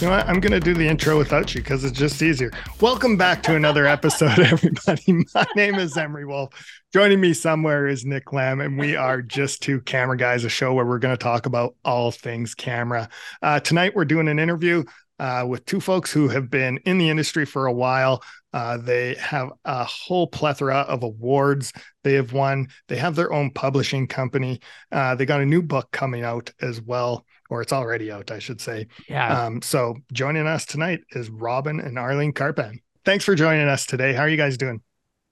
You 0.00 0.06
know 0.06 0.16
what? 0.16 0.26
I'm 0.30 0.40
going 0.40 0.52
to 0.52 0.60
do 0.60 0.72
the 0.72 0.88
intro 0.88 1.18
without 1.18 1.54
you 1.54 1.60
because 1.60 1.84
it's 1.84 1.98
just 1.98 2.22
easier. 2.22 2.50
Welcome 2.80 3.18
back 3.18 3.42
to 3.42 3.54
another 3.54 3.84
episode, 3.84 4.38
everybody. 4.38 5.26
My 5.34 5.44
name 5.56 5.74
is 5.74 5.94
Emery 5.94 6.24
Wolf. 6.24 6.54
Joining 6.90 7.20
me 7.20 7.34
somewhere 7.34 7.86
is 7.86 8.06
Nick 8.06 8.32
Lamb, 8.32 8.62
and 8.62 8.78
we 8.78 8.96
are 8.96 9.20
just 9.20 9.60
two 9.60 9.82
camera 9.82 10.16
guys, 10.16 10.42
a 10.42 10.48
show 10.48 10.72
where 10.72 10.86
we're 10.86 11.00
going 11.00 11.14
to 11.14 11.22
talk 11.22 11.44
about 11.44 11.74
all 11.84 12.12
things 12.12 12.54
camera. 12.54 13.10
Uh, 13.42 13.60
tonight, 13.60 13.94
we're 13.94 14.06
doing 14.06 14.28
an 14.28 14.38
interview 14.38 14.84
uh, 15.18 15.44
with 15.46 15.66
two 15.66 15.80
folks 15.80 16.10
who 16.10 16.28
have 16.28 16.48
been 16.48 16.78
in 16.86 16.96
the 16.96 17.10
industry 17.10 17.44
for 17.44 17.66
a 17.66 17.72
while. 17.72 18.22
Uh, 18.54 18.78
they 18.78 19.14
have 19.16 19.50
a 19.66 19.84
whole 19.84 20.26
plethora 20.26 20.78
of 20.78 21.02
awards 21.02 21.74
they 22.04 22.14
have 22.14 22.32
won. 22.32 22.68
They 22.88 22.96
have 22.96 23.16
their 23.16 23.32
own 23.32 23.50
publishing 23.50 24.06
company. 24.06 24.60
Uh, 24.90 25.14
they 25.14 25.26
got 25.26 25.42
a 25.42 25.46
new 25.46 25.60
book 25.60 25.90
coming 25.92 26.24
out 26.24 26.52
as 26.62 26.80
well, 26.80 27.26
or 27.50 27.60
it's 27.60 27.72
already 27.72 28.10
out, 28.10 28.30
I 28.30 28.38
should 28.38 28.60
say. 28.60 28.86
Yeah. 29.08 29.44
Um, 29.44 29.60
so 29.60 29.96
joining 30.12 30.46
us 30.46 30.64
tonight 30.64 31.00
is 31.10 31.28
Robin 31.28 31.80
and 31.80 31.98
Arlene 31.98 32.32
Karpan. 32.32 32.78
Thanks 33.04 33.24
for 33.24 33.34
joining 33.34 33.68
us 33.68 33.84
today. 33.84 34.12
How 34.12 34.22
are 34.22 34.28
you 34.28 34.36
guys 34.36 34.56
doing? 34.56 34.80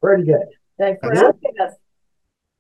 Pretty 0.03 0.25
good. 0.25 0.47
Thanks 0.79 1.01
for 1.03 1.15
That's 1.15 1.21
having 1.21 1.61
us. 1.61 1.75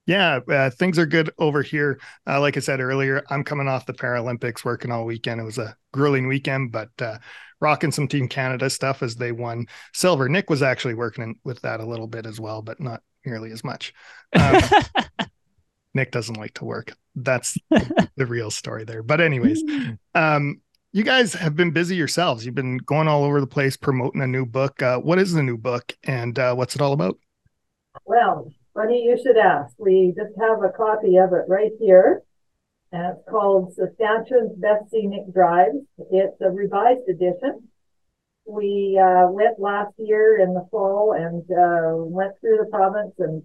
Yeah, 0.06 0.40
uh, 0.48 0.70
things 0.70 0.98
are 0.98 1.04
good 1.04 1.30
over 1.38 1.60
here. 1.60 2.00
Uh, 2.26 2.40
like 2.40 2.56
I 2.56 2.60
said 2.60 2.80
earlier, 2.80 3.22
I'm 3.28 3.44
coming 3.44 3.68
off 3.68 3.84
the 3.84 3.92
Paralympics, 3.92 4.64
working 4.64 4.90
all 4.90 5.04
weekend. 5.04 5.38
It 5.38 5.44
was 5.44 5.58
a 5.58 5.76
grueling 5.92 6.26
weekend, 6.28 6.72
but 6.72 6.88
uh, 7.00 7.18
rocking 7.60 7.92
some 7.92 8.08
Team 8.08 8.26
Canada 8.26 8.70
stuff 8.70 9.02
as 9.02 9.16
they 9.16 9.32
won 9.32 9.66
silver. 9.92 10.28
Nick 10.28 10.48
was 10.48 10.62
actually 10.62 10.94
working 10.94 11.38
with 11.44 11.60
that 11.60 11.80
a 11.80 11.86
little 11.86 12.06
bit 12.06 12.24
as 12.24 12.40
well, 12.40 12.62
but 12.62 12.80
not 12.80 13.02
nearly 13.26 13.52
as 13.52 13.62
much. 13.62 13.92
Um, 14.32 14.62
Nick 15.98 16.12
doesn't 16.12 16.36
like 16.36 16.54
to 16.54 16.64
work. 16.64 16.96
That's 17.16 17.58
the 17.70 18.26
real 18.26 18.52
story 18.52 18.84
there. 18.84 19.02
But 19.02 19.20
anyways, 19.20 19.64
um, 20.14 20.60
you 20.92 21.02
guys 21.02 21.34
have 21.34 21.56
been 21.56 21.72
busy 21.72 21.96
yourselves. 21.96 22.46
You've 22.46 22.54
been 22.54 22.78
going 22.78 23.08
all 23.08 23.24
over 23.24 23.40
the 23.40 23.48
place 23.48 23.76
promoting 23.76 24.22
a 24.22 24.26
new 24.26 24.46
book. 24.46 24.80
Uh, 24.80 24.98
what 24.98 25.18
is 25.18 25.32
the 25.32 25.42
new 25.42 25.58
book, 25.58 25.96
and 26.04 26.38
uh, 26.38 26.54
what's 26.54 26.76
it 26.76 26.80
all 26.80 26.92
about? 26.92 27.18
Well, 28.04 28.52
funny 28.74 29.02
you 29.02 29.18
should 29.20 29.36
ask. 29.36 29.74
We 29.76 30.14
just 30.16 30.38
have 30.40 30.62
a 30.62 30.70
copy 30.70 31.16
of 31.16 31.32
it 31.32 31.44
right 31.48 31.72
here. 31.80 32.22
And 32.92 33.16
it's 33.16 33.28
called 33.28 33.74
Saskatchewan's 33.74 34.56
Best 34.56 34.90
Scenic 34.90 35.32
Drives. 35.34 35.84
It's 36.10 36.40
a 36.40 36.50
revised 36.50 37.08
edition. 37.08 37.67
We 38.48 38.98
uh, 38.98 39.28
went 39.28 39.60
last 39.60 39.92
year 39.98 40.40
in 40.40 40.54
the 40.54 40.66
fall 40.70 41.12
and 41.12 41.42
uh, 41.50 42.02
went 42.02 42.32
through 42.40 42.56
the 42.56 42.70
province 42.70 43.12
and 43.18 43.42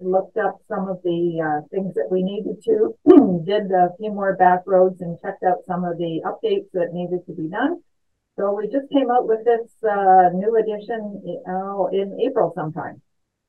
looked 0.00 0.38
up 0.38 0.62
some 0.66 0.88
of 0.88 1.02
the 1.04 1.40
uh, 1.44 1.68
things 1.68 1.92
that 1.94 2.08
we 2.10 2.22
needed 2.22 2.62
to. 2.64 2.96
Did 3.44 3.70
a 3.70 3.90
few 3.98 4.12
more 4.12 4.34
back 4.34 4.60
roads 4.64 5.02
and 5.02 5.20
checked 5.20 5.42
out 5.42 5.58
some 5.66 5.84
of 5.84 5.98
the 5.98 6.22
updates 6.24 6.70
that 6.72 6.94
needed 6.94 7.26
to 7.26 7.32
be 7.34 7.48
done. 7.48 7.82
So 8.36 8.54
we 8.54 8.66
just 8.68 8.90
came 8.90 9.10
out 9.10 9.28
with 9.28 9.44
this 9.44 9.70
uh, 9.84 10.30
new 10.32 10.56
edition 10.56 11.42
uh, 11.46 11.84
in 11.92 12.18
April 12.26 12.52
sometime. 12.54 13.02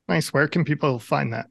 Nice. 0.09 0.33
Where 0.33 0.49
can 0.49 0.65
people 0.65 0.99
find 0.99 1.31
that? 1.31 1.47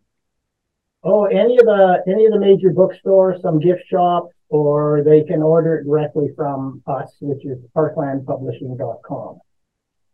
Oh, 1.02 1.24
any 1.24 1.56
of 1.58 1.64
the 1.64 2.02
any 2.06 2.26
of 2.26 2.32
the 2.32 2.40
major 2.40 2.70
bookstores, 2.70 3.40
some 3.40 3.58
gift 3.58 3.84
shops, 3.88 4.34
or 4.50 5.02
they 5.02 5.22
can 5.22 5.42
order 5.42 5.76
it 5.76 5.84
directly 5.84 6.28
from 6.36 6.82
us, 6.86 7.16
which 7.20 7.44
is 7.46 7.58
parklandpublishing.com. 7.74 9.38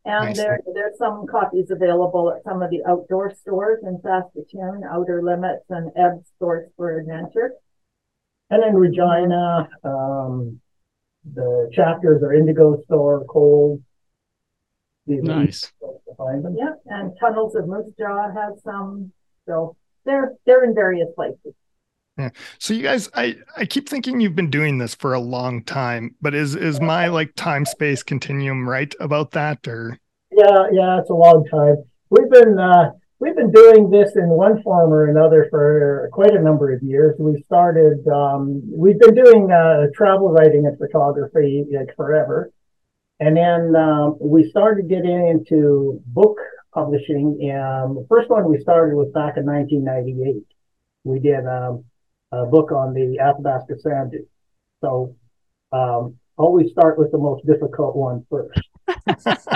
And 0.05 0.27
Nice. 0.27 0.37
there, 0.37 0.61
there's 0.75 0.99
some 0.99 1.27
copies 1.27 1.71
available 1.71 2.33
at 2.33 2.43
some 2.43 2.61
of 2.61 2.71
the 2.71 2.83
outdoor 2.89 3.33
stores 3.35 3.85
in 3.85 4.01
Saskatoon, 4.03 4.83
Outer 4.91 5.23
Limits 5.23 5.65
and 5.71 5.93
Eb's 5.97 6.27
Source 6.41 6.69
for 6.77 6.99
Adventure. 6.99 7.53
And 8.51 8.65
in 8.65 8.75
Regina, 8.75 9.69
um, 9.85 10.61
the 11.25 11.71
chapters 11.73 12.23
are 12.23 12.35
Indigo 12.35 12.83
Store, 12.83 13.25
Cold. 13.27 13.83
These 15.07 15.23
Nice. 15.23 15.73
easy 15.83 15.93
to 16.09 16.15
Find 16.17 16.45
them. 16.45 16.57
Yeah, 16.59 16.75
and 16.87 17.13
Tunnels 17.19 17.55
of 17.55 17.69
Moose 17.69 17.93
Jaw 17.99 18.31
has 18.33 18.61
some, 18.63 19.13
so 19.47 19.77
they're, 20.05 20.35
they're 20.47 20.65
in 20.65 20.75
various 20.75 21.09
places. 21.15 21.55
So 22.59 22.75
you 22.75 22.83
guys, 22.83 23.09
I 23.15 23.37
I 23.57 23.65
keep 23.65 23.89
thinking 23.89 24.21
you've 24.21 24.37
been 24.37 24.51
doing 24.51 24.79
this 24.79 24.95
for 24.95 25.15
a 25.15 25.21
long 25.21 25.63
time, 25.65 26.15
but 26.21 26.35
is 26.35 26.55
is 26.55 26.81
my 26.81 27.09
like 27.09 27.35
time 27.37 27.65
space 27.65 28.03
continuum 28.03 28.69
right 28.69 28.95
about 29.01 29.33
that 29.33 29.67
or 29.67 29.99
Yeah, 30.31 30.67
yeah, 30.73 31.01
it's 31.01 31.11
a 31.11 31.15
long 31.15 31.45
time. 31.51 31.77
We've 32.11 32.31
been 32.31 32.59
uh, 32.59 32.93
we've 33.19 33.37
been 33.37 33.53
doing 33.53 33.91
this 33.91 34.17
in 34.17 34.29
one 34.29 34.63
form 34.63 34.93
or 34.93 35.09
another 35.09 35.47
for 35.51 36.09
quite 36.13 36.35
a 36.35 36.43
number 36.43 36.73
of 36.73 36.83
years. 36.83 37.15
We 37.19 37.43
started 37.47 38.07
um, 38.09 38.63
we've 38.71 38.99
been 38.99 39.15
doing 39.15 39.51
uh, 39.53 39.87
travel 39.95 40.31
writing 40.31 40.67
and 40.67 40.77
photography 40.77 41.65
like 41.73 41.95
forever, 41.97 42.53
and 43.21 43.37
then 43.37 43.77
um, 43.77 44.17
we 44.21 44.51
started 44.51 44.89
getting 44.89 45.29
into 45.29 46.01
book 46.07 46.39
publishing. 46.73 47.39
And 47.43 47.97
the 47.97 48.07
first 48.09 48.29
one 48.29 48.49
we 48.49 48.61
started 48.61 48.97
was 48.97 49.11
back 49.13 49.37
in 49.37 49.47
1998. 49.47 50.45
We 51.05 51.19
did 51.21 51.47
um, 51.47 51.85
a 52.33 52.47
book 52.47 52.73
on 52.73 52.95
the 52.95 53.19
Athabasca 53.21 53.79
Sand 53.81 54.13
Dune. 54.13 54.27
So 54.81 55.15
um, 55.73 56.17
always 56.37 56.71
start 56.71 56.99
with 56.99 57.13
the 57.13 57.19
most 57.19 57.47
difficult 57.47 57.95
one 57.97 58.25
first. 58.31 58.61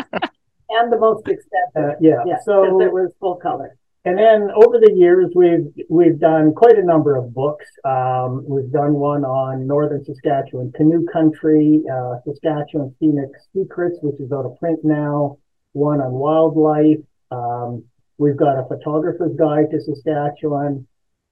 And 0.68 0.92
the 0.92 0.98
most 0.98 1.26
expensive, 1.28 1.76
Uh, 1.76 1.94
yeah. 2.00 2.22
yeah, 2.26 2.38
so 2.44 2.80
it 2.80 2.92
was 2.92 3.12
full 3.20 3.36
color. 3.36 3.76
and 4.04 4.18
then 4.18 4.50
over 4.54 4.78
the 4.80 4.92
years, 4.92 5.30
we've 5.34 5.68
we've 5.88 6.18
done 6.18 6.52
quite 6.54 6.76
a 6.76 6.82
number 6.84 7.14
of 7.16 7.32
books. 7.32 7.66
Um, 7.84 8.44
we've 8.48 8.70
done 8.72 8.94
one 8.94 9.24
on 9.24 9.66
northern 9.66 10.04
Saskatchewan 10.04 10.72
canoe 10.72 11.06
country, 11.06 11.82
uh, 11.90 12.16
Saskatchewan 12.26 12.94
scenic 12.98 13.30
secrets, 13.54 13.98
which 14.02 14.18
is 14.20 14.32
out 14.32 14.44
of 14.44 14.58
print 14.58 14.80
now. 14.82 15.38
One 15.72 16.00
on 16.00 16.12
wildlife. 16.12 16.98
Um, 17.30 17.84
we've 18.18 18.36
got 18.36 18.58
a 18.58 18.66
photographer's 18.66 19.34
guide 19.36 19.70
to 19.70 19.80
Saskatchewan, 19.80 20.86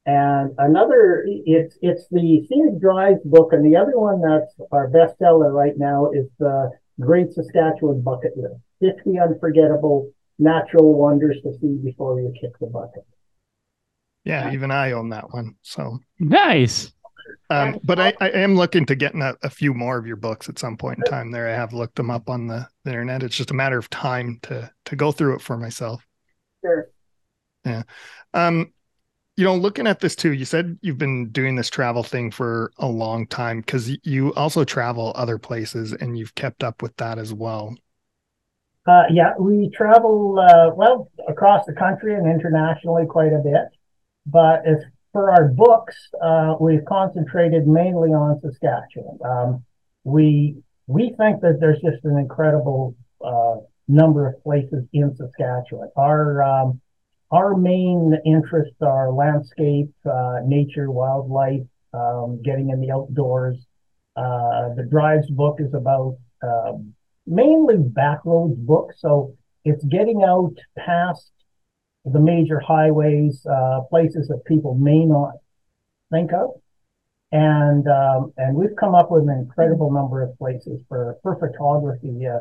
and 0.06 0.54
another. 0.58 1.24
It's 1.26 1.76
it's 1.82 2.06
the 2.10 2.46
scenic 2.48 2.80
drives 2.80 3.20
book, 3.24 3.52
and 3.52 3.64
the 3.64 3.76
other 3.76 3.98
one 3.98 4.20
that's 4.20 4.54
our 4.72 4.88
bestseller 4.90 5.52
right 5.52 5.76
now 5.76 6.10
is 6.10 6.26
the 6.38 6.70
Great 7.00 7.32
Saskatchewan 7.32 8.02
Bucket 8.02 8.36
List: 8.36 8.60
Fifty 8.80 9.18
Unforgettable 9.18 10.12
natural 10.38 10.94
wonders 10.94 11.36
to 11.42 11.52
see 11.60 11.78
before 11.82 12.20
you 12.20 12.32
kick 12.40 12.58
the 12.60 12.66
bucket. 12.66 13.04
yeah, 14.24 14.52
even 14.52 14.70
I 14.70 14.92
own 14.92 15.10
that 15.10 15.32
one. 15.32 15.54
So 15.62 15.98
Nice. 16.18 16.92
um 17.50 17.78
but 17.84 18.00
I, 18.00 18.12
I 18.20 18.30
am 18.30 18.56
looking 18.56 18.84
to 18.86 18.94
getting 18.96 19.22
a, 19.22 19.34
a 19.42 19.50
few 19.50 19.72
more 19.74 19.96
of 19.96 20.06
your 20.06 20.16
books 20.16 20.48
at 20.48 20.58
some 20.58 20.76
point 20.76 20.98
in 20.98 21.04
time 21.04 21.30
there. 21.30 21.48
I 21.48 21.54
have 21.54 21.72
looked 21.72 21.96
them 21.96 22.10
up 22.10 22.28
on 22.28 22.46
the, 22.48 22.66
the 22.84 22.90
internet. 22.90 23.22
It's 23.22 23.36
just 23.36 23.50
a 23.52 23.54
matter 23.54 23.78
of 23.78 23.88
time 23.90 24.38
to 24.42 24.70
to 24.86 24.96
go 24.96 25.12
through 25.12 25.36
it 25.36 25.40
for 25.42 25.56
myself. 25.56 26.04
Sure. 26.64 26.90
Yeah. 27.64 27.82
Um 28.34 28.72
you 29.36 29.44
know, 29.44 29.56
looking 29.56 29.86
at 29.86 30.00
this 30.00 30.14
too, 30.14 30.32
you 30.32 30.44
said 30.44 30.78
you've 30.80 30.98
been 30.98 31.30
doing 31.30 31.56
this 31.56 31.68
travel 31.68 32.02
thing 32.02 32.30
for 32.30 32.72
a 32.78 32.86
long 32.86 33.26
time 33.26 33.60
because 33.60 33.96
you 34.04 34.32
also 34.34 34.64
travel 34.64 35.12
other 35.16 35.38
places 35.38 35.92
and 35.92 36.16
you've 36.16 36.34
kept 36.34 36.62
up 36.62 36.82
with 36.82 36.96
that 36.96 37.18
as 37.18 37.34
well. 37.34 37.74
Uh, 38.86 39.04
yeah, 39.10 39.32
we 39.38 39.70
travel 39.70 40.38
uh, 40.38 40.70
well 40.74 41.10
across 41.26 41.64
the 41.66 41.72
country 41.72 42.14
and 42.14 42.26
internationally 42.30 43.06
quite 43.06 43.32
a 43.32 43.40
bit. 43.42 43.68
But 44.26 44.66
as 44.66 44.84
for 45.12 45.30
our 45.30 45.48
books, 45.48 45.96
uh, 46.22 46.54
we've 46.60 46.84
concentrated 46.84 47.66
mainly 47.66 48.10
on 48.10 48.40
Saskatchewan. 48.40 49.18
Um, 49.24 49.64
we 50.04 50.56
we 50.86 51.14
think 51.16 51.40
that 51.40 51.58
there's 51.60 51.80
just 51.80 52.04
an 52.04 52.18
incredible 52.18 52.94
uh, 53.24 53.56
number 53.88 54.28
of 54.28 54.42
places 54.42 54.84
in 54.92 55.16
Saskatchewan. 55.16 55.90
Our 55.96 56.42
um, 56.42 56.80
our 57.34 57.56
main 57.56 58.14
interests 58.24 58.80
are 58.80 59.10
landscape, 59.10 59.92
uh, 60.06 60.36
nature, 60.46 60.88
wildlife, 60.88 61.66
um, 61.92 62.40
getting 62.44 62.70
in 62.70 62.80
the 62.80 62.92
outdoors. 62.92 63.56
Uh, 64.14 64.72
the 64.76 64.86
Drives 64.88 65.28
book 65.30 65.56
is 65.58 65.74
about 65.74 66.16
um, 66.44 66.94
mainly 67.26 67.74
backroads 67.74 68.56
books. 68.56 69.00
So 69.00 69.34
it's 69.64 69.84
getting 69.86 70.22
out 70.22 70.54
past 70.78 71.32
the 72.04 72.20
major 72.20 72.60
highways, 72.60 73.44
uh, 73.46 73.80
places 73.90 74.28
that 74.28 74.44
people 74.44 74.76
may 74.76 75.04
not 75.04 75.32
think 76.12 76.32
of. 76.32 76.50
And, 77.32 77.88
um, 77.88 78.32
and 78.36 78.54
we've 78.54 78.76
come 78.78 78.94
up 78.94 79.10
with 79.10 79.24
an 79.24 79.30
incredible 79.30 79.90
number 79.90 80.22
of 80.22 80.38
places 80.38 80.80
for, 80.88 81.18
for 81.22 81.36
photography. 81.40 82.28
Uh, 82.28 82.40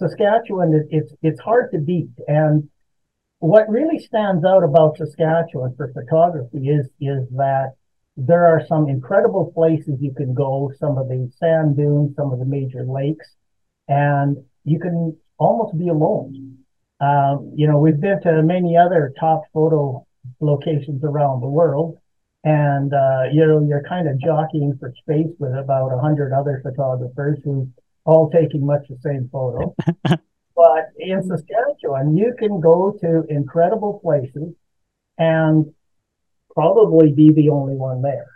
Saskatchewan, 0.00 0.74
it, 0.74 0.86
it's, 0.90 1.12
it's 1.22 1.40
hard 1.40 1.70
to 1.70 1.78
beat. 1.78 2.10
And 2.26 2.68
what 3.42 3.68
really 3.68 3.98
stands 3.98 4.44
out 4.44 4.62
about 4.62 4.96
Saskatchewan 4.96 5.74
for 5.76 5.92
photography 5.92 6.68
is, 6.68 6.86
is 7.00 7.28
that 7.30 7.72
there 8.16 8.46
are 8.46 8.64
some 8.68 8.88
incredible 8.88 9.50
places 9.52 9.98
you 10.00 10.14
can 10.14 10.32
go, 10.32 10.70
some 10.78 10.96
of 10.96 11.08
the 11.08 11.28
sand 11.40 11.76
dunes, 11.76 12.14
some 12.14 12.32
of 12.32 12.38
the 12.38 12.44
major 12.44 12.84
lakes, 12.84 13.26
and 13.88 14.36
you 14.64 14.78
can 14.78 15.16
almost 15.38 15.76
be 15.76 15.88
alone. 15.88 16.56
Um, 17.00 17.52
you 17.56 17.66
know, 17.66 17.78
we've 17.78 18.00
been 18.00 18.22
to 18.22 18.44
many 18.44 18.76
other 18.76 19.12
top 19.18 19.42
photo 19.52 20.06
locations 20.38 21.02
around 21.02 21.40
the 21.40 21.48
world, 21.48 21.98
and 22.44 22.94
uh, 22.94 23.24
you 23.32 23.44
know, 23.44 23.66
you're 23.68 23.82
kind 23.88 24.08
of 24.08 24.20
jockeying 24.20 24.76
for 24.78 24.94
space 25.00 25.34
with 25.40 25.52
about 25.52 25.88
a 25.88 25.98
hundred 25.98 26.32
other 26.32 26.60
photographers 26.62 27.40
who 27.42 27.68
all 28.04 28.30
taking 28.30 28.64
much 28.64 28.86
the 28.88 28.98
same 29.02 29.28
photo. 29.32 29.74
but 30.54 30.90
in 30.98 31.22
Saskatchewan, 31.22 32.16
you 32.16 32.34
can 32.38 32.60
go 32.60 32.96
to 33.00 33.24
incredible 33.28 34.00
places 34.02 34.54
and 35.18 35.72
probably 36.54 37.12
be 37.12 37.30
the 37.32 37.48
only 37.48 37.74
one 37.74 38.02
there. 38.02 38.28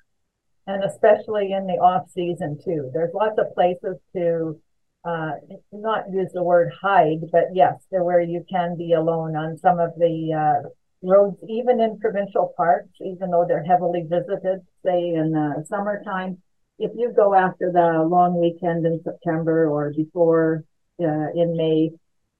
And 0.66 0.82
especially 0.84 1.52
in 1.52 1.66
the 1.66 1.74
off 1.74 2.10
season 2.10 2.58
too. 2.64 2.90
There's 2.92 3.14
lots 3.14 3.38
of 3.38 3.54
places 3.54 3.96
to 4.14 4.60
uh, 5.04 5.32
not 5.72 6.10
use 6.10 6.32
the 6.32 6.42
word 6.42 6.72
hide, 6.80 7.20
but 7.30 7.44
yes, 7.54 7.74
there 7.90 8.02
where 8.02 8.20
you 8.20 8.44
can 8.50 8.76
be 8.76 8.92
alone 8.92 9.36
on 9.36 9.56
some 9.58 9.78
of 9.78 9.90
the 9.96 10.32
uh, 10.32 10.68
roads, 11.02 11.36
even 11.48 11.80
in 11.80 12.00
provincial 12.00 12.52
parks, 12.56 12.88
even 13.00 13.30
though 13.30 13.44
they're 13.46 13.62
heavily 13.62 14.02
visited, 14.08 14.60
say 14.84 15.10
in 15.14 15.30
the 15.30 15.64
summertime. 15.68 16.42
If 16.78 16.90
you 16.96 17.12
go 17.14 17.34
after 17.34 17.70
the 17.72 18.04
long 18.06 18.38
weekend 18.40 18.84
in 18.84 19.00
September 19.02 19.68
or 19.68 19.92
before 19.96 20.64
uh, 21.00 21.30
in 21.34 21.56
May, 21.56 21.90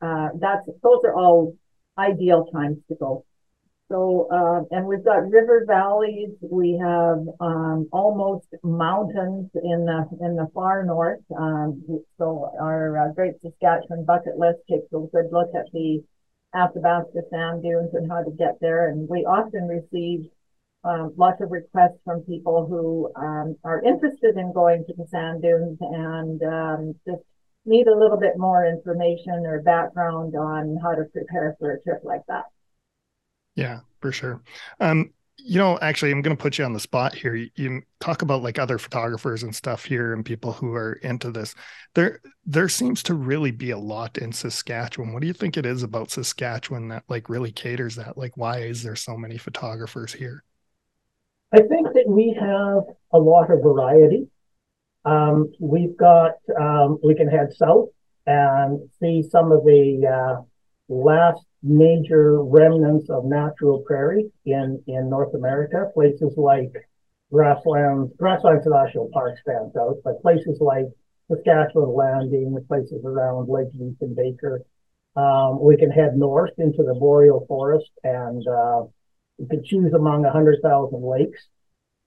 uh, 0.06 0.29
that's 0.38 0.67
those 0.82 1.00
are 1.05 1.14
all 1.14 1.56
ideal 1.99 2.47
times 2.53 2.79
to 2.88 2.94
go. 2.94 3.25
So, 3.88 4.29
uh, 4.32 4.75
and 4.75 4.87
we've 4.87 5.05
got 5.05 5.31
river 5.31 5.64
valleys. 5.67 6.31
We 6.41 6.76
have 6.82 7.25
um, 7.41 7.88
almost 7.93 8.47
mountains 8.64 9.49
in 9.55 9.85
the 9.85 10.08
in 10.20 10.35
the 10.35 10.49
far 10.53 10.85
north. 10.85 11.23
Um, 11.37 11.82
so 12.19 12.50
our 12.61 12.99
uh, 12.99 13.12
Great 13.12 13.35
Saskatchewan 13.43 14.05
bucket 14.05 14.38
list 14.38 14.58
takes 14.69 14.93
a 14.93 14.99
good 15.12 15.29
look 15.31 15.50
at 15.55 15.70
the 15.73 16.03
Athabasca 16.55 17.20
sand 17.31 17.62
dunes 17.62 17.91
and 17.93 18.11
how 18.11 18.25
to 18.25 18.31
get 18.31 18.59
there. 18.61 18.88
And 18.88 19.09
we 19.09 19.25
often 19.25 19.69
receive 19.69 20.31
um, 20.82 21.12
lots 21.17 21.41
of 21.41 21.52
requests 21.52 22.00
from 22.05 22.23
people 22.23 22.67
who 22.67 23.12
um, 23.14 23.56
are 23.62 23.82
interested 23.82 24.37
in 24.37 24.52
going 24.52 24.85
to 24.87 24.94
the 24.94 25.06
sand 25.06 25.43
dunes 25.43 25.79
and 25.81 26.43
um, 26.43 26.94
just 27.06 27.23
need 27.66 27.86
a 27.86 27.96
little 27.96 28.16
bit 28.16 28.38
more 28.38 28.66
information 28.66 29.44
or 29.46 29.62
background 29.62 30.34
on 30.36 30.78
how 30.82 30.94
to 30.94 31.04
prepare 31.04 31.56
for 31.58 31.72
a 31.72 31.82
trip 31.82 32.00
like 32.04 32.22
that. 32.28 32.44
Yeah, 33.54 33.80
for 34.00 34.12
sure. 34.12 34.42
Um, 34.80 35.12
you 35.38 35.58
know, 35.58 35.78
actually, 35.80 36.10
I'm 36.10 36.22
going 36.22 36.36
to 36.36 36.42
put 36.42 36.58
you 36.58 36.64
on 36.64 36.72
the 36.72 36.80
spot 36.80 37.14
here. 37.14 37.34
You, 37.34 37.50
you, 37.56 37.82
talk 38.00 38.22
about 38.22 38.42
like 38.42 38.58
other 38.58 38.78
photographers 38.78 39.42
and 39.42 39.54
stuff 39.54 39.84
here, 39.84 40.12
and 40.12 40.24
people 40.24 40.52
who 40.52 40.74
are 40.74 40.94
into 41.02 41.30
this. 41.30 41.54
There, 41.94 42.20
there 42.44 42.68
seems 42.68 43.02
to 43.04 43.14
really 43.14 43.50
be 43.50 43.70
a 43.70 43.78
lot 43.78 44.18
in 44.18 44.32
Saskatchewan. 44.32 45.12
What 45.12 45.20
do 45.20 45.26
you 45.26 45.32
think 45.32 45.56
it 45.56 45.66
is 45.66 45.82
about 45.82 46.10
Saskatchewan 46.10 46.88
that 46.88 47.04
like 47.08 47.28
really 47.28 47.52
caters 47.52 47.96
that? 47.96 48.16
Like, 48.16 48.36
why 48.36 48.60
is 48.60 48.82
there 48.82 48.96
so 48.96 49.16
many 49.16 49.36
photographers 49.36 50.12
here? 50.12 50.42
I 51.52 51.58
think 51.58 51.92
that 51.94 52.04
we 52.06 52.36
have 52.38 52.82
a 53.12 53.18
lot 53.18 53.50
of 53.50 53.62
variety. 53.62 54.28
Um, 55.06 55.53
we've 55.61 55.97
got 55.97 56.32
um, 56.61 56.99
we 57.03 57.14
can 57.14 57.29
head 57.29 57.55
south 57.55 57.88
and 58.26 58.91
see 59.00 59.23
some 59.23 59.53
of 59.53 59.64
the 59.64 60.05
uh, 60.05 60.43
last 60.88 61.41
major 61.62 62.43
remnants 62.43 63.08
of 63.08 63.25
natural 63.25 63.82
prairie 63.87 64.31
in, 64.44 64.82
in 64.88 65.08
North 65.08 65.32
America. 65.35 65.91
Places 65.94 66.35
like 66.37 66.73
grasslands, 67.32 68.12
grasslands 68.19 68.67
national 68.67 69.08
park 69.12 69.38
stands 69.41 69.76
out, 69.76 69.97
but 70.05 70.20
places 70.23 70.58
like 70.61 70.87
Saskatchewan 71.31 71.94
Landing, 71.94 72.55
the 72.55 72.61
places 72.62 73.05
around 73.05 73.49
Lake 73.49 73.69
Diefenbaker. 73.73 74.59
Um, 75.17 75.62
we 75.62 75.76
can 75.76 75.91
head 75.91 76.17
north 76.17 76.52
into 76.59 76.82
the 76.82 76.94
boreal 76.94 77.47
forest 77.49 77.91
and 78.05 78.47
uh, 78.47 78.82
we 79.38 79.47
can 79.49 79.64
choose 79.64 79.93
among 79.94 80.23
100,000 80.23 81.02
lakes. 81.02 81.47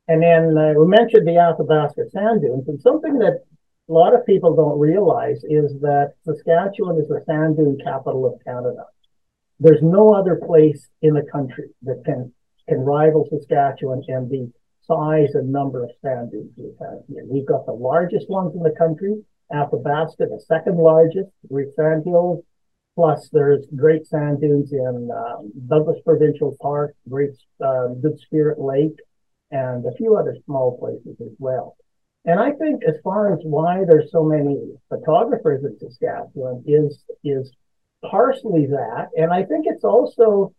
And 0.09 0.23
then 0.23 0.57
uh, 0.57 0.73
we 0.73 0.87
mentioned 0.87 1.27
the 1.27 1.37
Athabasca 1.37 2.09
sand 2.09 2.41
dunes, 2.41 2.67
and 2.67 2.81
something 2.81 3.19
that 3.19 3.43
a 3.87 3.93
lot 3.93 4.15
of 4.15 4.25
people 4.25 4.55
don't 4.55 4.79
realize 4.79 5.37
is 5.43 5.79
that 5.81 6.13
Saskatchewan 6.25 6.99
is 6.99 7.07
the 7.07 7.21
sand 7.27 7.57
dune 7.57 7.77
capital 7.83 8.25
of 8.25 8.43
Canada. 8.43 8.85
There's 9.59 9.83
no 9.83 10.15
other 10.15 10.35
place 10.35 10.89
in 11.03 11.13
the 11.13 11.27
country 11.31 11.69
that 11.83 12.01
can 12.05 12.33
can 12.67 12.79
rival 12.79 13.27
Saskatchewan 13.29 14.03
and 14.07 14.27
the 14.31 14.51
size 14.81 15.35
and 15.35 15.51
number 15.51 15.83
of 15.83 15.91
sand 16.01 16.31
dunes 16.31 16.53
we've 16.57 16.73
had 16.79 17.03
here. 17.07 17.25
We've 17.27 17.45
got 17.45 17.67
the 17.67 17.73
largest 17.73 18.29
ones 18.29 18.55
in 18.55 18.63
the 18.63 18.75
country, 18.77 19.23
Athabasca, 19.53 20.25
the 20.25 20.43
second 20.47 20.77
largest, 20.77 21.29
Great 21.47 21.75
Sand 21.75 22.03
Hills, 22.05 22.43
plus 22.95 23.29
there's 23.31 23.65
great 23.75 24.07
sand 24.07 24.41
dunes 24.41 24.71
in 24.71 25.09
um, 25.11 25.51
Douglas 25.67 25.99
Provincial 26.03 26.57
Park, 26.59 26.95
Great 27.07 27.35
uh, 27.63 27.89
Good 28.01 28.19
Spirit 28.19 28.59
Lake, 28.59 28.97
and 29.51 29.85
a 29.85 29.95
few 29.95 30.15
other 30.17 30.35
small 30.45 30.77
places 30.77 31.19
as 31.21 31.33
well. 31.39 31.75
And 32.25 32.39
I 32.39 32.51
think 32.51 32.83
as 32.87 32.95
far 33.03 33.33
as 33.33 33.39
why 33.43 33.85
there's 33.87 34.11
so 34.11 34.23
many 34.23 34.57
photographers 34.89 35.63
in 35.63 35.77
Saskatchewan 35.79 36.63
is 36.67 37.03
is 37.23 37.51
partially 38.09 38.67
that, 38.67 39.09
and 39.15 39.31
I 39.31 39.43
think 39.43 39.65
it's 39.67 39.83
also 39.83 40.53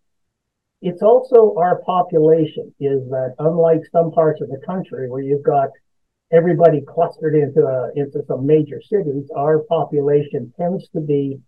it's 0.82 1.02
also 1.02 1.54
our 1.58 1.82
population 1.82 2.74
is 2.80 3.08
that 3.10 3.34
unlike 3.38 3.82
some 3.92 4.10
parts 4.10 4.40
of 4.40 4.48
the 4.48 4.60
country 4.64 5.10
where 5.10 5.22
you've 5.22 5.42
got 5.42 5.68
everybody 6.32 6.80
clustered 6.80 7.34
into 7.34 7.60
a, 7.66 7.90
into 7.96 8.24
some 8.26 8.46
major 8.46 8.80
cities, 8.80 9.28
our 9.36 9.58
population 9.60 10.52
tends 10.58 10.88
to 10.90 11.00
be 11.00 11.38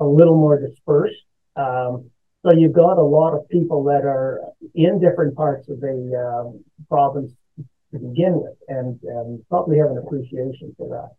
a 0.00 0.04
little 0.04 0.36
more 0.36 0.58
dispersed. 0.58 1.24
Um, 1.56 2.10
so 2.44 2.52
you've 2.52 2.72
got 2.72 2.98
a 2.98 3.02
lot 3.02 3.34
of 3.34 3.48
people 3.48 3.84
that 3.84 4.04
are 4.04 4.40
in 4.74 5.00
different 5.00 5.36
parts 5.36 5.68
of 5.68 5.80
the 5.80 6.14
um, 6.16 6.64
province 6.88 7.32
to 7.92 7.98
begin 7.98 8.34
with, 8.34 8.56
and, 8.68 8.98
probably 9.48 9.78
have 9.78 9.90
an 9.90 9.98
appreciation 9.98 10.74
for 10.78 10.88
that. 10.88 11.10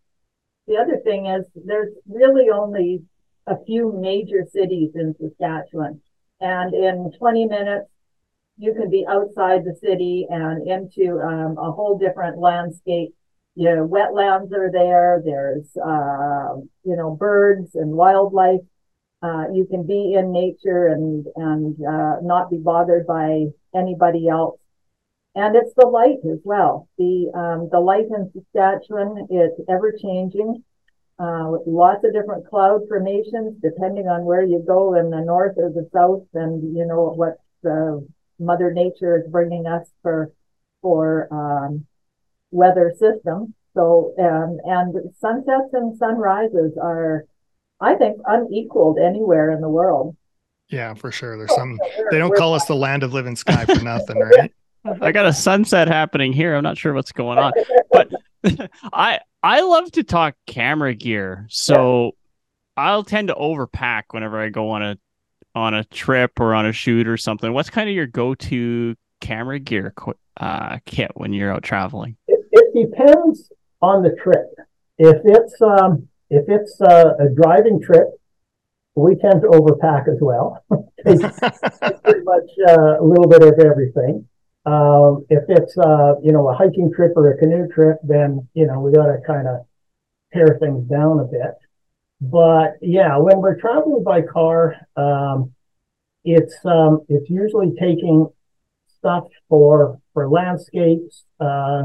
The 0.67 0.77
other 0.77 1.01
thing 1.03 1.25
is 1.25 1.45
there's 1.65 1.93
really 2.07 2.49
only 2.49 3.01
a 3.47 3.55
few 3.65 3.93
major 3.99 4.45
cities 4.51 4.91
in 4.95 5.13
Saskatchewan. 5.19 6.01
And 6.39 6.73
in 6.73 7.11
20 7.17 7.45
minutes, 7.45 7.89
you 8.57 8.73
can 8.73 8.89
be 8.89 9.05
outside 9.07 9.63
the 9.63 9.75
city 9.81 10.27
and 10.29 10.67
into 10.67 11.19
um, 11.19 11.57
a 11.57 11.71
whole 11.71 11.97
different 11.97 12.39
landscape. 12.39 13.13
You 13.55 13.75
know, 13.75 13.87
wetlands 13.87 14.53
are 14.53 14.71
there. 14.71 15.21
There's, 15.25 15.65
uh, 15.75 16.61
you 16.83 16.95
know, 16.95 17.15
birds 17.19 17.75
and 17.75 17.91
wildlife. 17.91 18.61
Uh, 19.21 19.45
you 19.53 19.65
can 19.69 19.85
be 19.85 20.13
in 20.17 20.31
nature 20.31 20.87
and 20.87 21.27
and 21.35 21.75
uh, 21.85 22.15
not 22.21 22.49
be 22.49 22.57
bothered 22.57 23.05
by 23.05 23.45
anybody 23.75 24.27
else. 24.27 24.59
And 25.35 25.55
it's 25.55 25.73
the 25.75 25.87
light 25.87 26.19
as 26.29 26.39
well. 26.43 26.89
The 26.97 27.31
um, 27.33 27.69
the 27.71 27.79
light 27.79 28.05
in 28.05 28.31
Saskatchewan 28.33 29.27
is 29.29 29.51
ever 29.69 29.93
changing 30.01 30.63
uh, 31.21 31.51
lots 31.67 32.03
of 32.03 32.13
different 32.13 32.47
cloud 32.47 32.81
formations 32.87 33.55
depending 33.61 34.07
on 34.07 34.25
where 34.25 34.41
you 34.41 34.63
go 34.65 34.95
in 34.95 35.11
the 35.11 35.21
north 35.21 35.55
or 35.57 35.69
the 35.69 35.87
south 35.93 36.25
and 36.33 36.75
you 36.75 36.85
know 36.85 37.13
what 37.15 37.35
the 37.61 38.05
mother 38.39 38.73
nature 38.73 39.17
is 39.17 39.31
bringing 39.31 39.67
us 39.67 39.87
for 40.01 40.31
for 40.81 41.27
um, 41.31 41.85
weather 42.49 42.91
system 42.97 43.53
so 43.75 44.15
um, 44.17 44.57
and 44.65 45.13
sunsets 45.19 45.69
and 45.73 45.95
sunrises 45.97 46.73
are 46.81 47.25
i 47.81 47.95
think 47.95 48.17
unequaled 48.27 48.97
anywhere 48.99 49.51
in 49.51 49.61
the 49.61 49.69
world 49.69 50.15
yeah 50.69 50.93
for 50.93 51.11
sure 51.11 51.37
there's 51.37 51.53
some 51.55 51.77
they 52.11 52.17
don't 52.17 52.35
call 52.35 52.53
us 52.53 52.65
the 52.65 52.75
land 52.75 53.03
of 53.03 53.13
living 53.13 53.35
sky 53.35 53.65
for 53.65 53.83
nothing 53.83 54.19
right 54.37 54.53
i 55.01 55.11
got 55.11 55.25
a 55.25 55.33
sunset 55.33 55.87
happening 55.87 56.31
here 56.31 56.55
i'm 56.55 56.63
not 56.63 56.77
sure 56.77 56.93
what's 56.93 57.11
going 57.11 57.37
on 57.37 57.51
but 57.91 58.09
I 58.93 59.19
I 59.43 59.61
love 59.61 59.91
to 59.93 60.03
talk 60.03 60.35
camera 60.47 60.93
gear, 60.93 61.47
so 61.49 62.05
yeah. 62.77 62.83
I'll 62.83 63.03
tend 63.03 63.27
to 63.29 63.35
overpack 63.35 64.03
whenever 64.11 64.39
I 64.39 64.49
go 64.49 64.69
on 64.69 64.83
a 64.83 64.97
on 65.53 65.73
a 65.73 65.83
trip 65.85 66.39
or 66.39 66.53
on 66.53 66.65
a 66.65 66.71
shoot 66.71 67.07
or 67.07 67.17
something. 67.17 67.51
What's 67.53 67.69
kind 67.69 67.89
of 67.89 67.95
your 67.95 68.07
go 68.07 68.35
to 68.35 68.95
camera 69.19 69.59
gear 69.59 69.93
uh, 70.37 70.79
kit 70.85 71.11
when 71.15 71.33
you're 71.33 71.51
out 71.51 71.63
traveling? 71.63 72.15
It, 72.27 72.39
it, 72.51 72.89
depends 72.89 73.51
on 73.81 74.01
the 74.01 74.15
trip. 74.21 74.47
If 74.97 75.17
it's 75.25 75.61
um, 75.61 76.07
if 76.31 76.45
it's 76.47 76.79
uh, 76.81 77.13
a 77.19 77.27
driving 77.29 77.81
trip, 77.81 78.07
we 78.95 79.15
tend 79.15 79.41
to 79.41 79.47
overpack 79.49 80.07
as 80.07 80.17
well. 80.21 80.63
it's 80.97 81.39
pretty 82.01 82.23
much 82.23 82.49
uh, 82.69 82.99
a 82.99 83.03
little 83.03 83.27
bit 83.27 83.43
of 83.43 83.59
everything. 83.59 84.27
Um, 84.65 85.25
if 85.29 85.43
it's 85.49 85.77
uh, 85.77 86.13
you 86.23 86.31
know 86.31 86.49
a 86.49 86.55
hiking 86.55 86.91
trip 86.95 87.13
or 87.17 87.31
a 87.31 87.37
canoe 87.37 87.67
trip, 87.67 87.97
then 88.03 88.47
you 88.53 88.65
know 88.65 88.79
we 88.79 88.93
got 88.93 89.07
to 89.07 89.17
kind 89.27 89.47
of 89.47 89.65
pare 90.31 90.57
things 90.59 90.87
down 90.89 91.19
a 91.19 91.25
bit. 91.25 91.55
But 92.21 92.77
yeah, 92.81 93.17
when 93.17 93.39
we're 93.39 93.59
traveling 93.59 94.03
by 94.03 94.21
car, 94.21 94.75
um, 94.95 95.51
it's 96.23 96.55
um, 96.63 97.01
it's 97.09 97.29
usually 97.29 97.73
taking 97.77 98.27
stuff 98.87 99.25
for 99.49 99.99
for 100.13 100.29
landscapes, 100.29 101.25
uh, 101.41 101.83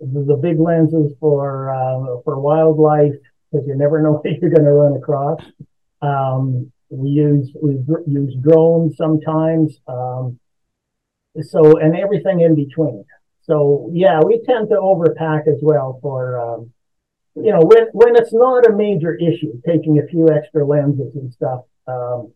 the, 0.00 0.38
big 0.40 0.58
lenses 0.58 1.12
for 1.20 1.70
uh, 1.70 2.20
for 2.24 2.40
wildlife 2.40 3.14
because 3.50 3.66
you 3.66 3.74
never 3.76 4.02
know 4.02 4.12
what 4.22 4.38
you're 4.40 4.50
going 4.50 4.64
to 4.64 4.72
run 4.72 4.96
across. 4.96 5.40
Um, 6.02 6.72
we 6.88 7.10
use 7.10 7.50
we 7.60 7.78
use 8.06 8.34
drones 8.42 8.96
sometimes. 8.96 9.78
Um, 9.86 10.38
so 11.42 11.78
and 11.78 11.96
everything 11.96 12.40
in 12.40 12.54
between. 12.56 13.04
So 13.42 13.90
yeah, 13.92 14.20
we 14.24 14.42
tend 14.44 14.68
to 14.70 14.76
overpack 14.76 15.46
as 15.46 15.58
well 15.62 15.98
for 16.02 16.40
um, 16.40 16.72
you 17.36 17.52
know, 17.52 17.60
when, 17.60 17.86
when 17.92 18.16
it's 18.16 18.32
not 18.32 18.66
a 18.66 18.72
major 18.72 19.14
issue, 19.14 19.60
taking 19.66 19.98
a 19.98 20.06
few 20.06 20.28
extra 20.30 20.66
lenses 20.66 21.14
and 21.14 21.32
stuff, 21.32 21.60
um, 21.86 22.32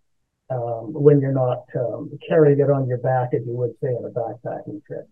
um, 0.50 0.92
when 0.92 1.20
you're 1.20 1.32
not 1.32 1.64
um, 1.76 2.10
carrying 2.26 2.60
it 2.60 2.70
on 2.70 2.86
your 2.86 2.98
back, 2.98 3.30
as 3.34 3.42
you 3.46 3.54
would 3.54 3.74
say 3.82 3.88
in 3.88 4.04
a 4.04 4.10
backpacking 4.10 4.84
trip. 4.84 5.08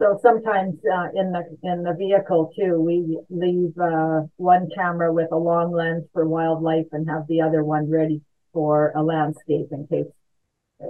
So 0.00 0.18
sometimes 0.22 0.74
uh, 0.84 1.08
in 1.14 1.30
the 1.30 1.56
in 1.62 1.82
the 1.84 1.94
vehicle 1.94 2.52
too, 2.56 2.80
we 2.80 3.18
leave 3.30 3.78
uh, 3.78 4.22
one 4.36 4.68
camera 4.74 5.12
with 5.12 5.30
a 5.30 5.36
long 5.36 5.72
lens 5.72 6.04
for 6.12 6.28
wildlife 6.28 6.86
and 6.92 7.08
have 7.08 7.26
the 7.28 7.40
other 7.40 7.62
one 7.62 7.88
ready 7.88 8.20
for 8.52 8.92
a 8.96 9.02
landscape 9.02 9.68
in 9.70 9.86
case 9.86 10.12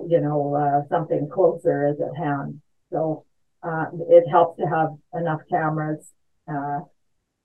you 0.08 0.20
know 0.20 0.54
uh, 0.54 0.88
something 0.88 1.28
closer 1.28 1.88
is 1.88 2.00
at 2.00 2.16
hand. 2.16 2.62
So 2.90 3.24
uh, 3.62 3.86
it 4.08 4.24
helps 4.30 4.58
to 4.58 4.66
have 4.66 4.96
enough 5.12 5.40
cameras. 5.50 6.10
Uh, 6.48 6.80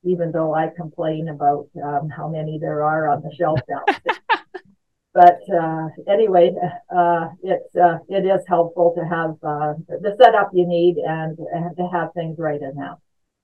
even 0.04 0.32
though 0.32 0.54
I 0.54 0.70
complain 0.76 1.28
about 1.28 1.68
um, 1.84 2.10
how 2.10 2.30
many 2.30 2.58
there 2.58 2.84
are 2.84 3.10
on 3.10 3.22
the 3.22 3.34
shelf 3.36 3.60
downstairs. 3.68 4.20
But 5.20 5.42
uh, 5.54 5.90
anyway, 6.08 6.56
uh, 6.96 7.28
it's 7.44 7.76
uh, 7.76 7.98
it 8.08 8.26
is 8.26 8.42
helpful 8.48 8.94
to 8.96 9.04
have 9.04 9.32
uh, 9.44 9.74
the 10.00 10.16
setup 10.18 10.50
you 10.54 10.66
need 10.66 10.96
and, 10.96 11.38
and 11.38 11.76
to 11.76 11.90
have 11.92 12.14
things 12.14 12.38
right 12.40 12.62
in 12.62 12.78
house. 12.78 13.02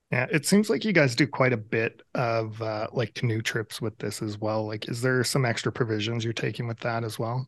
Yeah, 0.10 0.26
it 0.32 0.46
seems 0.46 0.70
like 0.70 0.86
you 0.86 0.94
guys 0.94 1.16
do 1.16 1.28
quite 1.28 1.52
a 1.52 1.58
bit 1.58 2.02
of 2.14 2.62
uh, 2.62 2.88
like 2.94 3.14
canoe 3.14 3.42
trips 3.42 3.82
with 3.82 3.98
this 3.98 4.22
as 4.22 4.38
well. 4.38 4.66
Like, 4.66 4.88
is 4.88 5.02
there 5.02 5.22
some 5.26 5.44
extra 5.44 5.70
provisions 5.70 6.24
you're 6.24 6.32
taking 6.32 6.66
with 6.66 6.80
that 6.80 7.04
as 7.04 7.20
well? 7.20 7.46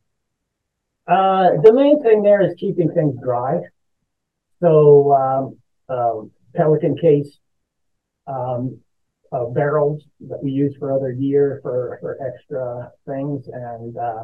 Uh, 1.08 1.52
the 1.64 1.72
main 1.72 2.04
thing 2.04 2.22
there 2.22 2.42
is 2.42 2.54
keeping 2.60 2.92
things 2.92 3.16
dry. 3.24 3.62
So, 4.60 5.14
um, 5.14 5.58
um 5.88 6.32
Pelican 6.54 6.98
case, 6.98 7.40
um, 8.26 8.80
uh, 9.32 9.46
barrels 9.46 10.04
that 10.28 10.42
we 10.44 10.52
use 10.52 10.76
for 10.80 10.92
other 10.92 11.12
gear 11.12 11.60
for, 11.62 11.98
for 12.02 12.18
extra 12.26 12.92
things. 13.06 13.48
And, 13.52 13.98
uh, 13.98 14.24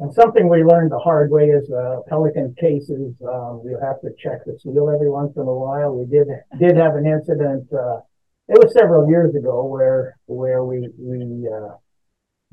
and 0.00 0.12
something 0.12 0.48
we 0.48 0.64
learned 0.64 0.90
the 0.90 0.98
hard 0.98 1.30
way 1.30 1.44
is, 1.44 1.70
uh, 1.70 2.00
Pelican 2.08 2.54
cases, 2.60 3.14
um, 3.26 3.62
you 3.64 3.78
have 3.82 4.00
to 4.00 4.10
check 4.18 4.44
the 4.44 4.58
seal 4.58 4.90
every 4.90 5.10
once 5.10 5.32
in 5.36 5.42
a 5.42 5.54
while. 5.54 5.96
We 5.96 6.06
did, 6.06 6.28
did 6.58 6.76
have 6.76 6.96
an 6.96 7.06
incident, 7.06 7.72
uh, 7.72 8.00
it 8.48 8.58
was 8.58 8.72
several 8.72 9.08
years 9.08 9.34
ago 9.34 9.64
where, 9.64 10.18
where 10.26 10.64
we, 10.64 10.88
we, 10.98 11.48
uh, 11.48 11.76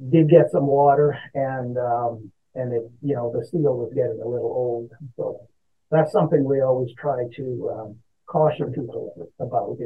did 0.09 0.29
get 0.29 0.49
some 0.51 0.65
water 0.65 1.17
and, 1.33 1.77
um, 1.77 2.31
and 2.55 2.73
it, 2.73 2.89
you 3.01 3.15
know, 3.15 3.31
the 3.31 3.45
seal 3.45 3.77
was 3.77 3.91
getting 3.93 4.19
a 4.23 4.27
little 4.27 4.51
old. 4.51 4.91
So 5.15 5.47
that's 5.89 6.11
something 6.11 6.43
we 6.43 6.61
always 6.61 6.89
try 6.97 7.23
to, 7.35 7.71
um, 7.75 7.95
caution 8.31 8.71
people 8.71 9.29
about 9.39 9.77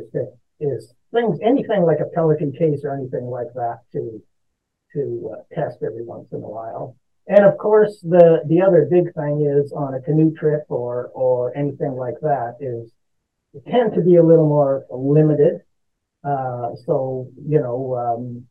is 0.60 0.94
things, 1.16 1.40
anything 1.42 1.84
like 1.84 2.00
a 2.00 2.10
Pelican 2.14 2.52
case 2.52 2.82
or 2.84 2.94
anything 2.94 3.26
like 3.26 3.52
that 3.56 3.80
to 3.94 4.22
to 4.94 5.34
uh, 5.34 5.56
test 5.56 5.78
every 5.84 6.04
once 6.04 6.28
in 6.32 6.38
a 6.38 6.48
while. 6.48 6.96
And 7.28 7.44
of 7.44 7.58
course, 7.58 8.00
the 8.02 8.42
the 8.48 8.62
other 8.62 8.88
big 8.90 9.14
thing 9.16 9.42
is 9.42 9.72
on 9.72 9.96
a 9.96 10.02
canoe 10.02 10.34
trip 10.36 10.66
or 10.70 11.10
or 11.14 11.58
anything 11.58 11.94
like 11.94 12.20
that 12.22 12.58
is 12.60 12.92
tend 13.72 13.94
to 13.96 14.02
be 14.02 14.18
a 14.18 14.24
little 14.24 14.48
more 14.48 14.86
limited. 14.92 15.62
Uh, 16.24 16.70
so 16.86 17.28
you 17.48 17.60
know, 17.60 17.96
um, 17.96 18.46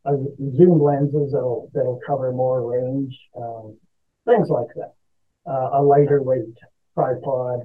zoom 0.57 0.81
lenses 0.81 1.31
that'll 1.31 1.69
that'll 1.73 1.99
cover 2.05 2.31
more 2.31 2.61
range, 2.71 3.17
um, 3.37 3.77
things 4.25 4.49
like 4.49 4.73
that. 4.75 4.93
Uh, 5.47 5.79
a 5.79 5.81
lighter 5.81 6.21
weight 6.23 6.57
tripod, 6.95 7.59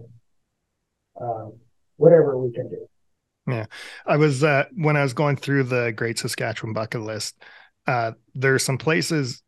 um, 1.21 1.55
whatever 1.97 2.37
we 2.37 2.53
can 2.53 2.69
do. 2.69 2.90
Yeah. 3.47 3.67
I 4.07 4.17
was 4.17 4.45
uh 4.45 4.65
when 4.75 4.97
I 4.97 5.03
was 5.03 5.13
going 5.13 5.37
through 5.37 5.65
the 5.65 5.93
Great 5.93 6.19
Saskatchewan 6.19 6.73
bucket 6.73 7.03
list, 7.03 7.37
uh 7.87 8.13
there 8.35 8.55
are 8.55 8.59
some 8.59 8.79
places 8.79 9.43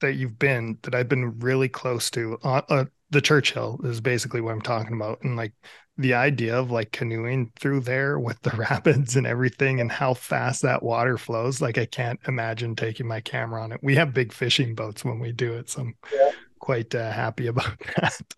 that 0.00 0.14
you've 0.14 0.38
been 0.38 0.78
that 0.82 0.94
I've 0.94 1.08
been 1.08 1.38
really 1.38 1.68
close 1.68 2.10
to. 2.12 2.38
Uh, 2.42 2.62
uh, 2.68 2.84
the 3.10 3.20
Churchill 3.20 3.80
is 3.84 4.00
basically 4.00 4.40
what 4.40 4.52
I'm 4.52 4.62
talking 4.62 4.94
about, 4.94 5.22
and 5.22 5.36
like 5.36 5.52
the 5.98 6.14
idea 6.14 6.58
of 6.58 6.70
like 6.70 6.92
canoeing 6.92 7.52
through 7.60 7.80
there 7.80 8.18
with 8.18 8.40
the 8.42 8.50
rapids 8.56 9.16
and 9.16 9.26
everything, 9.26 9.80
and 9.80 9.90
how 9.90 10.14
fast 10.14 10.62
that 10.62 10.82
water 10.82 11.18
flows. 11.18 11.60
Like 11.60 11.78
I 11.78 11.86
can't 11.86 12.20
imagine 12.26 12.76
taking 12.76 13.06
my 13.06 13.20
camera 13.20 13.62
on 13.62 13.72
it. 13.72 13.80
We 13.82 13.96
have 13.96 14.14
big 14.14 14.32
fishing 14.32 14.74
boats 14.74 15.04
when 15.04 15.18
we 15.18 15.32
do 15.32 15.54
it, 15.54 15.70
so 15.70 15.82
I'm 15.82 15.94
yeah. 16.12 16.30
quite 16.58 16.94
uh, 16.94 17.10
happy 17.10 17.46
about 17.48 17.78
that. 17.96 18.34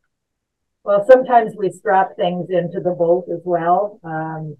Well, 0.85 1.07
sometimes 1.09 1.55
we 1.57 1.71
strap 1.71 2.15
things 2.17 2.49
into 2.51 2.81
the 2.81 2.91
boat 2.91 3.25
as 3.33 3.41
well. 3.45 4.01
Um, 4.05 4.59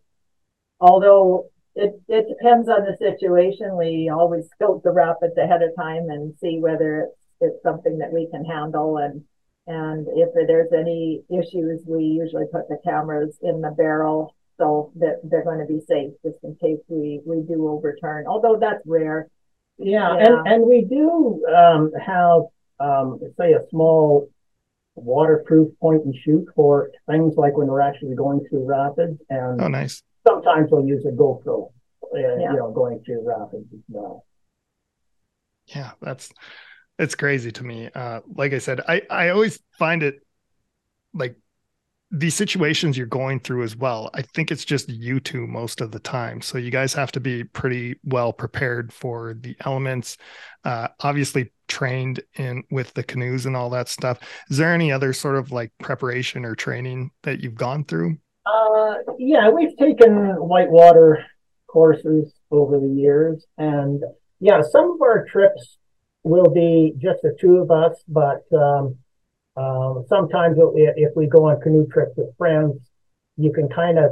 although 0.81 1.51
it, 1.75 2.01
it 2.09 2.27
depends 2.29 2.69
on 2.69 2.85
the 2.85 2.97
situation. 2.97 3.77
We 3.77 4.11
always 4.13 4.49
scope 4.55 4.83
the 4.83 4.93
rapids 4.93 5.37
ahead 5.37 5.63
of 5.63 5.75
time 5.77 6.09
and 6.11 6.35
see 6.41 6.59
whether 6.59 7.01
it's, 7.01 7.17
it's 7.41 7.63
something 7.63 7.99
that 7.99 8.13
we 8.13 8.29
can 8.31 8.45
handle. 8.45 8.99
And, 8.99 9.25
and 9.67 10.07
if 10.15 10.29
there's 10.35 10.73
any 10.73 11.23
issues, 11.31 11.81
we 11.87 12.05
usually 12.05 12.47
put 12.53 12.69
the 12.69 12.79
cameras 12.85 13.39
in 13.43 13.61
the 13.61 13.71
barrel 13.71 14.35
so 14.57 14.93
that 14.97 15.21
they're 15.25 15.45
going 15.45 15.59
to 15.59 15.67
be 15.67 15.81
safe 15.89 16.13
just 16.25 16.39
in 16.45 16.55
case 16.57 16.79
we, 16.89 17.21
we 17.27 17.43
do 17.43 17.69
overturn, 17.69 18.27
although 18.29 18.57
that's 18.61 18.83
rare. 18.87 19.27
Yeah. 19.79 20.17
yeah. 20.17 20.27
And, 20.27 20.47
and 20.47 20.67
we 20.67 20.85
do, 20.85 21.45
um, 21.53 21.91
have, 22.01 22.43
um, 22.79 23.19
say 23.37 23.53
a 23.53 23.69
small 23.71 24.29
waterproof 24.97 25.77
point 25.81 26.05
and 26.05 26.15
shoot 26.25 26.47
for 26.55 26.91
things 27.11 27.35
like 27.37 27.57
when 27.57 27.67
we're 27.67 27.81
actually 27.81 28.15
going 28.15 28.45
through 28.49 28.65
rapids 28.65 29.21
and 29.29 29.61
oh 29.61 29.69
nice 29.69 30.03
sometimes 30.27 30.71
we'll 30.71 30.87
use 30.87 31.05
a 31.05 31.11
GoPro, 31.11 31.71
uh, 32.03 32.17
yeah. 32.17 32.51
you 32.51 32.57
know, 32.57 32.73
going 32.73 33.03
through 33.05 33.27
rapids 33.27 33.67
as 33.73 33.81
well. 33.89 34.25
Yeah, 35.67 35.93
that's 36.01 36.31
it's 36.99 37.15
crazy 37.15 37.51
to 37.53 37.65
me. 37.65 37.91
Uh, 37.95 38.21
like 38.35 38.53
I 38.53 38.59
said, 38.59 38.81
I 38.87 39.03
I 39.11 39.29
always 39.31 39.61
find 39.79 40.03
it 40.03 40.21
like 41.13 41.37
these 42.11 42.35
situations 42.35 42.97
you're 42.97 43.07
going 43.07 43.41
through 43.41 43.65
as 43.65 43.75
well. 43.75 44.11
I 44.15 44.23
think 44.23 44.53
it's 44.53 44.65
just 44.65 44.89
you 44.89 45.19
two 45.19 45.47
most 45.47 45.81
of 45.81 45.91
the 45.91 45.99
time. 45.99 46.41
So 46.43 46.59
you 46.59 46.71
guys 46.71 46.95
have 46.95 47.11
to 47.13 47.21
be 47.21 47.43
pretty 47.43 47.97
well 48.05 48.33
prepared 48.33 48.93
for 48.93 49.35
the 49.35 49.57
elements. 49.65 50.17
Uh, 50.65 50.89
obviously 51.01 51.53
trained 51.67 52.21
in 52.35 52.63
with 52.71 52.95
the 52.95 53.03
canoes 53.03 53.47
and 53.47 53.57
all 53.57 53.71
that 53.71 53.89
stuff. 53.89 54.21
Is 54.49 54.59
there 54.59 54.73
any 54.73 54.93
other 54.93 55.13
sort 55.13 55.37
of 55.37 55.51
like 55.51 55.73
preparation 55.81 56.45
or 56.45 56.55
training 56.55 57.11
that 57.23 57.41
you've 57.41 57.57
gone 57.57 57.85
through? 57.85 58.19
Uh, 58.47 58.95
yeah, 59.19 59.49
we've 59.49 59.77
taken 59.79 60.35
whitewater 60.37 61.25
courses 61.67 62.33
over 62.51 62.79
the 62.79 62.89
years, 62.89 63.45
and 63.59 64.03
yeah, 64.41 64.61
some 64.63 64.93
of 64.93 65.03
our 65.03 65.25
trips 65.25 65.79
will 66.23 66.51
be 66.51 66.95
just 66.99 67.23
the 67.23 67.37
two 67.41 67.57
of 67.57 67.71
us, 67.71 68.03
but 68.09 68.45
um, 68.53 68.97
um, 69.57 70.05
sometimes 70.09 70.59
if 70.59 71.11
we 71.17 71.27
go 71.27 71.49
on 71.49 71.61
canoe 71.61 71.87
trips 71.87 72.13
with 72.17 72.37
friends, 72.37 72.77
you 73.37 73.53
can 73.53 73.69
kind 73.69 73.99
of 73.99 74.11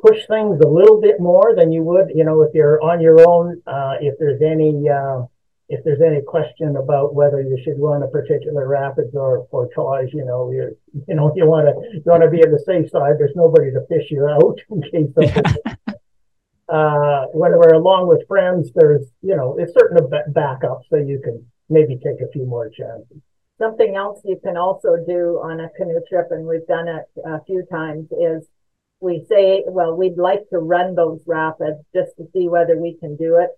push 0.00 0.26
things 0.26 0.60
a 0.60 0.68
little 0.68 1.00
bit 1.00 1.20
more 1.20 1.54
than 1.56 1.72
you 1.72 1.82
would, 1.82 2.10
you 2.14 2.24
know, 2.24 2.42
if 2.42 2.54
you're 2.54 2.82
on 2.82 3.00
your 3.00 3.26
own. 3.26 3.62
Uh, 3.66 3.94
if 4.00 4.14
there's 4.18 4.42
any 4.42 4.88
uh, 4.88 5.22
if 5.68 5.82
there's 5.84 6.00
any 6.00 6.22
question 6.22 6.76
about 6.76 7.14
whether 7.14 7.40
you 7.40 7.58
should 7.64 7.80
run 7.80 8.02
a 8.02 8.08
particular 8.08 8.68
rapids 8.68 9.14
or 9.14 9.46
portage, 9.46 10.14
you 10.14 10.24
know, 10.24 10.50
you 10.50 10.76
you 11.08 11.14
know, 11.14 11.32
you 11.34 11.46
want 11.46 11.66
to 11.66 11.74
you 11.92 12.02
want 12.06 12.22
to 12.22 12.30
be 12.30 12.42
on 12.44 12.52
the 12.52 12.58
safe 12.60 12.88
side. 12.90 13.14
There's 13.18 13.34
nobody 13.34 13.72
to 13.72 13.84
fish 13.88 14.10
you 14.10 14.26
out 14.26 14.58
in 14.70 14.82
case 14.82 15.12
something. 15.34 15.62
uh, 16.68 17.26
when 17.32 17.52
we're 17.52 17.74
along 17.74 18.06
with 18.06 18.26
friends, 18.28 18.70
there's 18.74 19.06
you 19.22 19.36
know, 19.36 19.56
it's 19.58 19.72
certain 19.74 19.98
backup, 20.32 20.82
so 20.88 20.96
you 20.96 21.20
can 21.22 21.44
maybe 21.68 21.96
take 21.96 22.20
a 22.20 22.30
few 22.32 22.46
more 22.46 22.70
chances. 22.70 23.18
Something 23.58 23.96
else 23.96 24.20
you 24.24 24.38
can 24.44 24.56
also 24.56 24.96
do 25.08 25.40
on 25.42 25.60
a 25.60 25.70
canoe 25.70 26.00
trip, 26.08 26.28
and 26.30 26.46
we've 26.46 26.66
done 26.66 26.86
it 26.86 27.06
a 27.24 27.42
few 27.44 27.64
times, 27.72 28.06
is 28.12 28.46
we 29.00 29.24
say, 29.28 29.64
well, 29.66 29.96
we'd 29.96 30.18
like 30.18 30.48
to 30.50 30.58
run 30.58 30.94
those 30.94 31.20
rapids 31.26 31.78
just 31.94 32.16
to 32.18 32.24
see 32.32 32.48
whether 32.48 32.78
we 32.78 32.96
can 33.00 33.16
do 33.16 33.36
it 33.36 33.50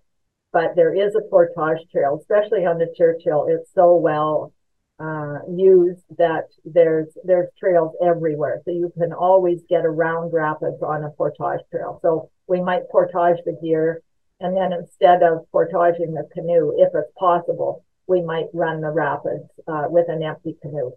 but 0.51 0.75
there 0.75 0.93
is 0.93 1.15
a 1.15 1.21
portage 1.29 1.87
trail, 1.91 2.17
especially 2.19 2.65
on 2.65 2.77
the 2.77 2.93
Churchill. 2.97 3.47
It's 3.49 3.71
so 3.73 3.95
well 3.95 4.53
uh, 4.99 5.39
used 5.47 6.03
that 6.17 6.49
there's 6.65 7.07
there's 7.23 7.49
trails 7.57 7.95
everywhere, 8.03 8.61
so 8.65 8.71
you 8.71 8.91
can 8.97 9.13
always 9.13 9.61
get 9.69 9.85
around 9.85 10.33
rapids 10.33 10.81
on 10.81 11.03
a 11.03 11.09
portage 11.11 11.61
trail. 11.71 11.99
So 12.01 12.29
we 12.47 12.61
might 12.61 12.89
portage 12.89 13.37
the 13.45 13.57
gear, 13.61 14.01
and 14.39 14.55
then 14.57 14.73
instead 14.73 15.23
of 15.23 15.49
portaging 15.51 16.13
the 16.13 16.27
canoe, 16.33 16.73
if 16.77 16.89
it's 16.93 17.11
possible, 17.17 17.85
we 18.07 18.21
might 18.21 18.47
run 18.53 18.81
the 18.81 18.89
rapids 18.89 19.45
uh, 19.67 19.85
with 19.87 20.09
an 20.09 20.23
empty 20.23 20.57
canoe, 20.61 20.91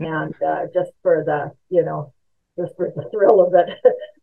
and 0.00 0.34
uh, 0.42 0.64
just 0.74 0.90
for 1.02 1.22
the 1.24 1.52
you 1.68 1.84
know 1.84 2.12
just 2.58 2.74
for 2.76 2.90
the 2.94 3.08
thrill 3.12 3.40
of 3.40 3.54
it. 3.54 3.68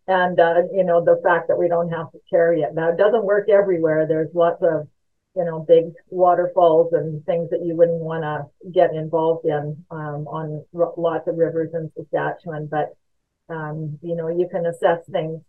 And 0.07 0.39
uh, 0.39 0.61
you 0.73 0.83
know 0.83 1.03
the 1.03 1.19
fact 1.23 1.47
that 1.47 1.57
we 1.57 1.67
don't 1.67 1.89
have 1.89 2.11
to 2.11 2.19
carry 2.29 2.61
it 2.61 2.73
now 2.73 2.89
it 2.89 2.97
doesn't 2.97 3.23
work 3.25 3.49
everywhere 3.49 4.05
there's 4.07 4.33
lots 4.33 4.61
of 4.61 4.87
you 5.35 5.43
know 5.43 5.59
big 5.59 5.85
waterfalls 6.09 6.93
and 6.93 7.25
things 7.25 7.49
that 7.49 7.63
you 7.63 7.75
wouldn't 7.75 7.99
want 7.99 8.23
to 8.23 8.71
get 8.71 8.93
involved 8.93 9.45
in 9.45 9.83
um, 9.91 10.27
on 10.27 10.63
r- 10.77 10.93
lots 10.97 11.27
of 11.27 11.37
rivers 11.37 11.71
in 11.73 11.91
saskatchewan 11.97 12.67
but 12.69 12.95
um, 13.49 13.97
you 14.01 14.15
know 14.15 14.29
you 14.29 14.47
can 14.49 14.65
assess 14.65 14.99
things 15.11 15.41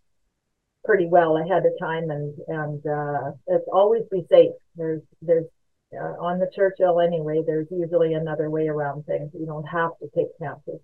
pretty 0.87 1.05
well 1.05 1.37
ahead 1.37 1.65
of 1.65 1.73
time, 1.79 2.09
and 2.09 2.33
and 2.47 2.85
uh, 2.87 3.31
it's 3.47 3.67
always 3.71 4.03
be 4.09 4.25
safe. 4.29 4.51
There's 4.75 5.01
there's 5.21 5.45
uh, 5.93 6.15
on 6.19 6.39
the 6.39 6.49
Churchill 6.55 6.99
anyway. 6.99 7.43
There's 7.45 7.67
usually 7.69 8.13
another 8.13 8.49
way 8.49 8.67
around 8.67 9.05
things. 9.05 9.31
You 9.37 9.45
don't 9.45 9.65
have 9.65 9.91
to 9.99 10.07
take 10.15 10.27
chances. 10.39 10.79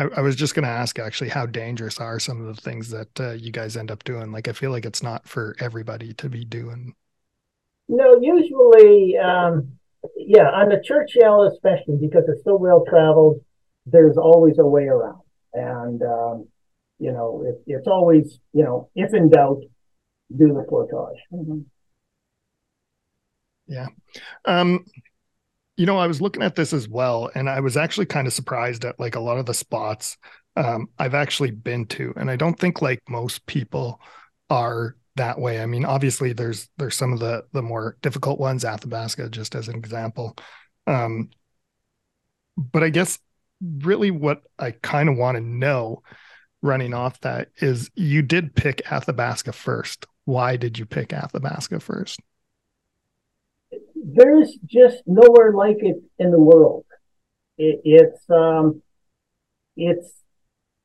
I, 0.00 0.04
I 0.16 0.20
was 0.22 0.36
just 0.36 0.54
going 0.54 0.64
to 0.64 0.70
ask 0.70 0.98
actually, 0.98 1.28
how 1.28 1.46
dangerous 1.46 1.98
are 1.98 2.18
some 2.18 2.40
of 2.40 2.54
the 2.54 2.60
things 2.60 2.88
that 2.90 3.20
uh, 3.20 3.32
you 3.32 3.52
guys 3.52 3.76
end 3.76 3.90
up 3.90 4.02
doing? 4.04 4.32
Like, 4.32 4.48
I 4.48 4.52
feel 4.52 4.70
like 4.70 4.86
it's 4.86 5.02
not 5.02 5.28
for 5.28 5.54
everybody 5.60 6.14
to 6.14 6.28
be 6.28 6.44
doing. 6.44 6.94
No, 7.88 8.18
usually, 8.20 9.18
um, 9.18 9.72
yeah, 10.16 10.48
on 10.48 10.70
the 10.70 10.80
Churchill 10.82 11.42
especially 11.52 11.98
because 12.00 12.24
it's 12.28 12.44
so 12.44 12.56
well 12.56 12.84
traveled, 12.88 13.44
there's 13.84 14.16
always 14.16 14.58
a 14.58 14.64
way 14.64 14.84
around, 14.84 15.20
and 15.52 16.02
um, 16.02 16.46
you 16.98 17.12
know, 17.12 17.44
it, 17.46 17.62
it's 17.66 17.88
always, 17.88 18.38
you 18.52 18.62
know, 18.62 18.88
if 18.94 19.12
in 19.12 19.28
doubt, 19.28 19.62
do 20.36 20.54
the 20.54 20.64
portage. 20.68 21.20
Mm-hmm. 21.32 21.60
Yeah. 23.66 23.88
Um, 24.44 24.86
you 25.80 25.86
know, 25.86 25.96
I 25.96 26.08
was 26.08 26.20
looking 26.20 26.42
at 26.42 26.56
this 26.56 26.74
as 26.74 26.86
well, 26.86 27.30
and 27.34 27.48
I 27.48 27.60
was 27.60 27.74
actually 27.74 28.04
kind 28.04 28.26
of 28.26 28.34
surprised 28.34 28.84
at 28.84 29.00
like 29.00 29.14
a 29.14 29.20
lot 29.20 29.38
of 29.38 29.46
the 29.46 29.54
spots 29.54 30.18
um, 30.54 30.90
I've 30.98 31.14
actually 31.14 31.52
been 31.52 31.86
to, 31.86 32.12
and 32.18 32.30
I 32.30 32.36
don't 32.36 32.58
think 32.60 32.82
like 32.82 33.00
most 33.08 33.46
people 33.46 33.98
are 34.50 34.94
that 35.16 35.38
way. 35.38 35.62
I 35.62 35.64
mean, 35.64 35.86
obviously, 35.86 36.34
there's 36.34 36.68
there's 36.76 36.96
some 36.96 37.14
of 37.14 37.20
the 37.20 37.46
the 37.52 37.62
more 37.62 37.96
difficult 38.02 38.38
ones, 38.38 38.62
Athabasca, 38.62 39.30
just 39.30 39.54
as 39.54 39.68
an 39.68 39.74
example. 39.74 40.36
Um, 40.86 41.30
but 42.58 42.82
I 42.82 42.90
guess 42.90 43.18
really 43.62 44.10
what 44.10 44.42
I 44.58 44.72
kind 44.72 45.08
of 45.08 45.16
want 45.16 45.36
to 45.36 45.40
know, 45.42 46.02
running 46.60 46.92
off 46.92 47.18
that, 47.20 47.48
is 47.56 47.90
you 47.94 48.20
did 48.20 48.54
pick 48.54 48.82
Athabasca 48.92 49.52
first. 49.52 50.04
Why 50.26 50.58
did 50.58 50.78
you 50.78 50.84
pick 50.84 51.14
Athabasca 51.14 51.80
first? 51.80 52.20
There's 54.02 54.56
just 54.64 55.02
nowhere 55.06 55.52
like 55.52 55.78
it 55.80 55.96
in 56.18 56.30
the 56.30 56.40
world. 56.40 56.84
It, 57.58 57.80
it's 57.84 58.28
um, 58.30 58.82
it's 59.76 60.22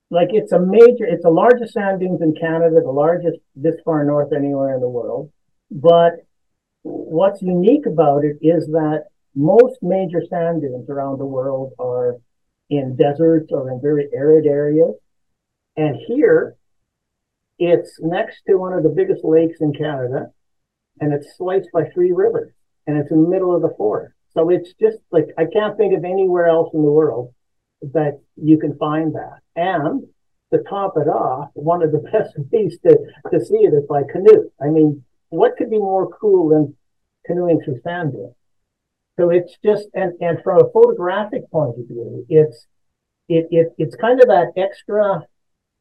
like 0.10 0.29
it's 0.31 0.51
a 0.51 0.60
major, 0.60 1.05
it's 1.05 1.24
the 1.24 1.29
largest 1.29 1.74
sand 1.74 2.00
dunes 2.00 2.22
in 2.22 2.36
Canada, 2.36 2.81
the 2.84 2.91
largest 2.91 3.38
this 3.55 3.75
far 3.84 4.03
north 4.03 4.34
anywhere 4.34 4.75
in 4.75 4.81
the 4.81 4.89
world. 4.89 5.31
But 5.72 6.13
what's 6.84 7.41
unique 7.41 7.86
about 7.86 8.24
it 8.24 8.38
is 8.41 8.67
that 8.67 9.05
most 9.36 9.77
major 9.81 10.22
sand 10.29 10.62
dunes 10.62 10.89
around 10.89 11.17
the 11.17 11.25
world 11.25 11.74
are 11.79 12.17
in 12.69 12.95
deserts 12.95 13.51
or 13.51 13.72
in 13.72 13.81
very 13.81 14.07
arid 14.13 14.45
areas. 14.45 14.95
And 15.77 15.98
here, 16.07 16.55
it's 17.60 17.98
next 18.00 18.41
to 18.48 18.55
one 18.55 18.74
of 18.74 18.84
the 18.84 18.89
biggest 18.89 19.24
lakes 19.24 19.60
in 19.60 19.74
Canada, 19.74 20.27
and 21.00 21.13
it's 21.13 21.36
sliced 21.38 21.69
by 21.74 21.86
three 21.93 22.12
rivers 22.12 22.53
and 22.88 22.98
it's 22.98 23.12
in 23.12 23.24
the 23.24 23.30
middle 23.30 23.56
of 23.56 23.62
the 23.62 23.74
forest. 23.77 24.15
So 24.34 24.50
it's 24.50 24.74
just 24.82 24.98
like 25.12 25.27
I 25.38 25.46
can't 25.46 25.77
think 25.77 25.98
of 25.98 26.04
anywhere 26.04 26.48
else 26.48 26.74
in 26.74 26.84
the 26.84 26.92
world 26.92 27.34
that 27.94 28.20
you 28.36 28.58
can 28.58 28.77
find 28.77 29.15
that. 29.15 29.39
And 29.56 30.08
to 30.54 30.60
top 30.63 30.94
it 30.98 31.08
off, 31.08 31.50
one 31.54 31.84
of 31.84 31.92
the 31.92 32.00
best 32.12 32.36
ways 32.51 32.77
to, 32.86 32.98
to 33.32 33.46
see 33.46 33.58
it 33.58 33.74
is 33.74 33.86
by 33.88 34.04
canoe. 34.12 34.51
I 34.62 34.68
mean, 34.68 35.04
what 35.30 35.56
could 35.58 35.70
be 35.70 35.77
more 35.77 36.10
cool 36.10 36.50
than 36.50 36.75
canoeing 37.25 37.62
through 37.62 37.82
sand 37.84 38.13
dunes? 38.13 38.36
So 39.18 39.30
it's 39.30 39.56
just 39.63 39.88
and, 39.94 40.13
and 40.20 40.44
from 40.44 40.62
a 40.62 40.70
photographic 40.72 41.50
point 41.50 41.80
of 41.80 41.88
view, 41.88 42.25
it's 42.30 42.68
it, 43.30 43.48
it 43.50 43.74
it's 43.77 43.96
kind 43.96 44.22
of 44.22 44.27
that 44.27 44.51
extra 44.58 45.22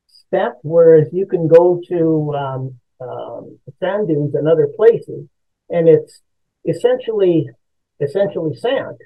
step, 0.07 0.59
whereas 0.63 1.09
you 1.13 1.27
can 1.27 1.49
go 1.49 1.81
to 1.89 2.35
um, 2.35 2.81
um, 3.01 3.59
sand 3.81 4.09
dunes 4.09 4.35
and 4.35 4.47
other 4.47 4.69
places, 4.77 5.27
and 5.69 5.89
it's 5.89 6.23
essentially 6.67 7.49
essentially 8.01 8.55
sand. 8.57 8.99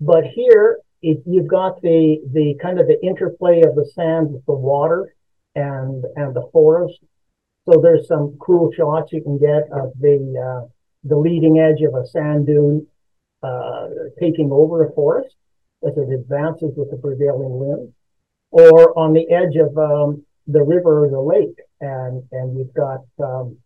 But 0.00 0.24
here 0.24 0.78
it, 1.02 1.22
you've 1.26 1.48
got 1.48 1.80
the 1.82 2.20
the 2.32 2.54
kind 2.60 2.80
of 2.80 2.86
the 2.86 3.00
interplay 3.04 3.62
of 3.62 3.74
the 3.74 3.90
sand 3.94 4.32
with 4.32 4.44
the 4.46 4.54
water 4.54 5.14
and 5.54 6.04
and 6.16 6.34
the 6.34 6.48
forest. 6.52 6.98
So 7.68 7.80
there's 7.80 8.06
some 8.06 8.36
cool 8.40 8.70
shots 8.72 9.12
you 9.12 9.22
can 9.22 9.38
get 9.38 9.64
of 9.72 9.92
the 10.00 10.18
uh, 10.38 10.68
the 11.04 11.16
leading 11.16 11.58
edge 11.58 11.82
of 11.82 11.94
a 11.94 12.06
sand 12.06 12.46
dune 12.46 12.86
uh, 13.42 13.88
taking 14.20 14.50
over 14.52 14.84
a 14.84 14.92
forest 14.92 15.34
as 15.86 15.96
it 15.96 16.12
advances 16.12 16.72
with 16.76 16.90
the 16.90 16.96
prevailing 16.96 17.58
wind, 17.58 17.92
or 18.50 18.98
on 18.98 19.12
the 19.12 19.30
edge 19.30 19.56
of 19.56 19.76
um, 19.76 20.24
the 20.46 20.62
river 20.62 21.04
or 21.04 21.10
the 21.10 21.20
lake, 21.20 21.58
and 21.80 22.22
and 22.32 22.56
you've 22.56 22.74
got 22.74 23.00
um, 23.22 23.58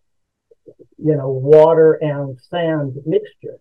you 0.98 1.16
know, 1.16 1.30
water 1.30 1.94
and 2.00 2.38
sand 2.40 2.96
mixture. 3.06 3.58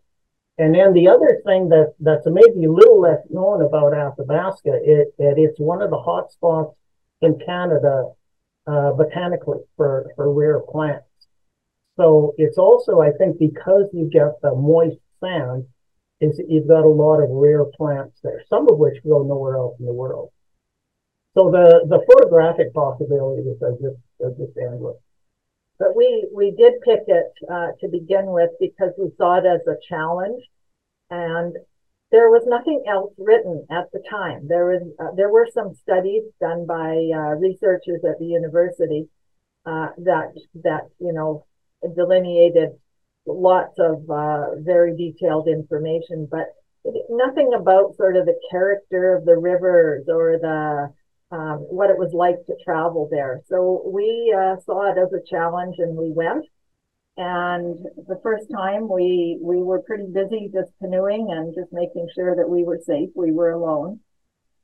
And 0.58 0.76
then 0.76 0.94
the 0.94 1.08
other 1.08 1.42
thing 1.46 1.70
that, 1.70 1.94
that's 2.00 2.26
maybe 2.26 2.66
a 2.66 2.72
little 2.72 3.00
less 3.00 3.22
known 3.30 3.62
about 3.62 3.94
Athabasca, 3.94 4.82
is 4.86 5.08
that 5.18 5.36
it's 5.38 5.60
one 5.60 5.82
of 5.82 5.90
the 5.90 6.00
hot 6.00 6.32
spots 6.32 6.76
in 7.22 7.40
Canada 7.46 8.12
uh, 8.68 8.92
botanically 8.92 9.60
for, 9.78 10.12
for 10.16 10.34
rare 10.34 10.60
plants. 10.60 11.06
So 11.98 12.34
it's 12.38 12.58
also, 12.58 13.02
I 13.02 13.12
think, 13.18 13.40
because 13.40 13.88
you 13.94 14.10
get 14.10 14.42
the 14.42 14.54
moist 14.54 14.98
sand, 15.22 15.66
is 16.22 16.40
you've 16.50 16.68
got 16.68 16.84
a 16.84 16.90
lot 16.90 17.22
of 17.22 17.30
rare 17.30 17.64
plants 17.64 18.20
there, 18.22 18.44
some 18.50 18.68
of 18.70 18.78
which 18.78 19.02
grow 19.04 19.24
nowhere 19.24 19.56
else 19.56 19.80
in 19.80 19.86
the 19.86 19.94
world. 19.94 20.32
So 21.38 21.50
the, 21.52 21.86
the 21.88 22.04
photographic 22.06 22.74
possibilities 22.74 23.62
are 23.62 23.72
just, 23.72 24.02
are 24.22 24.32
just 24.32 24.58
endless. 24.58 24.98
But 25.80 25.96
we, 25.96 26.28
we 26.36 26.52
did 26.52 26.74
pick 26.82 27.02
it 27.08 27.32
uh, 27.50 27.68
to 27.80 27.88
begin 27.90 28.28
with 28.28 28.52
because 28.60 28.92
we 28.98 29.12
saw 29.18 29.38
it 29.38 29.46
as 29.46 29.62
a 29.66 29.80
challenge. 29.88 30.44
And 31.10 31.56
there 32.12 32.30
was 32.30 32.44
nothing 32.46 32.84
else 32.88 33.14
written 33.18 33.66
at 33.72 33.92
the 33.94 34.04
time. 34.10 34.48
There 34.48 34.66
was 34.66 34.82
uh, 35.00 35.16
there 35.16 35.30
were 35.30 35.48
some 35.54 35.76
studies 35.76 36.24
done 36.42 36.66
by 36.66 37.10
uh, 37.14 37.36
researchers 37.38 38.02
at 38.04 38.18
the 38.20 38.26
university 38.26 39.08
uh, 39.66 39.90
that 40.00 40.34
that 40.64 40.90
you 41.00 41.14
know 41.14 41.46
delineated 41.96 42.70
lots 43.28 43.78
of 43.78 44.10
uh, 44.10 44.56
very 44.58 44.96
detailed 44.98 45.48
information, 45.48 46.28
but 46.30 46.48
nothing 47.10 47.54
about 47.54 47.96
sort 47.96 48.18
of 48.18 48.26
the 48.26 48.40
character 48.50 49.16
of 49.16 49.26
the 49.26 49.38
rivers 49.38 50.06
or 50.08 50.40
the 50.40 50.92
um, 51.32 51.58
what 51.70 51.90
it 51.90 51.98
was 51.98 52.14
like 52.14 52.38
to 52.48 52.56
travel 52.64 53.08
there. 53.12 53.42
So 53.48 53.84
we 53.86 54.36
uh, 54.36 54.56
saw 54.66 54.92
it 54.92 54.98
as 54.98 55.14
a 55.14 55.26
challenge 55.30 55.76
and 55.78 55.96
we 55.96 56.12
went. 56.12 56.46
And 57.18 57.86
the 58.08 58.20
first 58.24 58.50
time 58.50 58.88
we 58.88 59.38
we 59.42 59.62
were 59.62 59.82
pretty 59.82 60.08
busy 60.12 60.50
just 60.54 60.72
canoeing 60.82 61.28
and 61.32 61.54
just 61.54 61.72
making 61.74 62.08
sure 62.16 62.36
that 62.36 62.50
we 62.50 62.64
were 62.64 62.80
safe. 62.86 63.10
We 63.16 63.32
were 63.32 63.52
alone. 63.52 64.00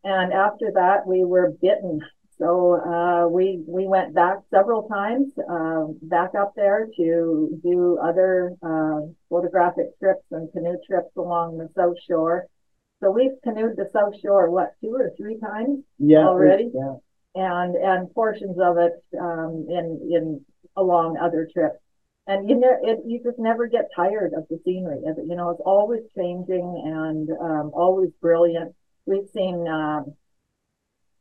And 0.03 0.31
after 0.31 0.71
that, 0.73 1.05
we 1.05 1.25
were 1.25 1.51
bitten. 1.61 1.99
So 2.37 2.81
uh, 2.81 3.27
we 3.27 3.63
we 3.67 3.87
went 3.87 4.13
back 4.13 4.37
several 4.51 4.87
times, 4.87 5.27
uh, 5.49 5.85
back 6.01 6.31
up 6.35 6.53
there 6.55 6.87
to 6.97 7.59
do 7.63 7.99
other 8.01 8.55
uh, 8.61 9.01
photographic 9.29 9.97
trips 9.99 10.23
and 10.31 10.51
canoe 10.51 10.77
trips 10.87 11.11
along 11.17 11.57
the 11.57 11.69
South 11.75 11.97
Shore 12.07 12.47
so 13.05 13.11
we've 13.11 13.39
canoed 13.43 13.75
the 13.77 13.87
South 13.93 14.19
Shore, 14.19 14.49
what, 14.49 14.73
two 14.81 14.95
or 14.95 15.11
three 15.15 15.37
times 15.37 15.83
Yeah. 15.99 16.25
already? 16.25 16.71
Yeah. 16.73 16.95
And, 17.35 17.75
and 17.75 18.11
portions 18.15 18.57
of 18.59 18.77
it, 18.77 18.93
um, 19.19 19.67
in, 19.69 20.09
in, 20.11 20.45
along 20.75 21.17
other 21.17 21.47
trips. 21.53 21.77
And 22.25 22.49
you 22.49 22.55
know, 22.55 22.75
it, 22.81 23.01
you 23.05 23.21
just 23.23 23.37
never 23.37 23.67
get 23.67 23.89
tired 23.95 24.33
of 24.33 24.47
the 24.49 24.59
scenery. 24.65 25.01
You 25.03 25.35
know, 25.35 25.51
it's 25.51 25.61
always 25.63 26.01
changing 26.17 26.81
and, 26.83 27.29
um, 27.29 27.71
always 27.75 28.09
brilliant. 28.19 28.73
We've 29.05 29.29
seen, 29.31 29.67
um, 29.67 30.15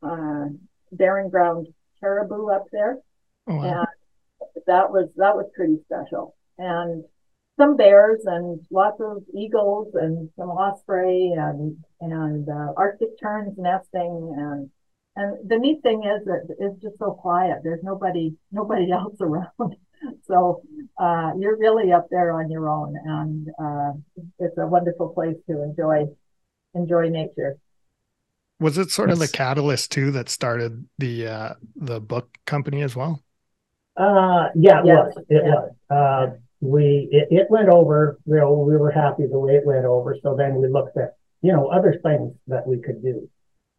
uh, 0.01 0.45
barren 0.91 1.29
ground 1.29 1.67
caribou 1.99 2.49
up 2.49 2.65
there. 2.71 2.97
Oh, 3.45 3.57
wow. 3.57 3.61
And 3.61 4.63
that 4.65 4.89
was, 4.91 5.09
that 5.17 5.35
was 5.35 5.45
pretty 5.55 5.77
special. 5.85 6.35
And 6.57 7.03
some 7.57 7.77
bears 7.77 8.21
and 8.25 8.59
lots 8.71 8.99
of 9.01 9.23
eagles 9.33 9.87
and 9.95 10.29
some 10.37 10.49
osprey 10.49 11.33
and 11.37 11.77
and 12.01 12.49
uh, 12.49 12.73
Arctic 12.77 13.19
terns 13.21 13.53
nesting 13.57 14.33
and 14.37 14.69
and 15.17 15.49
the 15.49 15.57
neat 15.57 15.81
thing 15.81 16.03
is 16.03 16.25
that 16.25 16.53
it's 16.59 16.81
just 16.81 16.97
so 16.99 17.11
quiet. 17.13 17.59
There's 17.63 17.83
nobody 17.83 18.35
nobody 18.51 18.91
else 18.91 19.15
around, 19.21 19.77
so 20.27 20.61
uh, 20.99 21.31
you're 21.39 21.57
really 21.57 21.93
up 21.93 22.07
there 22.11 22.33
on 22.33 22.51
your 22.51 22.67
own, 22.69 22.95
and 23.05 23.49
uh, 23.57 23.93
it's 24.39 24.57
a 24.57 24.67
wonderful 24.67 25.09
place 25.09 25.37
to 25.49 25.63
enjoy 25.63 26.07
enjoy 26.75 27.09
nature. 27.09 27.57
Was 28.59 28.77
it 28.77 28.91
sort 28.91 29.11
of 29.11 29.19
the 29.19 29.27
catalyst 29.27 29.91
too 29.91 30.11
that 30.11 30.29
started 30.29 30.87
the 30.97 31.27
uh, 31.27 31.53
the 31.75 31.99
book 31.99 32.37
company 32.45 32.81
as 32.81 32.95
well? 32.95 33.21
Uh, 33.97 34.49
yeah, 34.55 34.79
it 34.81 34.85
Yes, 34.85 35.05
was. 35.05 35.13
It 35.29 35.43
yeah. 35.43 35.55
was. 35.89 36.37
We 36.61 37.09
it, 37.11 37.27
it 37.31 37.47
went 37.49 37.69
over. 37.69 38.17
You 38.25 38.35
know, 38.37 38.53
we 38.53 38.77
were 38.77 38.91
happy 38.91 39.25
the 39.29 39.39
way 39.39 39.53
it 39.53 39.65
went 39.65 39.85
over. 39.85 40.15
So 40.23 40.35
then 40.35 40.55
we 40.55 40.67
looked 40.67 40.97
at 40.97 41.15
you 41.41 41.51
know 41.51 41.67
other 41.67 41.99
things 42.03 42.33
that 42.47 42.65
we 42.65 42.79
could 42.81 43.01
do, 43.03 43.29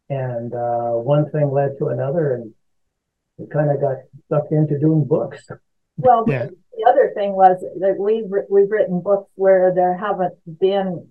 and 0.09 0.53
uh, 0.53 0.91
one 0.91 1.29
thing 1.31 1.51
led 1.51 1.77
to 1.79 1.87
another, 1.87 2.35
and 2.35 2.53
we 3.37 3.47
kind 3.47 3.71
of 3.71 3.81
got 3.81 3.97
sucked 4.29 4.51
into 4.51 4.79
doing 4.79 5.03
books. 5.05 5.47
Well, 5.97 6.23
Yeah. 6.27 6.45
the, 6.45 6.55
the 6.77 6.89
other 6.89 7.11
thing 7.15 7.33
was 7.33 7.57
that 7.79 7.97
we've 7.99 8.29
we've 8.49 8.69
written 8.71 9.01
books 9.01 9.31
where 9.35 9.73
there 9.73 9.97
haven't 9.97 10.35
been 10.59 11.07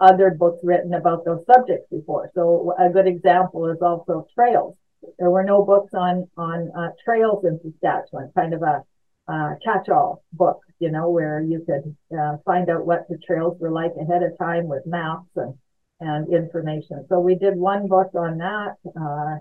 other 0.00 0.30
books 0.30 0.58
written 0.64 0.94
about 0.94 1.24
those 1.24 1.44
subjects 1.46 1.86
before. 1.90 2.30
So 2.34 2.74
a 2.78 2.88
good 2.88 3.06
example 3.06 3.70
is 3.70 3.78
also 3.80 4.26
trails. 4.34 4.76
There 5.18 5.30
were 5.30 5.44
no 5.44 5.62
books 5.62 5.92
on 5.94 6.28
on 6.36 6.72
uh, 6.76 6.90
trails 7.04 7.44
in 7.44 7.60
Saskatchewan, 7.62 8.32
kind 8.34 8.54
of 8.54 8.62
a 8.62 8.82
uh, 9.28 9.54
catch-all 9.64 10.24
book, 10.32 10.60
you 10.78 10.90
know, 10.90 11.10
where 11.10 11.40
you 11.40 11.64
could 11.64 11.96
uh, 12.18 12.36
find 12.44 12.68
out 12.68 12.86
what 12.86 13.06
the 13.08 13.18
trails 13.18 13.56
were 13.60 13.70
like 13.70 13.92
ahead 14.00 14.22
of 14.22 14.36
time 14.38 14.68
with 14.68 14.86
maps 14.86 15.28
and 15.36 15.54
and 16.00 16.34
information. 16.34 17.06
So 17.08 17.20
we 17.20 17.36
did 17.36 17.56
one 17.56 17.86
book 17.86 18.10
on 18.14 18.38
that. 18.38 18.74
Uh, 19.00 19.38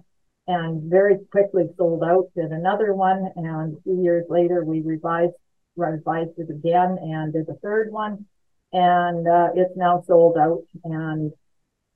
and 0.47 0.89
very 0.89 1.17
quickly 1.31 1.65
sold 1.77 2.03
out. 2.03 2.29
Did 2.35 2.51
another 2.51 2.93
one, 2.93 3.31
and 3.35 3.77
a 3.77 3.81
few 3.83 4.01
years 4.01 4.25
later 4.29 4.63
we 4.63 4.81
revised 4.81 5.33
revised 5.75 6.37
it 6.37 6.49
again 6.49 6.97
and 7.01 7.31
did 7.31 7.47
a 7.49 7.53
third 7.55 7.91
one, 7.91 8.25
and 8.73 9.27
uh, 9.27 9.49
it's 9.55 9.75
now 9.77 10.03
sold 10.05 10.37
out. 10.37 10.63
And 10.83 11.31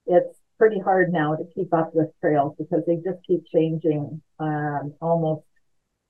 it's 0.06 0.38
pretty 0.58 0.80
hard 0.80 1.12
now 1.12 1.36
to 1.36 1.43
keep 1.54 1.74
up 1.74 1.93
with 1.93 2.10
trails 2.21 2.56
because 2.58 2.84
they 2.88 2.95
just 2.95 3.26
keep 3.28 3.43
changing 3.54 4.21
um, 4.39 4.93
almost 5.02 5.43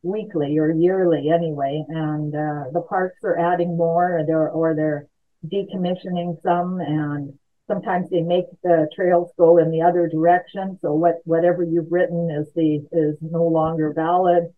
weekly 0.06 0.58
or 0.58 0.72
yearly 0.72 1.30
anyway. 1.30 1.84
And 1.90 2.34
uh, 2.34 2.72
the 2.72 2.86
parks 2.88 3.18
are 3.24 3.38
adding 3.38 3.76
more, 3.76 4.20
or 4.20 4.26
they're, 4.26 4.50
or 4.50 4.76
they're 4.76 5.08
decommissioning 5.46 6.42
some 6.44 6.80
and 6.80 7.38
sometimes 7.68 8.10
they 8.10 8.22
make 8.22 8.46
the 8.64 8.88
trails 8.96 9.32
go 9.38 9.58
in 9.58 9.72
the 9.72 9.82
other 9.82 10.08
direction. 10.08 10.78
So 10.82 10.94
what 10.94 11.16
whatever 11.26 11.64
you've 11.64 11.92
written 11.92 12.30
is 12.32 12.48
the 12.56 12.86
is 12.92 13.18
no 13.22 13.46
longer 13.46 13.94
valid. 13.94 14.54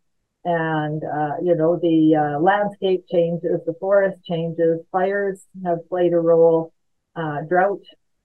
And 0.45 1.03
uh, 1.03 1.37
you 1.41 1.55
know 1.55 1.77
the 1.81 2.15
uh, 2.15 2.39
landscape 2.39 3.05
changes, 3.11 3.59
the 3.65 3.75
forest 3.79 4.23
changes, 4.25 4.79
fires 4.91 5.41
have 5.65 5.87
played 5.89 6.13
a 6.13 6.19
role, 6.19 6.73
uh, 7.15 7.41
drought. 7.47 7.83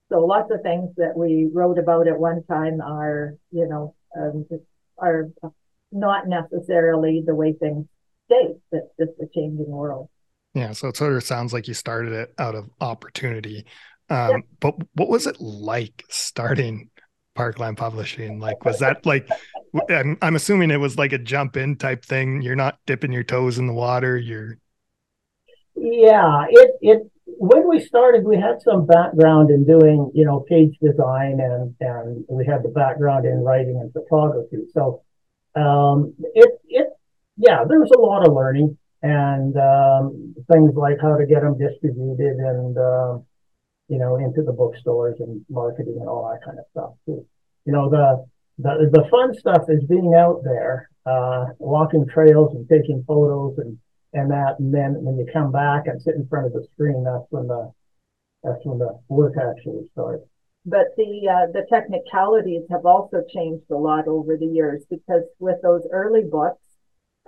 So 0.09 0.21
lots 0.21 0.51
of 0.53 0.63
things 0.63 0.91
that 0.97 1.17
we 1.17 1.49
wrote 1.53 1.79
about 1.79 2.07
at 2.07 2.19
one 2.19 2.45
time 2.45 2.81
are 2.81 3.35
you 3.51 3.67
know 3.69 3.95
um, 4.17 4.47
are 4.99 5.31
not 5.93 6.27
necessarily 6.27 7.23
the 7.25 7.35
way 7.35 7.53
things 7.53 7.87
stay. 8.27 8.55
It's 8.73 8.87
just 8.99 9.13
a 9.21 9.27
changing 9.35 9.71
world. 9.71 10.09
Yeah, 10.55 10.73
so 10.73 10.89
it 10.89 10.97
sort 10.97 11.15
of 11.15 11.23
sounds 11.23 11.53
like 11.53 11.69
you 11.69 11.75
started 11.75 12.13
it 12.13 12.35
out 12.39 12.55
of 12.55 12.69
opportunity. 12.81 13.65
Um, 14.11 14.43
but 14.61 14.75
what 14.95 15.09
was 15.09 15.27
it 15.27 15.41
like 15.41 16.05
starting 16.11 16.91
Parkland 17.35 17.79
Publishing? 17.79 18.39
Like, 18.39 18.65
was 18.65 18.79
that 18.81 19.07
like, 19.07 19.27
I'm, 19.89 20.19
I'm 20.21 20.37
assuming 20.37 20.71
it 20.71 20.77
was 20.77 20.99
like 20.99 21.15
a 21.15 21.19
jump 21.19 21.57
in 21.57 21.77
type 21.77 22.05
thing. 22.05 22.43
You're 22.43 22.57
not 22.57 22.79
dipping 22.87 23.13
your 23.13 23.25
toes 23.25 23.59
in 23.59 23.67
the 23.67 23.73
water. 23.73 24.19
You're, 24.19 24.59
Yeah, 25.75 26.45
it 26.51 26.71
it 26.83 27.11
when 27.25 27.67
we 27.69 27.81
started, 27.81 28.25
we 28.25 28.37
had 28.37 28.61
some 28.61 28.85
background 28.87 29.51
in 29.51 29.65
doing, 29.65 30.11
you 30.15 30.25
know, 30.25 30.41
page 30.49 30.77
design 30.83 31.41
and 31.41 31.75
and 31.81 32.25
we 32.29 32.45
had 32.45 32.63
the 32.63 32.69
background 32.69 33.25
in 33.25 33.43
writing 33.43 33.79
and 33.81 33.93
photography. 33.93 34.65
So 34.75 35.03
um 35.57 36.15
it 36.35 36.51
it 36.69 36.89
yeah, 37.37 37.65
there 37.69 37.81
was 37.81 37.91
a 37.97 38.01
lot 38.01 38.27
of 38.27 38.35
learning 38.35 38.77
and 39.03 39.57
um 39.57 40.35
things 40.51 40.75
like 40.75 40.99
how 41.01 41.17
to 41.17 41.27
get 41.27 41.43
them 41.43 41.59
distributed 41.59 42.37
and 42.37 42.79
um 42.79 43.25
you 43.93 43.99
know, 43.99 44.17
into 44.17 44.43
the 44.43 44.53
bookstores 44.53 45.21
and 45.21 45.45
marketing 45.51 45.99
and 46.01 46.09
all 46.09 46.31
that 46.31 46.43
kind 46.43 46.59
of 46.59 46.65
stuff 46.71 46.93
too. 47.05 47.27
You 47.67 47.73
know, 47.75 47.91
the 47.91 48.25
the 48.59 48.89
the 48.91 49.07
fun 49.11 49.35
stuff 49.35 49.65
is 49.69 49.85
being 49.85 50.15
out 50.17 50.41
there, 50.45 50.89
uh, 51.05 51.47
walking 51.59 52.07
trails 52.09 52.55
and 52.55 52.67
taking 52.69 53.05
photos 53.07 53.59
and 53.59 53.79
and 54.15 54.31
that, 54.31 54.57
and 54.59 54.73
then 54.73 54.97
when 55.05 55.19
you 55.19 55.27
come 55.31 55.53
back 55.53 55.87
and 55.87 56.01
sit 56.01 56.15
in 56.15 56.27
front 56.27 56.47
of 56.47 56.53
the 56.55 56.67
screen, 56.73 57.05
that's 57.05 57.27
when 57.29 57.49
the 57.49 57.71
that's 58.43 58.65
when 58.65 58.79
the 58.79 58.99
work 59.09 59.35
actually 59.37 59.87
starts. 59.93 60.25
But 60.65 60.95
the 60.97 61.29
uh, 61.29 61.53
the 61.53 61.67
technicalities 61.69 62.63
have 62.71 62.87
also 62.87 63.23
changed 63.29 63.71
a 63.71 63.77
lot 63.77 64.07
over 64.07 64.37
the 64.37 64.47
years 64.47 64.85
because 64.89 65.23
with 65.41 65.61
those 65.63 65.83
early 65.91 66.23
books, 66.23 66.61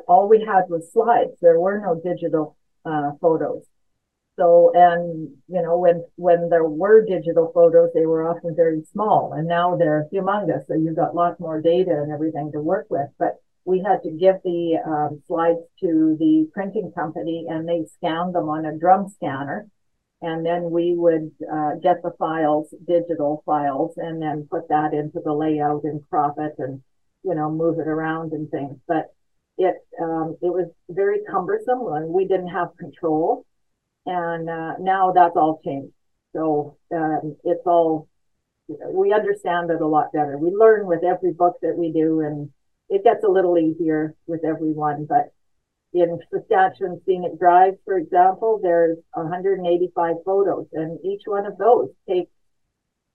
all 0.07 0.29
we 0.29 0.41
had 0.41 0.69
was 0.69 0.93
slides. 0.93 1.33
There 1.41 1.59
were 1.59 1.81
no 1.81 2.01
digital 2.01 2.57
uh, 2.85 3.13
photos. 3.21 3.65
So 4.37 4.73
and 4.75 5.31
you 5.49 5.63
know 5.63 5.79
when 5.79 6.05
when 6.17 6.49
there 6.49 6.65
were 6.65 7.05
digital 7.05 7.51
photos, 7.53 7.91
they 7.93 8.07
were 8.07 8.29
often 8.29 8.55
very 8.55 8.83
small, 8.93 9.33
and 9.33 9.49
now 9.49 9.77
they're 9.77 10.07
humongous. 10.13 10.67
So 10.69 10.75
you've 10.75 10.97
got 10.97 11.17
lots 11.17 11.41
more 11.41 11.61
data 11.61 11.91
and 11.91 12.13
everything 12.13 12.53
to 12.53 12.61
work 12.61 12.87
with. 12.89 13.09
But 13.19 13.37
we 13.65 13.81
had 13.81 14.03
to 14.03 14.11
give 14.11 14.37
the 14.45 14.79
um, 14.87 15.23
slides 15.27 15.61
to 15.81 16.17
the 16.21 16.49
printing 16.53 16.93
company, 16.93 17.47
and 17.49 17.69
they 17.69 17.85
scanned 17.97 18.35
them 18.35 18.49
on 18.49 18.65
a 18.65 18.77
drum 18.77 19.09
scanner 19.09 19.67
and 20.25 20.45
then 20.45 20.71
we 20.71 20.95
would 20.97 21.31
uh, 21.53 21.75
get 21.83 22.03
the 22.03 22.13
files, 22.19 22.73
digital 22.87 23.43
files, 23.45 23.93
and 23.99 24.23
then 24.23 24.49
put 24.51 24.69
that 24.69 24.95
into 24.95 25.21
the 25.25 25.33
layout 25.33 25.85
and 25.85 26.03
crop 26.09 26.37
it 26.39 26.55
and 26.59 26.83
you 27.23 27.35
know 27.35 27.51
move 27.51 27.79
it 27.79 27.89
around 27.89 28.33
and 28.33 28.51
things. 28.51 28.79
But 28.89 29.13
it 29.59 29.77
um, 30.01 30.37
it 30.43 30.53
was 30.53 30.69
very 30.89 31.21
cumbersome 31.31 31.87
and 31.93 32.09
we 32.09 32.27
didn't 32.27 32.49
have 32.49 32.77
control, 32.79 33.45
and 34.07 34.49
uh, 34.49 34.75
now 34.81 35.13
that's 35.13 35.37
all 35.37 35.61
changed. 35.65 35.93
So 36.35 36.77
um, 36.95 37.37
it's 37.45 37.67
all 37.67 38.09
we 38.69 39.13
understand 39.13 39.71
it 39.71 39.83
a 39.83 39.87
lot 39.87 40.13
better. 40.13 40.39
We 40.39 40.51
learn 40.51 40.87
with 40.87 41.05
every 41.05 41.33
book 41.33 41.57
that 41.61 41.77
we 41.77 41.93
do, 41.93 42.21
and 42.21 42.51
it 42.89 43.05
gets 43.05 43.25
a 43.25 43.31
little 43.31 43.59
easier 43.59 44.15
with 44.27 44.45
every 44.45 44.73
one, 44.73 45.07
but 45.07 45.34
in 45.95 46.19
Saskatchewan 46.33 47.01
Scenic 47.07 47.39
Drive, 47.39 47.75
for 47.85 47.97
example, 47.97 48.59
there's 48.61 48.99
185 49.13 50.17
photos, 50.27 50.67
and 50.73 50.99
each 51.05 51.23
one 51.27 51.47
of 51.47 51.57
those 51.57 51.91
takes 52.09 52.31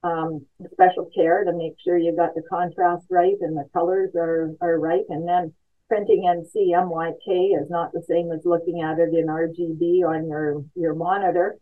um, 0.01 0.45
special 0.71 1.09
care 1.13 1.43
to 1.43 1.51
make 1.51 1.73
sure 1.83 1.97
you 1.97 2.15
got 2.15 2.33
the 2.35 2.43
contrast 2.49 3.05
right 3.09 3.35
and 3.41 3.57
the 3.57 3.67
colors 3.73 4.11
are, 4.15 4.55
are 4.61 4.79
right. 4.79 5.03
And 5.09 5.27
then 5.27 5.53
printing 5.89 6.23
in 6.23 6.45
CMYK 6.55 7.61
is 7.61 7.69
not 7.69 7.91
the 7.91 8.03
same 8.07 8.31
as 8.31 8.45
looking 8.45 8.81
at 8.81 8.99
it 8.99 9.13
in 9.13 9.27
RGB 9.27 10.07
on 10.07 10.29
your, 10.29 10.63
your 10.75 10.95
monitor. 10.95 11.57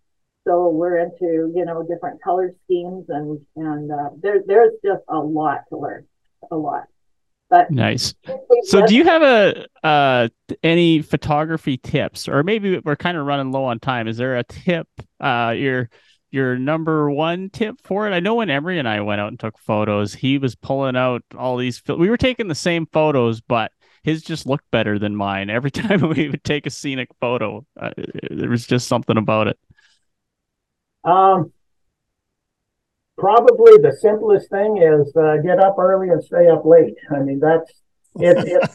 So 0.47 0.69
we're 0.69 0.97
into, 0.97 1.51
you 1.55 1.65
know, 1.65 1.83
different 1.83 2.21
color 2.21 2.53
schemes 2.65 3.05
and, 3.09 3.41
and, 3.55 3.91
uh, 3.91 4.09
there, 4.21 4.41
there's 4.45 4.73
just 4.85 5.01
a 5.09 5.17
lot 5.17 5.61
to 5.69 5.77
learn, 5.77 6.05
a 6.51 6.55
lot. 6.55 6.83
But 7.49 7.71
Nice. 7.71 8.13
So 8.63 8.85
do 8.85 8.95
you 8.95 9.05
have 9.05 9.21
a 9.21 9.65
uh 9.83 10.27
any 10.63 11.01
photography 11.01 11.77
tips 11.77 12.27
or 12.27 12.43
maybe 12.43 12.79
we're 12.79 12.95
kind 12.95 13.17
of 13.17 13.25
running 13.25 13.51
low 13.51 13.65
on 13.65 13.79
time. 13.79 14.07
Is 14.07 14.17
there 14.17 14.37
a 14.37 14.43
tip 14.43 14.87
uh 15.19 15.53
your 15.55 15.89
your 16.29 16.57
number 16.57 17.09
one 17.09 17.49
tip 17.49 17.79
for 17.83 18.07
it? 18.07 18.11
I 18.11 18.19
know 18.19 18.35
when 18.35 18.49
Emery 18.49 18.79
and 18.79 18.87
I 18.87 18.99
went 19.01 19.21
out 19.21 19.29
and 19.29 19.39
took 19.39 19.57
photos, 19.59 20.13
he 20.13 20.37
was 20.37 20.55
pulling 20.55 20.97
out 20.97 21.23
all 21.37 21.55
these 21.57 21.81
we 21.87 22.09
were 22.09 22.17
taking 22.17 22.47
the 22.49 22.55
same 22.55 22.85
photos 22.91 23.39
but 23.39 23.71
his 24.03 24.23
just 24.23 24.45
looked 24.45 24.69
better 24.71 24.97
than 24.97 25.15
mine. 25.15 25.49
Every 25.49 25.71
time 25.71 26.01
we 26.09 26.29
would 26.29 26.43
take 26.43 26.65
a 26.65 26.69
scenic 26.69 27.09
photo, 27.19 27.65
uh, 27.79 27.91
there 28.31 28.49
was 28.49 28.65
just 28.65 28.87
something 28.87 29.17
about 29.17 29.47
it. 29.47 29.59
Um, 31.03 31.51
probably 33.17 33.77
the 33.77 33.97
simplest 33.99 34.49
thing 34.49 34.77
is 34.77 35.15
uh, 35.15 35.37
get 35.37 35.59
up 35.59 35.77
early 35.79 36.09
and 36.09 36.23
stay 36.23 36.47
up 36.47 36.65
late. 36.65 36.95
I 37.11 37.19
mean, 37.19 37.39
that's 37.39 37.71
it. 38.15 38.69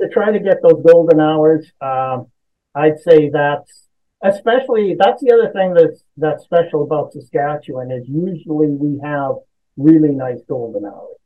to 0.00 0.08
try 0.12 0.32
to 0.32 0.40
get 0.40 0.62
those 0.62 0.82
golden 0.84 1.20
hours. 1.20 1.66
Um, 1.80 2.26
I'd 2.74 2.98
say 3.00 3.30
that's 3.30 3.88
especially 4.22 4.96
that's 4.98 5.22
the 5.22 5.32
other 5.32 5.52
thing 5.52 5.74
that's 5.74 6.02
that's 6.16 6.44
special 6.44 6.84
about 6.84 7.12
Saskatchewan 7.12 7.90
is 7.90 8.06
usually 8.08 8.68
we 8.68 9.00
have 9.02 9.36
really 9.76 10.10
nice 10.10 10.40
golden 10.48 10.84
hours, 10.84 11.16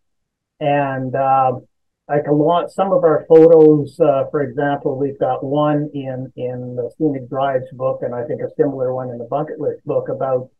and 0.60 1.14
um, 1.16 1.66
like 2.08 2.26
a 2.26 2.32
lot 2.32 2.70
some 2.70 2.92
of 2.92 3.04
our 3.04 3.24
photos, 3.28 3.98
uh, 4.00 4.24
for 4.30 4.42
example, 4.42 4.98
we've 4.98 5.18
got 5.18 5.42
one 5.42 5.90
in 5.94 6.32
in 6.36 6.76
the 6.76 6.90
Scenic 6.98 7.28
Drives 7.28 7.70
book, 7.72 8.00
and 8.02 8.14
I 8.14 8.24
think 8.24 8.40
a 8.42 8.54
similar 8.56 8.94
one 8.94 9.10
in 9.10 9.18
the 9.18 9.24
Bucket 9.24 9.60
List 9.60 9.84
book 9.84 10.08
about 10.08 10.50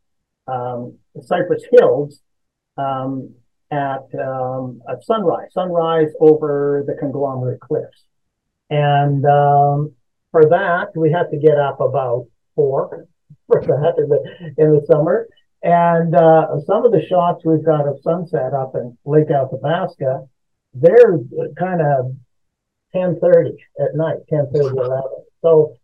um, 0.47 0.97
Cypress 1.19 1.63
Hills 1.71 2.21
um, 2.77 3.33
at 3.71 4.07
um, 4.19 4.81
at 4.89 5.03
sunrise, 5.03 5.49
sunrise 5.53 6.11
over 6.19 6.83
the 6.85 6.95
conglomerate 6.99 7.59
cliffs, 7.59 8.05
and 8.69 9.25
um, 9.25 9.93
for 10.31 10.45
that 10.49 10.87
we 10.95 11.11
had 11.11 11.29
to 11.31 11.37
get 11.37 11.57
up 11.57 11.79
about 11.79 12.27
four 12.55 13.07
for 13.47 13.61
that 13.61 13.95
in 13.97 14.09
the 14.09 14.63
in 14.63 14.75
the 14.75 14.85
summer. 14.91 15.27
And 15.63 16.15
uh, 16.15 16.47
some 16.65 16.85
of 16.85 16.91
the 16.91 17.05
shots 17.07 17.45
we've 17.45 17.63
got 17.63 17.87
of 17.87 17.99
sunset 18.01 18.51
up 18.53 18.73
in 18.73 18.97
Lake 19.05 19.29
Athabasca, 19.29 20.27
they're 20.73 21.19
kind 21.57 21.81
of 21.81 22.15
10:30 22.95 23.51
at 23.79 23.95
night, 23.95 24.17
10:30, 24.31 24.71
11. 24.71 25.03
So 25.41 25.77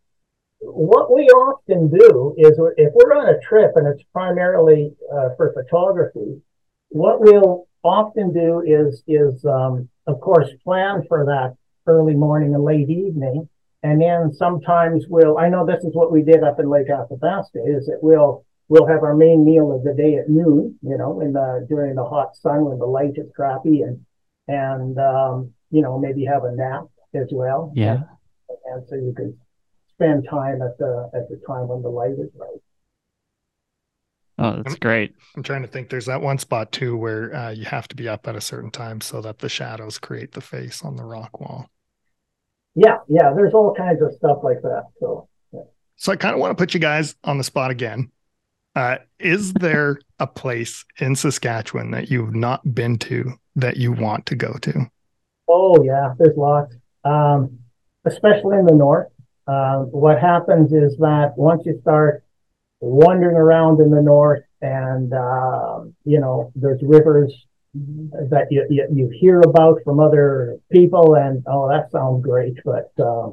what 0.60 1.13
we 1.13 1.24
often 1.28 1.89
do 1.89 2.34
is 2.38 2.60
if 2.78 2.91
we're 2.93 3.15
on 3.15 3.34
a 3.34 3.39
trip 3.39 3.72
and 3.76 3.88
it's 3.88 4.04
primarily 4.12 4.91
uh, 5.13 5.30
for 5.38 5.54
photography, 5.54 6.41
what 6.89 7.22
we'll 7.22 7.67
often 7.84 8.34
do 8.34 8.62
is 8.65 9.04
is 9.08 9.46
um, 9.46 9.88
of 10.08 10.20
course 10.20 10.50
plan 10.63 11.04
for 11.08 11.26
that 11.26 11.56
early 11.86 12.15
morning 12.15 12.54
and 12.54 12.63
late 12.63 12.89
evening, 12.89 13.48
And 13.84 14.02
then 14.02 14.34
sometimes 14.34 15.06
we'll, 15.08 15.38
I 15.38 15.50
know 15.50 15.65
this 15.65 15.84
is 15.84 15.93
what 15.93 16.12
we 16.12 16.22
did 16.22 16.43
up 16.43 16.60
in 16.60 16.70
Lake 16.70 16.89
Athabasca, 16.89 17.60
is 17.65 17.86
that 17.86 18.00
we'll, 18.02 18.46
we'll 18.67 18.88
have 18.88 19.04
our 19.04 19.15
main 19.15 19.46
meal 19.46 19.72
of 19.72 19.84
the 19.84 19.93
day 19.93 20.15
at 20.15 20.30
noon, 20.30 20.78
you 20.82 20.98
know, 20.98 21.22
in 21.22 21.34
the, 21.34 21.65
during 21.70 21.96
the 21.96 22.04
hot 22.04 22.36
sun 22.36 22.65
when 22.65 22.80
the 22.80 22.86
light 22.86 23.13
is 23.15 23.30
crappy 23.36 23.82
and, 23.84 24.06
and, 24.48 24.98
um, 24.98 25.54
you 25.70 25.82
know, 25.82 26.00
maybe 26.00 26.26
have 26.26 26.43
a 26.43 26.52
nap 26.56 26.86
as 27.13 27.28
well. 27.32 27.72
Yeah. 27.76 28.00
And, 28.50 28.58
and 28.65 28.88
so 28.89 28.96
you 28.96 29.13
can 29.15 29.38
spend 29.98 30.28
time 30.30 30.62
at 30.62 30.78
the, 30.78 31.10
at 31.14 31.28
the 31.30 31.42
time 31.48 31.68
when 31.68 31.82
the 31.82 31.90
light 31.90 32.12
is 32.12 32.30
right. 32.36 32.62
Oh, 34.40 34.62
that's 34.62 34.76
great. 34.76 35.16
I'm 35.36 35.42
trying 35.42 35.64
to 35.64 35.68
think. 35.68 35.90
There's 35.90 36.06
that 36.06 36.22
one 36.22 36.38
spot 36.38 36.72
too 36.72 36.96
where 36.96 37.36
uh, 37.36 37.50
you 37.50 37.66
have 37.66 37.88
to 37.88 37.96
be 37.96 38.08
up 38.08 38.28
at 38.28 38.36
a 38.36 38.42
certain 38.42 38.70
time 38.70 39.02
so 39.02 39.20
that 39.22 39.40
the 39.40 39.50
shadows 39.50 39.98
create 39.98 40.34
the 40.34 40.42
face 40.42 40.84
on 40.84 40.96
the 40.96 41.04
rock 41.04 41.40
wall. 41.40 41.70
Yeah, 42.76 42.98
yeah, 43.08 43.34
there's 43.36 43.56
all 43.56 43.74
kinds 43.74 44.04
of 44.04 44.14
stuff 44.14 44.38
like 44.44 44.62
that. 44.62 44.84
So, 45.00 45.28
yeah. 45.52 45.62
So 45.96 46.12
I 46.12 46.16
kind 46.16 46.36
of 46.36 46.40
want 46.40 46.56
to 46.56 46.62
put 46.62 46.76
you 46.76 46.80
guys 46.80 47.16
on 47.24 47.40
the 47.40 47.44
spot 47.44 47.72
again. 47.72 48.12
Uh, 48.76 48.98
is 49.20 49.54
there 49.60 49.98
a 50.20 50.28
place 50.28 50.86
in 51.00 51.16
Saskatchewan 51.16 51.90
that 51.92 52.12
you've 52.12 52.36
not 52.36 52.76
been 52.76 53.00
to 53.00 53.34
that 53.56 53.78
you 53.78 53.92
want 53.92 54.28
to 54.28 54.36
go 54.36 54.54
to? 54.62 54.86
Oh 55.48 55.84
yeah, 55.84 56.14
there's 56.20 56.38
lots. 56.38 56.76
Um, 57.04 57.58
especially 58.06 58.60
in 58.60 58.66
the 58.66 58.76
north. 58.76 59.08
Uh, 59.48 59.80
what 59.84 60.20
happens 60.20 60.74
is 60.74 60.98
that 60.98 61.34
once 61.38 61.64
you 61.66 61.80
start 61.82 62.24
wandering 62.80 63.36
around 63.36 63.80
in 63.80 63.90
the 63.90 64.02
north 64.02 64.44
and 64.62 65.14
uh, 65.14 65.82
you 66.04 66.20
know 66.20 66.52
there's 66.56 66.82
rivers 66.84 67.34
that 67.74 68.48
you, 68.50 68.66
you, 68.70 68.88
you 68.92 69.10
hear 69.20 69.40
about 69.42 69.80
from 69.84 70.00
other 70.00 70.58
people 70.72 71.16
and 71.16 71.44
oh 71.48 71.70
that 71.70 71.92
sounds 71.92 72.24
great 72.24 72.56
but 72.66 72.92
uh, 73.00 73.30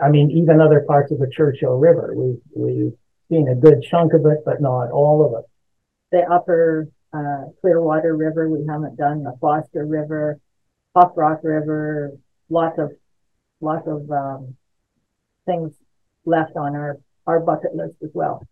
i 0.00 0.08
mean 0.08 0.30
even 0.30 0.60
other 0.60 0.84
parts 0.86 1.10
of 1.10 1.18
the 1.18 1.30
churchill 1.34 1.76
river 1.76 2.14
we 2.16 2.36
we've 2.54 2.92
seen 3.32 3.48
a 3.48 3.54
good 3.54 3.82
chunk 3.82 4.12
of 4.12 4.26
it 4.26 4.38
but 4.44 4.60
not 4.60 4.90
all 4.90 5.24
of 5.24 5.42
it. 5.42 5.48
The 6.12 6.30
upper 6.30 6.88
uh, 7.12 7.44
Clearwater 7.60 8.14
River, 8.14 8.48
we 8.48 8.66
haven't 8.68 8.96
done 8.96 9.22
the 9.22 9.36
Foster 9.40 9.86
River, 9.86 10.38
Hawk 10.94 11.14
Rock 11.16 11.40
River, 11.42 12.12
lots 12.50 12.78
of, 12.78 12.90
lots 13.60 13.86
of, 13.86 14.10
um, 14.10 14.56
things 15.46 15.72
left 16.24 16.56
on 16.56 16.74
our, 16.74 16.98
our 17.26 17.40
bucket 17.40 17.74
list 17.74 17.94
as 18.02 18.10
well. 18.14 18.46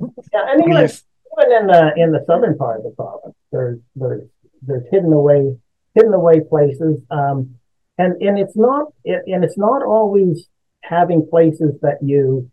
yeah 0.00 0.06
and 0.48 0.62
even, 0.62 0.72
Yes. 0.76 1.02
even 1.38 1.52
in 1.60 1.66
the 1.66 1.92
in 1.96 2.12
the 2.12 2.24
southern 2.26 2.56
part 2.56 2.78
of 2.78 2.84
the 2.84 2.90
province 2.90 3.34
there's 3.50 3.78
there's 3.96 4.28
there's 4.62 4.84
hidden 4.90 5.12
away 5.12 5.56
hidden 5.94 6.12
away 6.14 6.40
places 6.40 6.98
um 7.10 7.54
and 7.98 8.20
and 8.22 8.38
it's 8.38 8.56
not 8.56 8.92
it, 9.04 9.22
and 9.26 9.44
it's 9.44 9.58
not 9.58 9.82
always 9.82 10.48
having 10.82 11.26
places 11.28 11.72
that 11.82 11.98
you 12.02 12.50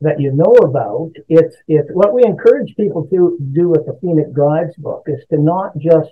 that 0.00 0.18
you 0.20 0.32
know 0.32 0.54
about 0.68 1.10
it's 1.28 1.56
it's 1.68 1.88
what 1.92 2.12
we 2.14 2.24
encourage 2.24 2.74
people 2.76 3.06
to 3.06 3.38
do 3.52 3.68
with 3.68 3.84
the 3.86 3.96
scenic 4.00 4.32
drives 4.32 4.74
book 4.76 5.04
is 5.06 5.22
to 5.30 5.36
not 5.38 5.76
just 5.78 6.10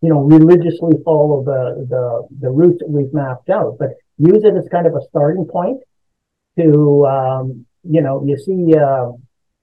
you 0.00 0.08
know 0.08 0.20
religiously 0.20 0.92
follow 1.04 1.42
the 1.44 1.86
the 1.88 2.04
the 2.40 2.50
routes 2.50 2.78
that 2.80 2.88
we've 2.88 3.12
mapped 3.12 3.48
out 3.50 3.76
but 3.78 3.90
use 4.18 4.42
it 4.44 4.54
as 4.56 4.66
kind 4.70 4.86
of 4.86 4.94
a 4.94 5.02
starting 5.10 5.44
point 5.44 5.78
to 6.58 7.06
um 7.06 7.66
you 7.82 8.00
know 8.00 8.22
you 8.26 8.36
see 8.36 8.76
uh 8.76 9.10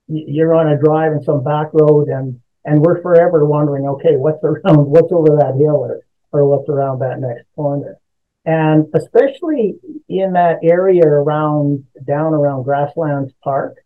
you're 0.08 0.56
on 0.56 0.70
a 0.70 0.80
drive 0.80 1.12
in 1.12 1.24
some 1.24 1.44
back 1.44 1.68
road 1.74 2.08
and 2.08 2.40
and 2.66 2.82
we're 2.82 3.02
forever 3.02 3.46
wondering 3.46 3.88
okay 3.88 4.16
what's 4.16 4.44
around 4.44 4.86
what's 4.86 5.12
over 5.12 5.38
that 5.38 5.56
hill 5.58 5.76
or 5.76 6.02
or 6.32 6.46
what's 6.48 6.70
around 6.70 7.00
that 7.00 7.20
next 7.20 7.46
corner? 7.56 7.98
And 8.46 8.86
especially 8.94 9.76
in 10.08 10.34
that 10.34 10.60
area 10.64 11.06
around 11.06 11.86
down 12.06 12.34
around 12.34 12.64
grasslands 12.64 13.34
park 13.44 13.78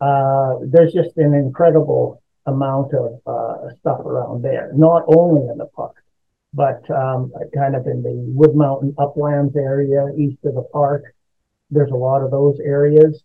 uh 0.00 0.56
there's 0.62 0.92
just 0.92 1.16
an 1.16 1.34
incredible 1.34 2.22
amount 2.44 2.92
of 2.92 3.20
uh 3.26 3.74
stuff 3.80 4.00
around 4.00 4.42
there 4.42 4.70
not 4.76 5.02
only 5.08 5.48
in 5.50 5.56
the 5.56 5.66
park 5.74 5.96
but 6.52 6.88
um 6.90 7.32
kind 7.54 7.74
of 7.74 7.86
in 7.86 8.02
the 8.02 8.12
wood 8.12 8.54
mountain 8.54 8.94
uplands 8.98 9.56
area 9.56 10.06
east 10.18 10.36
of 10.44 10.54
the 10.54 10.62
park 10.72 11.15
there's 11.70 11.90
a 11.90 11.96
lot 11.96 12.22
of 12.22 12.30
those 12.30 12.58
areas 12.64 13.22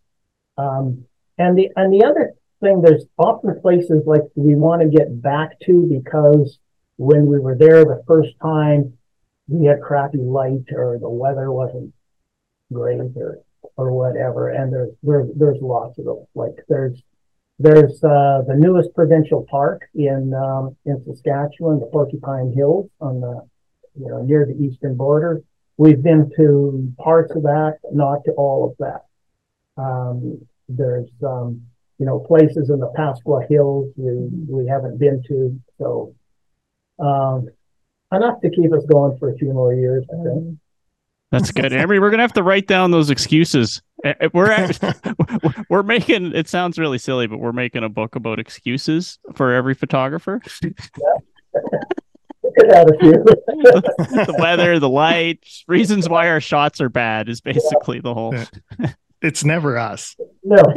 um 0.57 1.05
and 1.37 1.57
the 1.57 1.69
and 1.75 1.91
the 1.91 2.05
other 2.05 2.33
thing, 2.61 2.81
there's 2.81 3.05
often 3.17 3.59
places 3.61 4.03
like 4.05 4.21
we 4.35 4.55
want 4.55 4.81
to 4.81 4.87
get 4.87 5.21
back 5.21 5.59
to 5.61 5.87
because 5.89 6.59
when 6.97 7.25
we 7.25 7.39
were 7.39 7.57
there 7.57 7.83
the 7.83 8.03
first 8.07 8.29
time, 8.41 8.93
we 9.47 9.65
had 9.65 9.81
crappy 9.81 10.19
light 10.19 10.71
or 10.71 10.97
the 10.99 11.09
weather 11.09 11.51
wasn't 11.51 11.93
great 12.71 13.01
or 13.17 13.39
or 13.75 13.91
whatever. 13.91 14.49
And 14.49 14.71
there's 14.71 14.91
there's 15.03 15.29
there's 15.35 15.61
lots 15.61 15.97
of 15.97 16.05
those. 16.05 16.25
Like 16.35 16.63
there's 16.69 17.01
there's 17.59 18.03
uh, 18.03 18.43
the 18.47 18.55
newest 18.55 18.93
provincial 18.93 19.45
park 19.49 19.81
in 19.95 20.33
um, 20.33 20.77
in 20.85 21.03
Saskatchewan, 21.03 21.79
the 21.79 21.87
Porcupine 21.87 22.53
Hills 22.55 22.89
on 23.01 23.19
the 23.19 23.41
you 23.99 24.07
know 24.07 24.21
near 24.21 24.45
the 24.45 24.63
eastern 24.63 24.95
border. 24.95 25.41
We've 25.81 26.03
been 26.03 26.29
to 26.37 26.93
parts 26.99 27.35
of 27.35 27.41
that, 27.41 27.79
not 27.91 28.23
to 28.25 28.33
all 28.33 28.69
of 28.69 28.77
that. 28.77 29.81
Um, 29.81 30.39
there's 30.69 31.09
um, 31.25 31.59
you 31.97 32.05
know 32.05 32.19
places 32.19 32.69
in 32.69 32.79
the 32.79 32.91
Pasqua 32.95 33.47
Hills 33.49 33.91
we 33.95 34.29
we 34.47 34.67
haven't 34.67 34.99
been 34.99 35.23
to, 35.27 35.59
so 35.79 36.13
um, 36.99 37.49
enough 38.11 38.39
to 38.41 38.51
keep 38.51 38.71
us 38.71 38.85
going 38.91 39.17
for 39.17 39.31
a 39.31 39.35
few 39.37 39.53
more 39.53 39.73
years, 39.73 40.05
I 40.13 40.23
think. 40.23 40.59
That's 41.31 41.51
good, 41.51 41.73
Emery. 41.73 41.99
We're 41.99 42.11
gonna 42.11 42.21
have 42.21 42.33
to 42.33 42.43
write 42.43 42.67
down 42.67 42.91
those 42.91 43.09
excuses. 43.09 43.81
Eh, 44.03 44.13
eh, 44.19 44.29
We're 44.35 44.51
at, 44.51 44.77
we're 45.71 45.81
making. 45.81 46.35
It 46.35 46.47
sounds 46.47 46.77
really 46.77 46.99
silly, 46.99 47.25
but 47.25 47.39
we're 47.39 47.53
making 47.53 47.83
a 47.83 47.89
book 47.89 48.15
about 48.15 48.37
excuses 48.37 49.17
for 49.33 49.51
every 49.51 49.73
photographer. 49.73 50.41
We 52.51 52.63
could 52.63 52.71
add 52.73 52.87
a 52.87 54.25
the 54.25 54.35
weather, 54.39 54.79
the 54.79 54.89
light, 54.89 55.45
reasons 55.67 56.09
why 56.09 56.29
our 56.29 56.41
shots 56.41 56.81
are 56.81 56.89
bad 56.89 57.29
is 57.29 57.41
basically 57.41 57.99
the 57.99 58.13
whole. 58.13 58.35
It's 59.21 59.43
never 59.43 59.77
us. 59.77 60.15
no. 60.43 60.57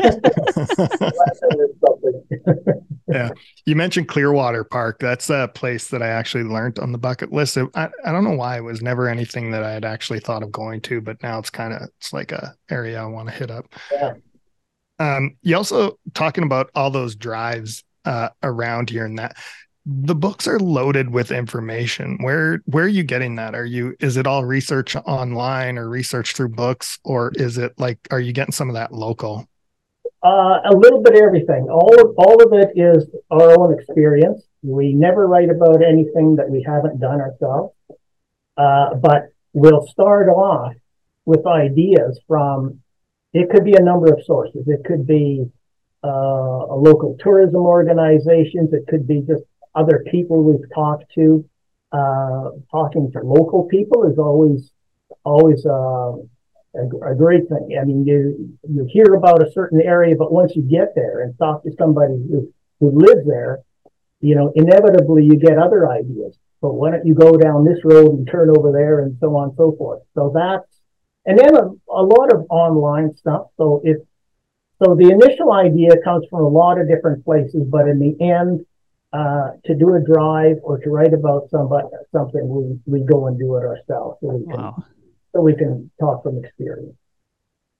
Yeah. 3.07 3.31
You 3.67 3.77
mentioned 3.77 4.09
Clearwater 4.09 4.65
Park. 4.65 4.99
That's 4.99 5.29
a 5.31 5.49
place 5.55 5.89
that 5.89 6.03
I 6.03 6.09
actually 6.09 6.45
learned 6.45 6.79
on 6.79 6.91
the 6.91 6.99
bucket 6.99 7.33
list. 7.33 7.57
I, 7.57 7.91
I 8.05 8.13
don't 8.13 8.25
know 8.25 8.35
why 8.35 8.57
it 8.57 8.63
was 8.65 8.83
never 8.83 9.09
anything 9.09 9.51
that 9.51 9.63
I 9.63 9.73
had 9.73 9.85
actually 9.85 10.21
thought 10.21 10.43
of 10.43 10.51
going 10.51 10.81
to, 10.83 11.01
but 11.01 11.23
now 11.23 11.39
it's 11.39 11.51
kind 11.51 11.75
of 11.75 11.83
it's 11.99 12.13
like 12.13 12.33
a 12.33 12.55
area 12.71 13.01
I 13.01 13.07
want 13.07 13.29
to 13.29 13.35
hit 13.35 13.51
up. 13.51 13.67
Yeah. 13.93 14.15
Um, 14.99 15.37
you 15.43 15.57
also 15.57 15.99
talking 16.15 16.45
about 16.45 16.71
all 16.75 16.91
those 16.91 17.15
drives 17.15 17.85
uh, 18.05 18.31
around 18.43 18.91
here 18.91 19.05
and 19.05 19.19
that 19.19 19.37
the 19.87 20.15
books 20.15 20.47
are 20.49 20.59
loaded 20.59 21.11
with 21.11 21.31
information. 21.31 22.19
Where 22.23 22.61
where 22.67 22.85
are 22.85 22.89
you 22.89 23.03
getting 23.03 23.37
that? 23.37 23.55
Are 23.55 23.67
you 23.67 23.95
is 24.01 24.17
it 24.17 24.27
all 24.27 24.45
research 24.45 24.97
online 24.97 25.77
or 25.79 25.89
research 25.89 26.35
through 26.35 26.51
books, 26.51 26.99
or 27.05 27.33
is 27.35 27.59
it 27.59 27.79
like 27.79 27.99
are 28.11 28.21
you 28.21 28.33
getting 28.33 28.53
some 28.53 28.69
of 28.69 28.75
that 28.75 28.93
local? 28.93 29.47
Uh, 30.23 30.61
a 30.65 30.75
little 30.75 31.03
bit 31.03 31.15
of 31.15 31.21
everything. 31.21 31.69
All 31.71 31.95
of, 32.01 32.15
all 32.17 32.43
of 32.43 32.53
it 32.55 32.71
is 32.77 33.07
our 33.31 33.61
own 33.61 33.79
experience. 33.79 34.43
We 34.63 34.95
never 34.95 35.27
write 35.27 35.51
about 35.51 35.85
anything 35.85 36.37
that 36.37 36.49
we 36.49 36.63
haven't 36.67 36.99
done 36.99 37.21
ourselves. 37.21 37.75
Uh, 38.57 38.95
but 38.95 39.29
we'll 39.53 39.87
start 39.87 40.31
off 40.31 40.73
with 41.27 41.47
ideas 41.47 42.19
from, 42.27 42.81
it 43.35 43.51
could 43.51 43.65
be 43.65 43.75
a 43.75 43.83
number 43.83 44.07
of 44.15 44.25
sources. 44.25 44.67
It 44.67 44.85
could 44.87 45.07
be 45.07 45.45
uh, 46.03 46.09
a 46.09 46.75
local 46.75 47.19
tourism 47.21 47.61
organizations. 47.61 48.73
It 48.73 48.87
could 48.89 49.07
be 49.07 49.21
just 49.21 49.43
other 49.75 50.05
people 50.11 50.43
we've 50.43 50.69
talked 50.75 51.13
to. 51.15 51.45
Uh, 51.93 52.51
talking 52.73 53.09
to 53.13 53.21
local 53.21 53.69
people 53.71 54.03
is 54.11 54.19
always, 54.19 54.73
always, 55.23 55.65
uh, 55.65 56.11
a, 56.75 57.13
a 57.13 57.15
great 57.15 57.49
thing. 57.49 57.79
I 57.81 57.85
mean, 57.85 58.05
you 58.05 58.59
you 58.69 58.85
hear 58.91 59.15
about 59.15 59.47
a 59.47 59.51
certain 59.53 59.81
area, 59.81 60.17
but 60.17 60.33
once 60.33 60.57
you 60.57 60.63
get 60.63 60.95
there 60.95 61.23
and 61.23 61.39
talk 61.39 61.63
to 61.63 61.71
somebody 61.79 62.15
who 62.15 62.53
who 62.81 62.91
lives 62.91 63.27
there, 63.27 63.61
you 64.21 64.35
know, 64.35 64.53
inevitably 64.55 65.25
you 65.25 65.37
get 65.37 65.59
other 65.59 65.89
ideas. 65.91 66.37
But 66.61 66.75
why 66.75 66.91
don't 66.91 67.07
you 67.07 67.15
go 67.15 67.33
down 67.33 67.65
this 67.65 67.85
road 67.85 68.15
and 68.15 68.27
turn 68.27 68.51
over 68.51 68.73
there 68.73 69.01
and 69.01 69.17
so 69.21 69.37
on 69.37 69.51
and 69.51 69.57
so 69.57 69.75
forth. 69.77 70.03
So 70.15 70.33
that's 70.35 70.67
and 71.27 71.39
then 71.39 71.55
a, 71.57 71.71
a 71.93 72.03
lot 72.03 72.33
of 72.33 72.47
online 72.51 73.15
stuff. 73.17 73.49
So 73.57 73.81
if 73.85 73.99
so, 74.83 74.95
the 74.97 75.11
initial 75.11 75.53
idea 75.53 75.91
comes 76.03 76.27
from 76.29 76.41
a 76.41 76.49
lot 76.49 76.81
of 76.81 76.89
different 76.89 77.25
places, 77.25 77.63
but 77.69 77.87
in 77.87 78.01
the 78.01 78.17
end, 78.21 78.67
uh, 79.15 79.51
to 79.65 79.75
do 79.75 79.95
a 79.95 80.01
drive 80.01 80.57
or 80.63 80.79
to 80.79 80.91
write 80.91 81.15
about 81.15 81.49
somebody 81.51 81.87
something, 82.13 82.81
we 82.87 82.99
we 83.01 83.07
go 83.07 83.29
and 83.29 83.39
do 83.39 83.57
it 83.57 83.65
ourselves. 83.65 84.19
So 84.21 84.29
we 84.29 84.45
can 84.45 84.57
Wow. 84.57 84.85
so 85.35 85.41
we 85.41 85.55
can 85.55 85.91
talk 86.01 86.23
from 86.23 86.45
experience. 86.45 86.97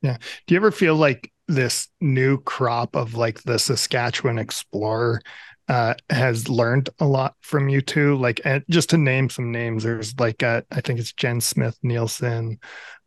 Yeah. 0.01 0.19
Do 0.47 0.55
you 0.55 0.61
ever 0.61 0.71
feel 0.71 0.95
like 0.95 1.33
this 1.49 1.89
new 2.01 2.39
crop 2.39 2.95
of 2.95 3.15
like 3.15 3.43
the 3.43 3.59
Saskatchewan 3.59 4.39
explorer 4.39 5.21
uh, 5.69 5.95
has 6.11 6.49
learned 6.49 6.91
a 7.01 7.07
lot 7.07 7.35
from 7.41 7.69
you 7.69 7.81
too? 7.81 8.17
Like, 8.17 8.41
and 8.45 8.63
just 8.71 8.91
to 8.91 8.99
name 8.99 9.29
some 9.29 9.51
names, 9.51 9.83
there's 9.83 10.19
like 10.21 10.43
uh, 10.43 10.63
I 10.71 10.83
think 10.83 11.01
it's 11.01 11.13
Jen 11.13 11.41
Smith 11.41 11.77
Nelson, 11.83 12.59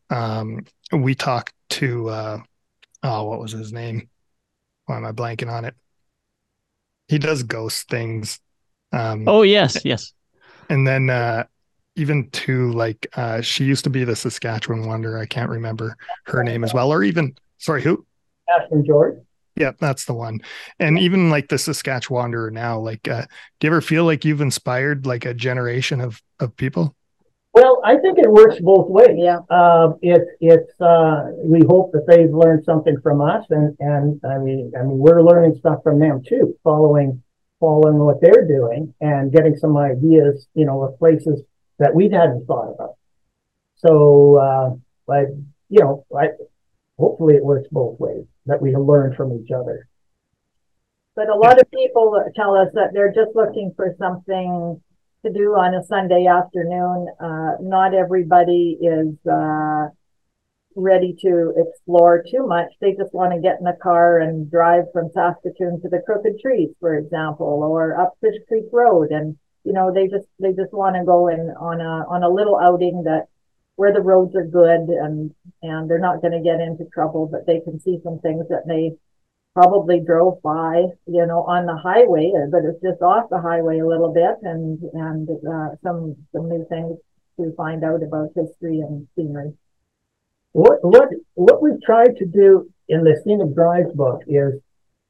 um, 0.10 0.66
we 0.92 1.16
talked 1.16 1.54
to 1.70 2.10
uh, 2.10 2.40
oh, 3.04 3.24
what 3.24 3.40
was 3.40 3.52
his 3.52 3.72
name? 3.72 4.10
Why 4.86 4.98
am 4.98 5.06
I 5.06 5.12
blanking 5.12 5.52
on 5.52 5.66
it? 5.66 5.76
He 7.08 7.18
does 7.18 7.44
ghost 7.44 7.90
things. 7.90 8.40
Um, 8.92 9.28
oh 9.28 9.42
yes, 9.42 9.84
yes. 9.86 10.14
And 10.70 10.88
then 10.88 11.10
uh, 11.10 11.46
even 11.96 12.30
to 12.32 12.72
like 12.72 13.08
uh, 13.16 13.42
she 13.42 13.64
used 13.64 13.84
to 13.86 13.90
be 13.90 14.04
the 14.04 14.16
Saskatchewan 14.16 14.88
Wonder. 14.88 15.18
I 15.18 15.26
can't 15.26 15.50
remember 15.50 15.98
her 16.26 16.44
name 16.44 16.64
as 16.64 16.74
well, 16.74 16.92
or 16.92 17.04
even 17.04 17.36
sorry, 17.58 17.82
who? 17.82 18.06
Ashlyn 18.50 18.86
George. 18.86 19.18
Yeah, 19.56 19.72
that's 19.80 20.06
the 20.06 20.14
one. 20.14 20.42
And 20.80 21.00
even 21.00 21.32
like 21.32 21.48
the 21.48 21.58
Saskatchewan 21.58 22.22
Wanderer 22.22 22.52
now, 22.52 22.80
like, 22.80 23.08
uh, 23.08 23.24
do 23.60 23.68
you 23.68 23.72
ever 23.72 23.82
feel 23.82 24.06
like 24.06 24.24
you've 24.24 24.42
inspired 24.42 25.08
like 25.08 25.26
a 25.26 25.34
generation 25.34 26.00
of 26.00 26.22
of 26.40 26.56
people? 26.56 26.96
Well, 27.58 27.82
I 27.84 27.98
think 27.98 28.20
it 28.20 28.30
works 28.30 28.60
both 28.62 28.88
ways. 28.88 29.18
Yeah. 29.18 29.40
Uh, 29.50 29.94
it's 30.04 30.30
it's 30.40 30.80
uh, 30.80 31.32
we 31.44 31.62
hope 31.68 31.92
that 31.94 32.06
they've 32.08 32.32
learned 32.32 32.64
something 32.64 32.98
from 33.02 33.20
us, 33.20 33.46
and 33.50 33.76
and 33.80 34.22
I 34.24 34.38
mean 34.38 34.72
I 34.78 34.84
mean 34.84 35.00
we're 35.00 35.24
learning 35.24 35.56
stuff 35.58 35.82
from 35.82 35.98
them 35.98 36.22
too, 36.24 36.56
following 36.64 37.24
following 37.60 37.98
what 37.98 38.22
they're 38.22 38.48
doing 38.48 38.94
and 39.02 39.32
getting 39.32 39.56
some 39.56 39.76
ideas, 39.76 40.46
you 40.54 40.68
know, 40.68 40.84
of 40.84 41.00
places 41.00 41.42
that 41.80 41.96
we 41.96 42.04
hadn't 42.12 42.46
thought 42.46 42.76
about. 42.76 42.94
So, 43.78 44.36
uh, 44.36 44.76
but 45.08 45.26
you 45.70 45.80
know, 45.80 46.06
I 46.16 46.28
hopefully 47.00 47.38
it 47.38 47.44
works 47.44 47.68
both 47.72 48.00
ways 48.00 48.26
that 48.46 48.62
we 48.62 48.76
learn 48.76 49.16
from 49.16 49.34
each 49.34 49.50
other. 49.50 49.88
But 51.16 51.30
a 51.30 51.36
lot 51.36 51.60
of 51.60 51.72
people 51.72 52.24
tell 52.36 52.54
us 52.54 52.70
that 52.76 52.94
they're 52.94 53.14
just 53.14 53.36
looking 53.36 53.74
for 53.76 53.96
something 53.98 54.80
to 55.26 55.32
do 55.32 55.56
on 55.56 55.74
a 55.74 55.84
Sunday 55.84 56.26
afternoon. 56.28 57.08
Uh, 57.20 57.54
not 57.62 57.94
everybody 57.94 58.78
is 58.82 59.16
uh, 59.30 59.88
ready 60.76 61.16
to 61.22 61.54
explore 61.58 62.24
too 62.30 62.46
much. 62.46 62.72
They 62.80 62.94
just 62.94 63.14
want 63.14 63.34
to 63.34 63.42
get 63.42 63.58
in 63.60 63.66
the 63.66 63.78
car 63.82 64.20
and 64.20 64.50
drive 64.50 64.86
from 64.94 65.10
Saskatoon 65.14 65.82
to 65.82 65.90
the 65.90 66.02
Crooked 66.06 66.40
Trees, 66.40 66.70
for 66.80 66.96
example, 66.96 67.48
or 67.48 68.00
up 68.00 68.14
Fish 68.22 68.38
Creek 68.48 68.66
Road, 68.72 69.12
and 69.12 69.38
you 69.64 69.74
know 69.74 69.92
they 69.94 70.08
just 70.08 70.28
they 70.40 70.54
just 70.54 70.72
want 70.72 70.96
to 70.96 71.04
go 71.04 71.28
in 71.28 71.50
on 71.60 71.82
a 71.82 72.06
on 72.08 72.24
a 72.24 72.30
little 72.30 72.58
outing 72.58 73.04
that 73.04 73.26
where 73.76 73.94
the 73.94 74.02
roads 74.02 74.36
are 74.36 74.46
good 74.46 74.90
and 74.90 75.34
and 75.62 75.90
they're 75.90 76.00
not 76.00 76.22
going 76.22 76.34
to 76.34 76.42
get 76.42 76.62
into 76.62 76.86
trouble, 76.94 77.28
but 77.28 77.46
they 77.46 77.60
can 77.60 77.80
see 77.80 77.98
some 78.04 78.20
things 78.20 78.48
that 78.50 78.68
they 78.68 78.92
probably 79.58 80.00
drove 80.00 80.40
by, 80.44 80.86
you 81.08 81.26
know, 81.26 81.42
on 81.50 81.66
the 81.66 81.76
highway, 81.76 82.32
but 82.52 82.62
it's 82.64 82.80
just 82.80 83.02
off 83.02 83.28
the 83.32 83.42
highway 83.42 83.80
a 83.80 83.88
little 83.88 84.14
bit, 84.14 84.36
and 84.44 84.78
and 84.94 85.28
uh, 85.50 85.70
some 85.82 86.16
some 86.32 86.48
new 86.48 86.64
things 86.70 86.96
to 87.38 87.52
find 87.58 87.84
out 87.84 88.04
about 88.04 88.30
history 88.36 88.82
and 88.82 89.08
scenery. 89.16 89.52
What 90.52 90.78
what 90.84 91.10
what 91.34 91.64
we've 91.64 91.82
tried 91.84 92.18
to 92.18 92.26
do 92.28 92.70
in 92.88 93.04
the 93.04 93.20
scenic 93.24 93.56
drives 93.56 93.92
book 93.96 94.22
is 94.28 94.62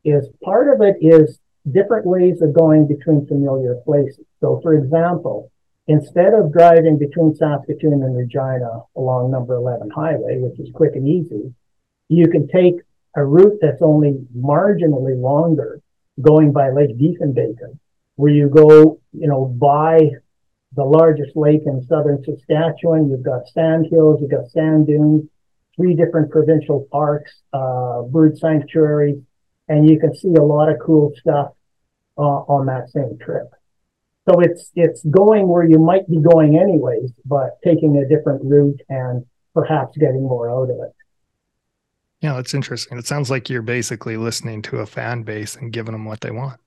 is 0.05 0.29
part 0.41 0.73
of 0.73 0.81
it 0.81 0.95
is 1.01 1.39
different 1.69 2.05
ways 2.05 2.41
of 2.41 2.53
going 2.53 2.87
between 2.87 3.27
familiar 3.27 3.75
places. 3.83 4.23
So, 4.39 4.61
for 4.63 4.75
example, 4.75 5.51
instead 5.87 6.33
of 6.33 6.53
driving 6.53 6.97
between 6.97 7.35
Saskatoon 7.35 8.01
and 8.01 8.15
Regina 8.15 8.83
along 8.95 9.29
number 9.29 9.55
11 9.55 9.89
highway, 9.89 10.37
which 10.39 10.57
is 10.57 10.71
quick 10.73 10.95
and 10.95 11.05
easy, 11.05 11.53
you 12.07 12.29
can 12.29 12.47
take 12.47 12.75
a 13.17 13.25
route 13.25 13.57
that's 13.59 13.81
only 13.81 14.13
marginally 14.37 15.19
longer 15.19 15.81
going 16.21 16.53
by 16.53 16.69
Lake 16.69 16.95
Diefenbaker, 16.97 17.77
where 18.15 18.31
you 18.31 18.47
go, 18.47 19.01
you 19.11 19.27
know, 19.27 19.45
by 19.45 19.99
the 20.75 20.83
largest 20.83 21.35
lake 21.35 21.61
in 21.65 21.83
southern 21.87 22.23
Saskatchewan. 22.23 23.09
You've 23.09 23.23
got 23.23 23.47
sand 23.49 23.87
hills, 23.89 24.19
you've 24.21 24.31
got 24.31 24.49
sand 24.51 24.85
dunes, 24.87 25.27
three 25.75 25.95
different 25.95 26.31
provincial 26.31 26.87
parks, 26.91 27.41
uh, 27.53 28.03
bird 28.03 28.37
sanctuaries, 28.37 29.17
and 29.67 29.89
you 29.89 29.99
can 29.99 30.15
see 30.15 30.33
a 30.35 30.43
lot 30.43 30.69
of 30.69 30.77
cool 30.79 31.11
stuff 31.19 31.53
uh, 32.19 32.21
on 32.21 32.67
that 32.67 32.91
same 32.91 33.17
trip. 33.19 33.49
So 34.29 34.41
it's 34.41 34.71
it's 34.75 35.03
going 35.05 35.47
where 35.47 35.65
you 35.65 35.79
might 35.79 36.07
be 36.07 36.19
going 36.19 36.59
anyways, 36.59 37.11
but 37.25 37.57
taking 37.63 37.97
a 37.97 38.07
different 38.07 38.43
route 38.43 38.81
and 38.89 39.25
perhaps 39.55 39.97
getting 39.97 40.21
more 40.21 40.51
out 40.51 40.69
of 40.69 40.77
it. 40.85 40.96
Yeah, 42.21 42.33
that's 42.33 42.53
interesting. 42.53 42.97
It 42.97 43.05
sounds 43.05 43.29
like 43.29 43.49
you're 43.49 43.61
basically 43.61 44.17
listening 44.17 44.61
to 44.63 44.77
a 44.77 44.85
fan 44.85 45.23
base 45.23 45.55
and 45.55 45.71
giving 45.71 45.91
them 45.91 46.05
what 46.05 46.21
they 46.21 46.31
want. 46.31 46.59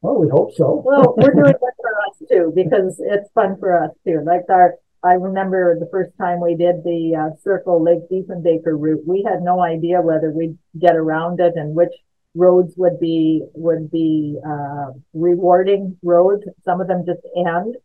Well, 0.00 0.18
we 0.18 0.28
hope 0.28 0.54
so. 0.54 0.82
Well, 0.84 1.14
we're 1.16 1.34
doing 1.34 1.50
it 1.50 1.56
for 1.58 1.94
us 2.08 2.28
too 2.30 2.52
because 2.54 2.96
it's 3.00 3.30
fun 3.32 3.58
for 3.58 3.82
us 3.82 3.90
too. 4.06 4.22
Like 4.24 4.42
our, 4.48 4.74
I 5.02 5.14
remember 5.14 5.78
the 5.78 5.88
first 5.90 6.10
time 6.18 6.40
we 6.40 6.54
did 6.54 6.82
the 6.84 7.16
uh, 7.16 7.36
Circle 7.42 7.82
Lake 7.82 8.08
Diefenbaker 8.10 8.78
route. 8.78 9.02
We 9.06 9.24
had 9.28 9.42
no 9.42 9.60
idea 9.60 10.00
whether 10.00 10.30
we'd 10.30 10.56
get 10.78 10.96
around 10.96 11.40
it 11.40 11.54
and 11.56 11.74
which 11.74 11.92
roads 12.34 12.74
would 12.76 13.00
be 13.00 13.42
would 13.54 13.90
be 13.90 14.38
uh, 14.46 14.92
rewarding 15.12 15.98
roads. 16.02 16.44
Some 16.64 16.80
of 16.80 16.86
them 16.86 17.04
just 17.04 17.20
end, 17.36 17.76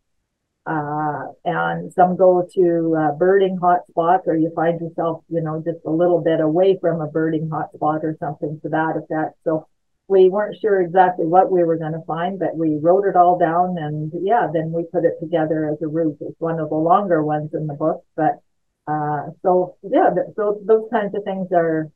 uh, 0.65 1.27
and 1.43 1.91
some 1.93 2.15
go 2.15 2.47
to 2.55 2.95
uh, 2.97 3.11
birding 3.17 3.57
hotspots, 3.57 4.27
or 4.27 4.35
you 4.35 4.51
find 4.55 4.79
yourself, 4.79 5.23
you 5.29 5.41
know, 5.41 5.61
just 5.63 5.79
a 5.85 5.91
little 5.91 6.21
bit 6.21 6.39
away 6.39 6.77
from 6.79 7.01
a 7.01 7.07
birding 7.07 7.49
hotspot 7.49 8.03
or 8.03 8.15
something 8.19 8.59
to 8.61 8.69
that 8.69 8.95
effect. 8.97 9.37
So 9.43 9.67
we 10.07 10.29
weren't 10.29 10.59
sure 10.59 10.81
exactly 10.81 11.25
what 11.25 11.51
we 11.51 11.63
were 11.63 11.77
going 11.77 11.93
to 11.93 12.03
find, 12.05 12.39
but 12.39 12.55
we 12.55 12.77
wrote 12.81 13.05
it 13.05 13.15
all 13.15 13.37
down, 13.37 13.77
and 13.77 14.11
yeah, 14.21 14.47
then 14.53 14.71
we 14.71 14.83
put 14.83 15.05
it 15.05 15.19
together 15.19 15.69
as 15.71 15.81
a 15.81 15.87
route. 15.87 16.17
It's 16.21 16.39
one 16.39 16.59
of 16.59 16.69
the 16.69 16.75
longer 16.75 17.23
ones 17.23 17.51
in 17.53 17.67
the 17.67 17.73
book, 17.73 18.03
but 18.15 18.41
uh, 18.87 19.27
so 19.41 19.77
yeah, 19.81 20.09
so 20.35 20.59
those 20.65 20.87
kinds 20.91 21.15
of 21.15 21.23
things 21.23 21.47
are 21.53 21.89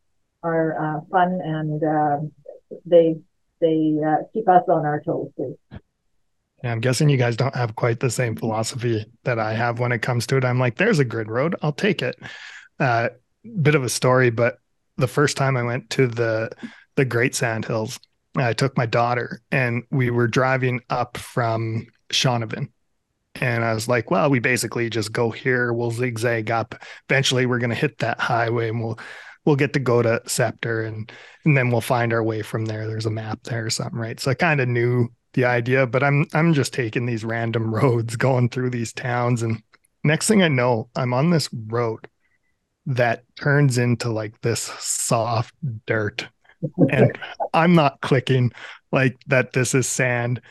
are 0.43 0.97
uh, 0.97 1.01
fun 1.11 1.39
and 1.43 1.83
uh, 1.83 2.17
they 2.85 3.15
they 3.59 3.95
uh, 4.05 4.23
keep 4.33 4.47
us 4.47 4.63
on 4.69 4.85
our 4.85 5.01
toes 5.01 5.29
too. 5.35 5.57
Yeah, 6.67 6.73
I'm 6.73 6.81
guessing 6.81 7.07
you 7.07 7.15
guys 7.15 7.37
don't 7.37 7.55
have 7.55 7.77
quite 7.77 8.01
the 8.01 8.09
same 8.09 8.35
philosophy 8.35 9.05
that 9.23 9.39
I 9.39 9.53
have 9.53 9.79
when 9.79 9.93
it 9.93 10.01
comes 10.01 10.27
to 10.27 10.35
it. 10.35 10.43
I'm 10.43 10.59
like, 10.59 10.75
there's 10.75 10.99
a 10.99 11.05
grid 11.05 11.29
road, 11.29 11.55
I'll 11.61 11.71
take 11.71 12.01
it. 12.01 12.19
Uh, 12.77 13.07
bit 13.61 13.73
of 13.73 13.85
a 13.85 13.89
story, 13.89 14.31
but 14.31 14.57
the 14.97 15.07
first 15.07 15.37
time 15.37 15.55
I 15.55 15.63
went 15.63 15.89
to 15.91 16.07
the 16.07 16.49
the 16.97 17.05
Great 17.05 17.35
Sand 17.35 17.63
Hills, 17.63 17.97
I 18.35 18.51
took 18.51 18.75
my 18.75 18.85
daughter 18.85 19.41
and 19.49 19.83
we 19.91 20.09
were 20.09 20.27
driving 20.27 20.81
up 20.89 21.15
from 21.15 21.87
Shaunavon. 22.09 22.67
And 23.35 23.63
I 23.63 23.73
was 23.73 23.87
like, 23.87 24.11
well, 24.11 24.29
we 24.29 24.39
basically 24.39 24.89
just 24.89 25.13
go 25.13 25.31
here, 25.31 25.71
we'll 25.71 25.91
zigzag 25.91 26.51
up. 26.51 26.75
Eventually 27.09 27.45
we're 27.45 27.59
gonna 27.59 27.75
hit 27.75 27.99
that 27.99 28.19
highway 28.19 28.67
and 28.67 28.83
we'll 28.83 28.99
we'll 29.45 29.55
get 29.55 29.71
to 29.71 29.79
go 29.79 30.01
to 30.01 30.21
Sceptre 30.25 30.81
and 30.81 31.09
and 31.45 31.55
then 31.55 31.69
we'll 31.69 31.79
find 31.79 32.11
our 32.11 32.23
way 32.25 32.41
from 32.41 32.65
there. 32.65 32.87
There's 32.87 33.05
a 33.05 33.09
map 33.09 33.43
there 33.43 33.67
or 33.67 33.69
something, 33.69 33.97
right? 33.97 34.19
So 34.19 34.31
I 34.31 34.33
kind 34.33 34.59
of 34.59 34.67
knew 34.67 35.07
the 35.37 35.45
idea, 35.45 35.85
but 35.85 36.03
I'm 36.03 36.25
I'm 36.33 36.53
just 36.53 36.73
taking 36.73 37.05
these 37.05 37.23
random 37.23 37.73
roads 37.75 38.15
going 38.15 38.49
through 38.49 38.71
these 38.71 38.91
towns 38.91 39.43
and 39.43 39.61
next 40.03 40.27
thing 40.27 40.41
I 40.41 40.47
know, 40.47 40.89
I'm 40.95 41.13
on 41.13 41.29
this 41.29 41.47
road 41.53 42.07
that 42.87 43.23
turns 43.35 43.77
into 43.77 44.09
like 44.09 44.41
this 44.41 44.61
soft 44.79 45.53
dirt. 45.85 46.27
and 46.89 47.17
I'm 47.53 47.75
not 47.75 48.01
clicking 48.01 48.51
like 48.91 49.17
that 49.27 49.53
this 49.53 49.75
is 49.75 49.87
sand 49.87 50.41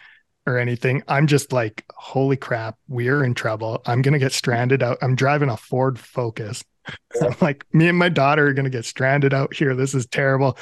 or 0.47 0.59
anything. 0.59 1.03
I'm 1.09 1.27
just 1.27 1.53
like, 1.53 1.85
holy 1.97 2.37
crap, 2.37 2.77
we're 2.87 3.25
in 3.25 3.35
trouble. 3.35 3.83
I'm 3.87 4.03
gonna 4.03 4.21
get 4.21 4.33
stranded 4.33 4.85
out. 4.85 4.99
I'm 5.03 5.17
driving 5.17 5.51
a 5.51 5.57
Ford 5.57 5.99
Focus 5.99 6.63
I'm 7.21 7.35
like, 7.41 7.65
me 7.73 7.89
and 7.89 7.99
my 7.99 8.09
daughter 8.09 8.47
are 8.47 8.53
going 8.53 8.65
to 8.65 8.71
get 8.71 8.85
stranded 8.85 9.35
out 9.35 9.53
here. 9.53 9.75
This 9.75 9.93
is 9.93 10.07
terrible. 10.07 10.57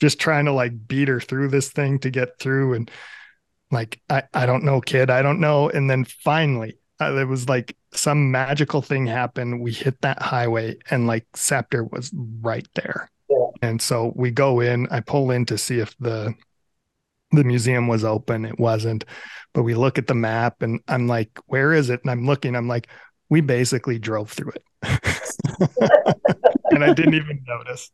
Just 0.00 0.20
trying 0.20 0.44
to 0.46 0.52
like 0.52 0.86
beat 0.86 1.08
her 1.08 1.20
through 1.20 1.48
this 1.48 1.70
thing 1.70 1.98
to 2.00 2.10
get 2.10 2.38
through. 2.38 2.74
And 2.74 2.90
like, 3.70 4.00
I, 4.08 4.22
I 4.34 4.46
don't 4.46 4.64
know, 4.64 4.80
kid. 4.80 5.10
I 5.10 5.22
don't 5.22 5.40
know. 5.40 5.68
And 5.68 5.88
then 5.88 6.04
finally, 6.04 6.78
uh, 6.98 7.12
there 7.12 7.26
was 7.26 7.48
like 7.48 7.76
some 7.92 8.30
magical 8.30 8.82
thing 8.82 9.06
happened. 9.06 9.60
We 9.60 9.72
hit 9.72 10.00
that 10.02 10.20
highway 10.20 10.76
and 10.90 11.06
like 11.06 11.26
Sceptre 11.34 11.84
was 11.84 12.12
right 12.40 12.66
there. 12.74 13.10
Yeah. 13.28 13.46
And 13.62 13.80
so 13.80 14.12
we 14.14 14.30
go 14.30 14.60
in, 14.60 14.86
I 14.90 15.00
pull 15.00 15.30
in 15.30 15.46
to 15.46 15.58
see 15.58 15.78
if 15.78 15.96
the 15.98 16.34
the 17.32 17.44
museum 17.44 17.86
was 17.86 18.04
open. 18.04 18.44
It 18.44 18.58
wasn't. 18.58 19.04
But 19.52 19.62
we 19.62 19.74
look 19.74 19.98
at 19.98 20.08
the 20.08 20.14
map 20.14 20.62
and 20.62 20.80
I'm 20.88 21.06
like, 21.06 21.38
where 21.46 21.72
is 21.72 21.90
it? 21.90 22.00
And 22.02 22.10
I'm 22.10 22.26
looking, 22.26 22.56
I'm 22.56 22.68
like, 22.68 22.88
we 23.28 23.40
basically 23.40 23.98
drove 23.98 24.30
through 24.30 24.52
it. 24.56 24.64
and 26.70 26.84
I 26.84 26.92
didn't 26.92 27.14
even 27.14 27.44
notice. 27.46 27.90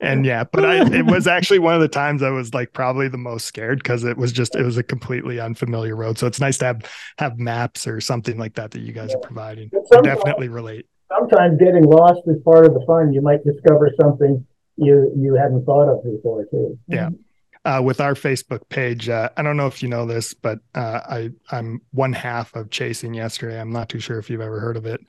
And 0.00 0.26
yeah, 0.26 0.44
but 0.44 0.64
I 0.64 0.94
it 0.94 1.06
was 1.06 1.26
actually 1.26 1.60
one 1.60 1.74
of 1.74 1.80
the 1.80 1.88
times 1.88 2.22
I 2.22 2.30
was 2.30 2.52
like 2.52 2.72
probably 2.72 3.08
the 3.08 3.18
most 3.18 3.46
scared 3.46 3.78
because 3.78 4.04
it 4.04 4.16
was 4.16 4.32
just 4.32 4.54
it 4.56 4.62
was 4.62 4.76
a 4.76 4.82
completely 4.82 5.40
unfamiliar 5.40 5.96
road. 5.96 6.18
So 6.18 6.26
it's 6.26 6.40
nice 6.40 6.58
to 6.58 6.66
have 6.66 6.90
have 7.18 7.38
maps 7.38 7.86
or 7.86 8.00
something 8.00 8.36
like 8.36 8.54
that 8.54 8.72
that 8.72 8.80
you 8.80 8.92
guys 8.92 9.14
are 9.14 9.20
providing. 9.20 9.70
definitely 10.02 10.48
relate. 10.48 10.86
Sometimes 11.16 11.58
getting 11.58 11.84
lost 11.84 12.22
is 12.26 12.42
part 12.44 12.66
of 12.66 12.74
the 12.74 12.84
fun. 12.86 13.12
You 13.12 13.22
might 13.22 13.44
discover 13.44 13.90
something 14.00 14.44
you 14.76 15.12
you 15.16 15.34
hadn't 15.34 15.64
thought 15.64 15.88
of 15.88 16.02
before 16.04 16.44
too. 16.46 16.78
Yeah 16.88 17.10
uh, 17.64 17.80
with 17.82 18.00
our 18.00 18.14
Facebook 18.14 18.68
page. 18.68 19.08
Uh, 19.08 19.30
I 19.36 19.42
don't 19.42 19.56
know 19.56 19.66
if 19.66 19.82
you 19.82 19.88
know 19.88 20.06
this, 20.06 20.34
but 20.34 20.58
uh, 20.74 21.00
I 21.08 21.30
I'm 21.50 21.80
one 21.92 22.12
half 22.12 22.54
of 22.54 22.70
Chasing 22.70 23.14
Yesterday. 23.14 23.60
I'm 23.60 23.72
not 23.72 23.88
too 23.88 24.00
sure 24.00 24.18
if 24.18 24.28
you've 24.28 24.40
ever 24.40 24.60
heard 24.60 24.76
of 24.76 24.86
it, 24.86 25.00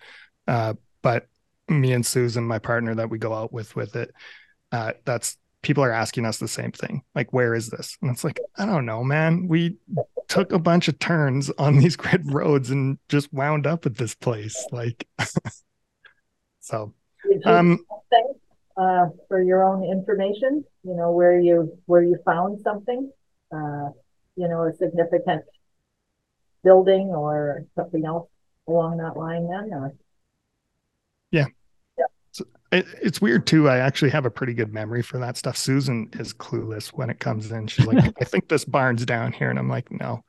uh, 0.48 0.76
but 1.02 1.28
me 1.68 1.94
and 1.94 2.06
Susan, 2.06 2.46
my 2.46 2.60
partner 2.60 2.96
that 2.96 3.10
we 3.10 3.18
go 3.18 3.34
out 3.34 3.52
with 3.52 3.76
with 3.76 3.96
it, 3.96 4.14
uh, 4.72 4.94
that's 5.06 5.38
people 5.66 5.84
are 5.84 5.92
asking 5.92 6.26
us 6.26 6.38
the 6.38 6.48
same 6.48 6.72
thing. 6.72 7.02
Like, 7.16 7.34
where 7.34 7.56
is 7.56 7.70
this? 7.70 7.98
And 8.02 8.12
it's 8.12 8.24
like, 8.24 8.40
I 8.56 8.68
don't 8.68 8.86
know, 8.86 9.04
man. 9.04 9.48
We 9.48 9.78
took 10.28 10.52
a 10.52 10.60
bunch 10.60 10.88
of 10.88 11.00
turns 11.00 11.50
on 11.58 11.78
these 11.80 11.96
grid 11.96 12.32
roads 12.32 12.70
and 12.70 13.00
just 13.10 13.34
wound 13.34 13.66
up 13.66 13.86
at 13.86 13.98
this 13.98 14.14
place. 14.14 14.64
Like, 14.72 15.08
so, 16.60 16.94
um, 17.46 17.84
uh, 18.78 19.08
for 19.28 19.42
your 19.42 19.64
own 19.64 19.84
information, 19.84 20.64
you 20.84 20.96
know, 20.96 21.12
where 21.12 21.40
you, 21.40 21.78
where 21.88 22.04
you 22.04 22.20
found 22.24 22.62
something, 22.62 23.12
uh, 23.52 23.90
you 24.36 24.48
know, 24.48 24.64
a 24.64 24.76
significant 24.78 25.44
building 26.64 27.08
or 27.08 27.66
something 27.76 28.06
else 28.06 28.30
along 28.68 28.98
that 28.98 29.18
line 29.18 29.48
then, 29.48 29.74
or? 29.74 29.96
It, 32.72 32.86
it's 33.02 33.22
weird 33.22 33.46
too. 33.46 33.70
I 33.70 33.78
actually 33.78 34.12
have 34.12 34.26
a 34.26 34.32
pretty 34.32 34.54
good 34.54 34.74
memory 34.74 35.02
for 35.02 35.20
that 35.20 35.38
stuff. 35.38 35.58
Susan 35.58 36.10
is 36.14 36.34
clueless 36.34 36.88
when 36.90 37.10
it 37.10 37.20
comes 37.20 37.52
in. 37.52 37.68
She's 37.68 37.86
like, 37.86 38.14
I 38.20 38.26
think 38.26 38.48
this 38.48 38.66
barn's 38.66 39.06
down 39.06 39.34
here. 39.34 39.50
And 39.50 39.60
I'm 39.60 39.70
like, 39.70 39.92
no, 39.92 40.24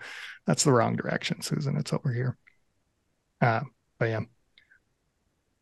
that's 0.46 0.64
the 0.64 0.72
wrong 0.72 0.96
direction, 0.96 1.40
Susan. 1.40 1.76
It's 1.76 1.92
over 1.92 2.12
here. 2.12 2.36
Uh, 3.40 3.60
but 3.98 4.06
yeah. 4.06 4.20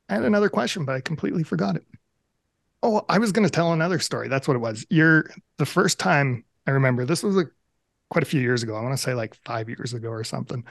I 0.08 0.14
had 0.14 0.24
another 0.24 0.48
question, 0.48 0.84
but 0.84 0.94
I 0.94 1.00
completely 1.00 1.44
forgot 1.44 1.76
it. 1.76 1.84
Oh, 2.82 3.04
I 3.08 3.18
was 3.18 3.32
going 3.32 3.46
to 3.46 3.50
tell 3.50 3.72
another 3.72 3.98
story. 3.98 4.28
That's 4.28 4.46
what 4.46 4.56
it 4.56 4.60
was. 4.60 4.84
You're 4.90 5.30
the 5.56 5.66
first 5.66 5.98
time 5.98 6.44
I 6.66 6.72
remember 6.72 7.04
this 7.04 7.22
was 7.22 7.36
a, 7.36 7.46
quite 8.10 8.22
a 8.22 8.26
few 8.26 8.40
years 8.40 8.62
ago. 8.62 8.76
I 8.76 8.82
want 8.82 8.92
to 8.92 9.02
say 9.02 9.14
like 9.14 9.34
five 9.46 9.68
years 9.68 9.94
ago 9.94 10.08
or 10.08 10.24
something. 10.24 10.64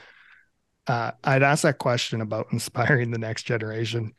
Uh, 0.85 1.11
I'd 1.23 1.43
asked 1.43 1.63
that 1.63 1.79
question 1.79 2.21
about 2.21 2.47
inspiring 2.51 3.09
the 3.09 3.17
next 3.17 3.43
generation 3.43 4.13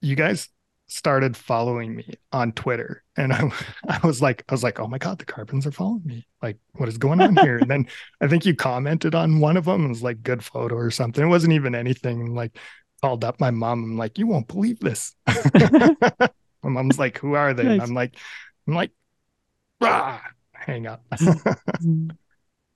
you 0.00 0.14
guys 0.14 0.48
started 0.88 1.36
following 1.36 1.94
me 1.94 2.14
on 2.32 2.52
Twitter. 2.52 3.04
And 3.16 3.32
I, 3.32 3.50
I 3.88 4.06
was 4.06 4.20
like 4.20 4.44
I 4.48 4.54
was 4.54 4.62
like 4.62 4.80
oh 4.80 4.88
my 4.88 4.98
god 4.98 5.18
the 5.18 5.26
Karpans 5.26 5.66
are 5.66 5.72
following 5.72 6.04
me. 6.04 6.26
Like 6.42 6.58
what 6.72 6.88
is 6.88 6.98
going 6.98 7.20
on 7.20 7.36
here? 7.36 7.58
And 7.58 7.70
then 7.70 7.86
I 8.20 8.26
think 8.26 8.44
you 8.46 8.54
commented 8.54 9.14
on 9.14 9.40
one 9.40 9.56
of 9.56 9.66
them. 9.66 9.86
It 9.86 9.88
was 9.88 10.02
like 10.02 10.22
good 10.22 10.42
photo 10.42 10.74
or 10.74 10.90
something. 10.90 11.22
It 11.22 11.28
wasn't 11.28 11.52
even 11.52 11.74
anything 11.74 12.34
like 12.34 12.58
called 13.02 13.24
up 13.24 13.38
my 13.38 13.50
mom. 13.50 13.84
I'm 13.84 13.96
like 13.96 14.18
you 14.18 14.26
won't 14.26 14.48
believe 14.48 14.80
this. 14.80 15.14
My 16.60 16.70
mom's 16.70 16.98
like 16.98 17.18
who 17.18 17.34
are 17.34 17.54
they? 17.54 17.62
Nice. 17.62 17.72
and 17.74 17.82
I'm 17.82 17.94
like 17.94 18.16
I'm 18.66 18.74
like 18.74 18.90
ah, 19.80 20.22
hang 20.52 20.86
up. 20.86 21.04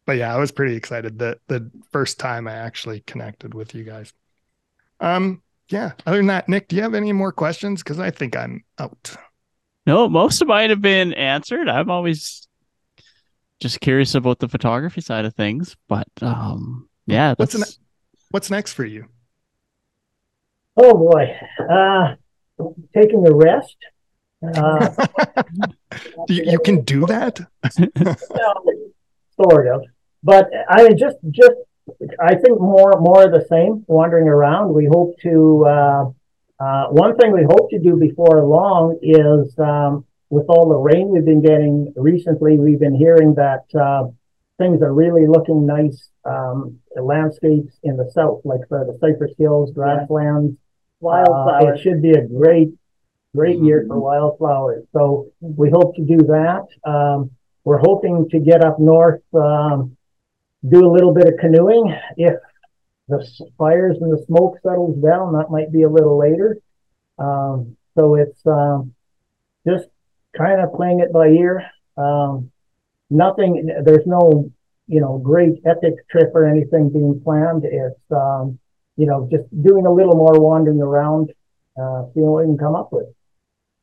But 0.04 0.16
yeah 0.16 0.34
I 0.34 0.38
was 0.38 0.50
pretty 0.50 0.74
excited 0.74 1.20
that 1.20 1.38
the 1.46 1.70
first 1.92 2.18
time 2.18 2.48
I 2.48 2.54
actually 2.54 3.00
connected 3.06 3.54
with 3.54 3.72
you 3.72 3.84
guys. 3.84 4.12
Um 4.98 5.42
yeah, 5.68 5.92
other 6.06 6.18
than 6.18 6.26
that, 6.26 6.48
Nick, 6.48 6.68
do 6.68 6.76
you 6.76 6.82
have 6.82 6.94
any 6.94 7.12
more 7.12 7.32
questions? 7.32 7.82
Because 7.82 7.98
I 7.98 8.10
think 8.10 8.36
I'm 8.36 8.64
out. 8.78 9.14
No, 9.86 10.08
most 10.08 10.40
of 10.42 10.48
mine 10.48 10.70
have 10.70 10.82
been 10.82 11.12
answered. 11.14 11.68
I'm 11.68 11.90
always 11.90 12.46
just 13.60 13.80
curious 13.80 14.14
about 14.14 14.38
the 14.38 14.48
photography 14.48 15.00
side 15.00 15.24
of 15.24 15.34
things, 15.34 15.76
but 15.88 16.08
um, 16.20 16.88
yeah, 17.06 17.34
what's 17.36 17.54
ne- 17.54 17.84
what's 18.30 18.50
next 18.50 18.72
for 18.74 18.84
you? 18.84 19.06
Oh 20.76 20.94
boy, 20.94 21.36
uh, 21.70 22.14
taking 22.94 23.26
a 23.26 23.34
rest. 23.34 23.76
Uh, 24.56 24.90
you, 26.28 26.42
you 26.44 26.58
can 26.58 26.82
do 26.82 27.06
that. 27.06 27.38
sort 29.40 29.68
of, 29.68 29.82
but 30.24 30.50
I 30.68 30.82
mean, 30.82 30.98
just 30.98 31.16
just 31.30 31.52
I 32.20 32.34
think 32.34 32.61
more 32.61 32.93
more 33.01 33.24
of 33.24 33.32
the 33.32 33.45
same, 33.49 33.84
wandering 33.86 34.28
around. 34.28 34.72
We 34.74 34.86
hope 34.86 35.18
to. 35.22 35.66
Uh, 35.66 36.05
uh, 36.61 36.86
one 36.90 37.16
thing 37.16 37.32
we 37.32 37.43
hope 37.43 37.70
to 37.70 37.78
do 37.80 37.97
before 37.97 38.40
long 38.40 38.97
is, 39.03 39.59
um, 39.59 40.05
with 40.30 40.47
all 40.49 40.68
the 40.68 40.76
rain 40.76 41.09
we've 41.09 41.24
been 41.24 41.43
getting 41.43 41.93
recently, 41.97 42.57
we've 42.57 42.78
been 42.78 42.95
hearing 42.95 43.34
that 43.34 43.64
uh, 43.74 44.05
things 44.59 44.80
are 44.80 44.95
really 44.95 45.26
looking 45.26 45.66
nice. 45.66 46.09
Um, 46.24 46.78
landscapes 47.01 47.74
in 47.82 47.97
the 47.97 48.11
south, 48.12 48.43
like 48.45 48.61
for 48.68 48.84
the 48.84 48.97
Cypress 49.01 49.32
Hills, 49.38 49.72
grasslands, 49.72 50.57
wildflowers. 51.01 51.64
Uh, 51.64 51.72
it 51.72 51.80
should 51.80 52.03
be 52.03 52.12
a 52.12 52.26
great, 52.26 52.68
great 53.34 53.57
mm-hmm. 53.57 53.66
year 53.66 53.84
for 53.86 53.99
wildflowers. 53.99 54.84
So 54.93 55.32
we 55.40 55.70
hope 55.70 55.97
to 55.97 56.03
do 56.03 56.18
that. 56.18 56.66
Um, 56.84 57.30
we're 57.64 57.78
hoping 57.78 58.28
to 58.30 58.38
get 58.40 58.64
up 58.64 58.78
north. 58.78 59.22
Um, 59.34 59.97
do 60.68 60.86
a 60.86 60.92
little 60.92 61.12
bit 61.12 61.26
of 61.26 61.38
canoeing. 61.40 61.94
If 62.16 62.34
the 63.08 63.26
fires 63.58 63.96
and 64.00 64.12
the 64.12 64.24
smoke 64.26 64.58
settles 64.62 64.96
down, 65.02 65.32
that 65.34 65.50
might 65.50 65.72
be 65.72 65.82
a 65.82 65.90
little 65.90 66.18
later. 66.18 66.58
Um, 67.18 67.76
so 67.94 68.14
it's 68.14 68.46
um, 68.46 68.94
just 69.66 69.86
kind 70.36 70.60
of 70.60 70.72
playing 70.74 71.00
it 71.00 71.12
by 71.12 71.28
ear. 71.28 71.70
Um, 71.96 72.50
nothing, 73.10 73.68
there's 73.84 74.06
no, 74.06 74.50
you 74.86 75.00
know, 75.00 75.18
great 75.18 75.60
epic 75.66 75.94
trip 76.10 76.32
or 76.34 76.46
anything 76.46 76.90
being 76.90 77.20
planned. 77.22 77.64
It's, 77.64 78.00
um, 78.10 78.58
you 78.96 79.06
know, 79.06 79.28
just 79.30 79.44
doing 79.62 79.86
a 79.86 79.92
little 79.92 80.14
more 80.14 80.40
wandering 80.40 80.80
around, 80.80 81.32
uh, 81.80 82.04
seeing 82.14 82.26
what 82.26 82.44
we 82.44 82.48
can 82.48 82.58
come 82.58 82.74
up 82.74 82.92
with. 82.92 83.06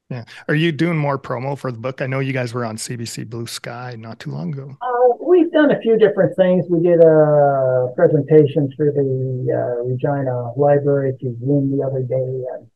Yeah. 0.10 0.24
Are 0.48 0.56
you 0.56 0.72
doing 0.72 0.98
more 0.98 1.20
promo 1.20 1.56
for 1.56 1.72
the 1.72 1.78
book? 1.78 2.02
I 2.02 2.08
know 2.08 2.20
you 2.20 2.34
guys 2.34 2.52
were 2.52 2.66
on 2.66 2.78
CBC 2.78 3.30
Blue 3.30 3.46
Sky 3.46 3.96
not 3.98 4.20
too 4.20 4.32
long 4.32 4.52
ago. 4.52 4.76
Uh, 4.82 5.16
we've 5.22 5.52
done 5.52 5.70
a 5.70 5.80
few 5.82 6.00
different 6.00 6.36
things. 6.36 6.66
We 6.68 6.82
did 6.82 7.00
a 7.00 7.92
presentation 7.96 8.72
through 8.76 8.94
the 8.94 9.54
uh, 9.54 9.84
Regina 9.84 10.54
Library 10.58 11.14
to 11.22 11.38
Zoom 11.40 11.78
the 11.78 11.86
other 11.86 12.02
day, 12.02 12.16
and 12.54 12.68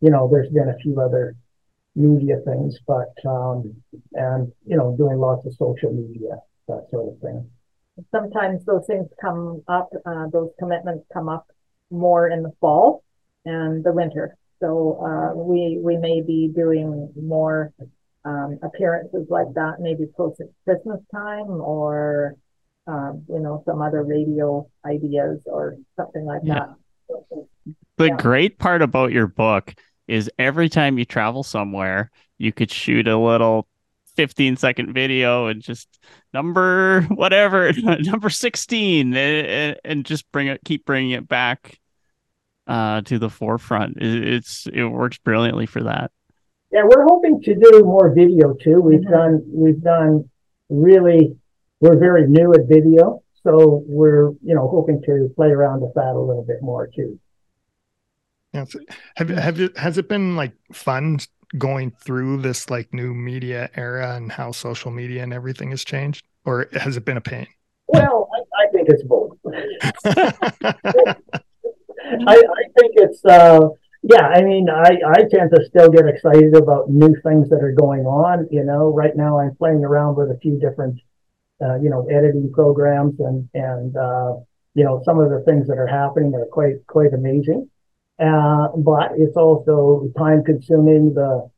you 0.00 0.10
know, 0.10 0.28
there's 0.30 0.48
been 0.50 0.68
a 0.68 0.76
few 0.78 1.00
other 1.00 1.34
media 1.96 2.36
things, 2.44 2.78
but 2.86 3.12
um, 3.28 3.74
and 4.12 4.52
you 4.64 4.76
know, 4.76 4.94
doing 4.96 5.18
lots 5.18 5.44
of 5.44 5.54
social 5.54 5.92
media, 5.92 6.38
that 6.68 6.86
sort 6.92 7.08
of 7.08 7.18
thing. 7.20 7.50
Sometimes 8.12 8.64
those 8.64 8.86
things 8.86 9.08
come 9.20 9.62
up, 9.66 9.88
uh, 10.04 10.28
those 10.28 10.50
commitments 10.60 11.04
come 11.12 11.28
up 11.28 11.48
more 11.90 12.28
in 12.28 12.44
the 12.44 12.52
fall 12.60 13.02
and 13.44 13.82
the 13.82 13.92
winter. 13.92 14.36
So 14.60 15.00
uh, 15.04 15.36
we 15.36 15.78
we 15.82 15.96
may 15.96 16.22
be 16.22 16.50
doing 16.54 17.12
more 17.20 17.72
um, 18.24 18.58
appearances 18.62 19.26
like 19.28 19.52
that, 19.54 19.80
maybe 19.80 20.06
close 20.16 20.36
to 20.38 20.44
Christmas 20.64 21.00
time, 21.12 21.48
or 21.48 22.34
um, 22.86 23.24
you 23.28 23.40
know 23.40 23.62
some 23.66 23.82
other 23.82 24.02
radio 24.02 24.68
ideas 24.84 25.40
or 25.46 25.76
something 25.96 26.24
like 26.24 26.42
yeah. 26.44 26.66
that. 27.10 27.46
The 27.98 28.06
yeah. 28.06 28.16
great 28.16 28.58
part 28.58 28.82
about 28.82 29.12
your 29.12 29.26
book 29.26 29.74
is 30.08 30.30
every 30.38 30.68
time 30.68 30.98
you 30.98 31.04
travel 31.04 31.42
somewhere, 31.42 32.10
you 32.38 32.52
could 32.52 32.70
shoot 32.70 33.08
a 33.08 33.16
little 33.16 33.66
15 34.16 34.56
second 34.56 34.92
video 34.92 35.46
and 35.46 35.62
just 35.62 36.00
number 36.32 37.02
whatever 37.08 37.72
number 38.00 38.30
16 38.30 39.14
and, 39.14 39.76
and, 39.84 40.04
just 40.04 40.30
bring 40.32 40.48
it 40.48 40.60
keep 40.64 40.84
bringing 40.84 41.12
it 41.12 41.28
back 41.28 41.78
uh, 42.66 43.02
to 43.02 43.18
the 43.18 43.30
forefront. 43.30 43.96
It, 43.98 44.28
it's 44.28 44.66
it 44.72 44.84
works 44.84 45.18
brilliantly 45.18 45.66
for 45.66 45.82
that. 45.84 46.10
Yeah, 46.72 46.82
we're 46.84 47.04
hoping 47.04 47.40
to 47.42 47.54
do 47.54 47.82
more 47.84 48.12
video 48.14 48.54
too. 48.54 48.80
We've 48.80 49.00
mm-hmm. 49.00 49.10
done 49.10 49.42
we've 49.46 49.80
done 49.80 50.28
really 50.68 51.36
we're 51.80 51.98
very 51.98 52.26
new 52.28 52.52
at 52.54 52.66
video, 52.68 53.22
so 53.42 53.84
we're 53.86 54.30
you 54.42 54.54
know 54.54 54.68
hoping 54.68 55.02
to 55.06 55.30
play 55.36 55.48
around 55.48 55.80
with 55.80 55.94
that 55.94 56.14
a 56.14 56.18
little 56.18 56.44
bit 56.44 56.62
more 56.62 56.88
too. 56.88 57.18
Yeah, 58.52 58.64
have 59.16 59.28
have 59.28 59.60
it 59.60 59.76
has 59.76 59.98
it 59.98 60.08
been 60.08 60.36
like 60.36 60.52
fun 60.72 61.18
going 61.58 61.92
through 61.92 62.38
this 62.38 62.68
like 62.70 62.92
new 62.92 63.14
media 63.14 63.70
era 63.74 64.16
and 64.16 64.32
how 64.32 64.50
social 64.50 64.90
media 64.90 65.22
and 65.22 65.32
everything 65.32 65.70
has 65.70 65.84
changed, 65.84 66.24
or 66.44 66.68
has 66.72 66.96
it 66.96 67.04
been 67.04 67.16
a 67.16 67.20
pain? 67.20 67.46
Well, 67.88 68.28
I, 68.34 68.64
I 68.64 68.70
think 68.72 68.88
it's 68.88 69.04
both. 69.04 69.38
I, 72.26 72.34
I 72.34 72.62
think 72.78 72.92
it's 72.96 73.24
uh, 73.24 73.68
yeah. 74.02 74.28
I 74.28 74.42
mean, 74.42 74.68
I 74.70 74.98
I 75.06 75.22
tend 75.30 75.50
to 75.54 75.64
still 75.66 75.88
get 75.88 76.06
excited 76.06 76.54
about 76.54 76.90
new 76.90 77.14
things 77.22 77.48
that 77.50 77.62
are 77.62 77.72
going 77.72 78.06
on. 78.06 78.48
You 78.50 78.64
know, 78.64 78.92
right 78.92 79.16
now 79.16 79.40
I'm 79.40 79.54
playing 79.56 79.84
around 79.84 80.16
with 80.16 80.30
a 80.30 80.38
few 80.38 80.58
different 80.58 81.00
uh, 81.60 81.76
you 81.76 81.90
know 81.90 82.06
editing 82.06 82.52
programs 82.52 83.18
and 83.20 83.48
and 83.54 83.96
uh, 83.96 84.34
you 84.74 84.84
know 84.84 85.02
some 85.04 85.18
of 85.18 85.30
the 85.30 85.40
things 85.40 85.66
that 85.68 85.78
are 85.78 85.86
happening 85.86 86.34
are 86.34 86.46
quite 86.46 86.86
quite 86.86 87.12
amazing. 87.12 87.68
Uh, 88.18 88.68
but 88.76 89.12
it's 89.16 89.36
also 89.36 90.10
time 90.16 90.44
consuming. 90.44 91.14
The 91.14 91.50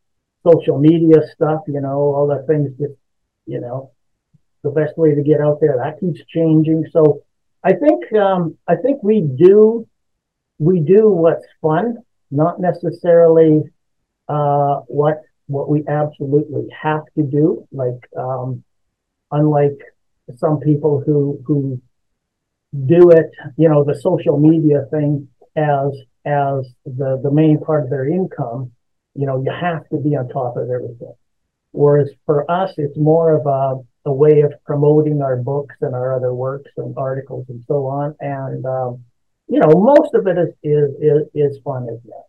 social 0.47 0.79
media 0.79 1.17
stuff, 1.35 1.63
you 1.67 1.81
know, 1.81 1.99
all 1.99 2.27
the 2.27 2.45
things 2.47 2.71
that 2.79 2.97
you 3.47 3.61
know 3.61 3.93
the 4.63 4.71
best 4.71 4.97
way 4.97 5.15
to 5.15 5.23
get 5.23 5.41
out 5.41 5.61
there 5.61 5.77
that 5.77 6.01
keeps 6.01 6.21
changing. 6.29 6.85
So 6.91 7.23
I 7.63 7.75
think 7.75 8.13
um, 8.15 8.57
I 8.67 8.77
think 8.77 9.03
we 9.03 9.21
do 9.21 9.87
we 10.59 10.81
do 10.81 11.09
what's 11.09 11.45
fun, 11.61 11.99
not 12.31 12.61
necessarily 12.61 13.63
uh, 14.29 14.81
what 14.87 15.23
what 15.47 15.69
we 15.69 15.83
absolutely 15.89 16.69
have 16.71 17.05
to 17.17 17.23
do. 17.23 17.67
Like 17.73 18.09
um, 18.17 18.63
unlike 19.31 19.79
some 20.37 20.61
people 20.61 21.03
who 21.05 21.41
who 21.47 21.81
do 22.87 23.11
it, 23.11 23.31
you 23.57 23.69
know, 23.69 23.85
the 23.85 23.95
social 23.95 24.39
media 24.39 24.85
thing 24.91 25.29
as 25.57 25.93
as 26.25 26.67
the, 26.85 27.21
the 27.23 27.31
main 27.31 27.59
part 27.59 27.85
of 27.85 27.91
their 27.91 28.07
income, 28.07 28.73
you 29.15 29.27
know, 29.27 29.43
you 29.43 29.51
have 29.51 29.89
to 29.89 29.97
be 29.97 30.17
on 30.17 30.29
top 30.29 30.57
of 30.57 30.69
everything. 30.71 31.15
Whereas 31.73 32.11
for 32.27 32.51
us, 32.51 32.73
it's 32.77 32.97
more 32.97 33.37
of 33.37 33.47
a, 33.47 34.09
a 34.09 34.13
way 34.13 34.43
of 34.43 34.53
promoting 34.65 35.23
our 35.23 35.37
books 35.37 35.77
and 35.81 35.95
our 35.95 36.15
other 36.17 36.35
works 36.35 36.71
and 36.77 36.95
articles 36.99 37.47
and 37.49 37.65
so 37.67 37.87
on. 37.87 38.15
And, 38.21 38.65
um, 38.67 39.05
you 39.49 39.61
know, 39.61 39.69
most 39.69 40.15
of 40.15 40.27
it 40.27 40.39
is, 40.39 40.55
is, 40.63 40.91
is, 41.01 41.23
is 41.35 41.59
fun 41.65 41.89
as 41.91 41.99
well. 42.05 42.29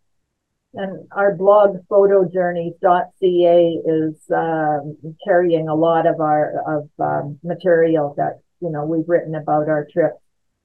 And 0.74 1.08
our 1.12 1.36
blog 1.36 1.78
photojourneys.ca 1.90 3.82
is 3.86 4.16
um, 4.32 5.16
carrying 5.24 5.68
a 5.68 5.76
lot 5.76 6.06
of 6.06 6.20
our 6.20 6.54
of 6.78 6.90
um, 7.00 7.40
material 7.44 8.14
that 8.18 8.42
you 8.62 8.70
know 8.70 8.86
we've 8.86 9.10
written 9.10 9.34
about 9.34 9.68
our 9.68 9.88
trip, 9.92 10.14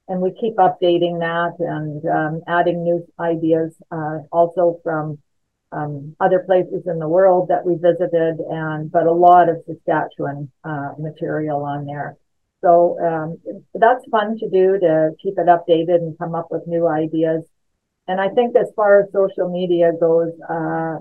and 0.07 0.21
we 0.21 0.37
keep 0.39 0.57
updating 0.57 1.21
that 1.21 1.55
and 1.59 2.05
um, 2.07 2.43
adding 2.47 2.85
new 2.85 3.07
ideas, 3.19 3.75
uh, 3.91 4.19
also 4.31 4.79
from 4.85 5.19
um, 5.73 6.15
other 6.21 6.41
places 6.41 6.83
in 6.87 6.99
the 6.99 7.09
world 7.09 7.49
that 7.49 7.65
we 7.65 7.77
visited, 7.77 8.41
and 8.51 8.93
but 8.93 9.07
a 9.07 9.13
lot 9.13 9.49
of 9.49 9.65
Saskatchewan 9.67 10.53
uh, 10.65 10.91
material 10.99 11.65
on 11.65 11.87
there. 11.87 12.19
So 12.65 12.99
um, 12.99 13.39
that's 13.75 14.05
fun 14.11 14.39
to 14.39 14.49
do 14.49 14.79
to 14.81 15.11
keep 15.23 15.35
it 15.39 15.47
updated 15.47 15.97
and 15.97 16.19
come 16.19 16.35
up 16.35 16.49
with 16.51 16.67
new 16.67 16.89
ideas. 16.89 17.45
And 18.09 18.21
I 18.21 18.31
think 18.31 18.57
as 18.57 18.73
far 18.75 19.03
as 19.03 19.13
social 19.13 19.51
media 19.51 19.93
goes, 19.99 20.33
uh, 20.49 20.97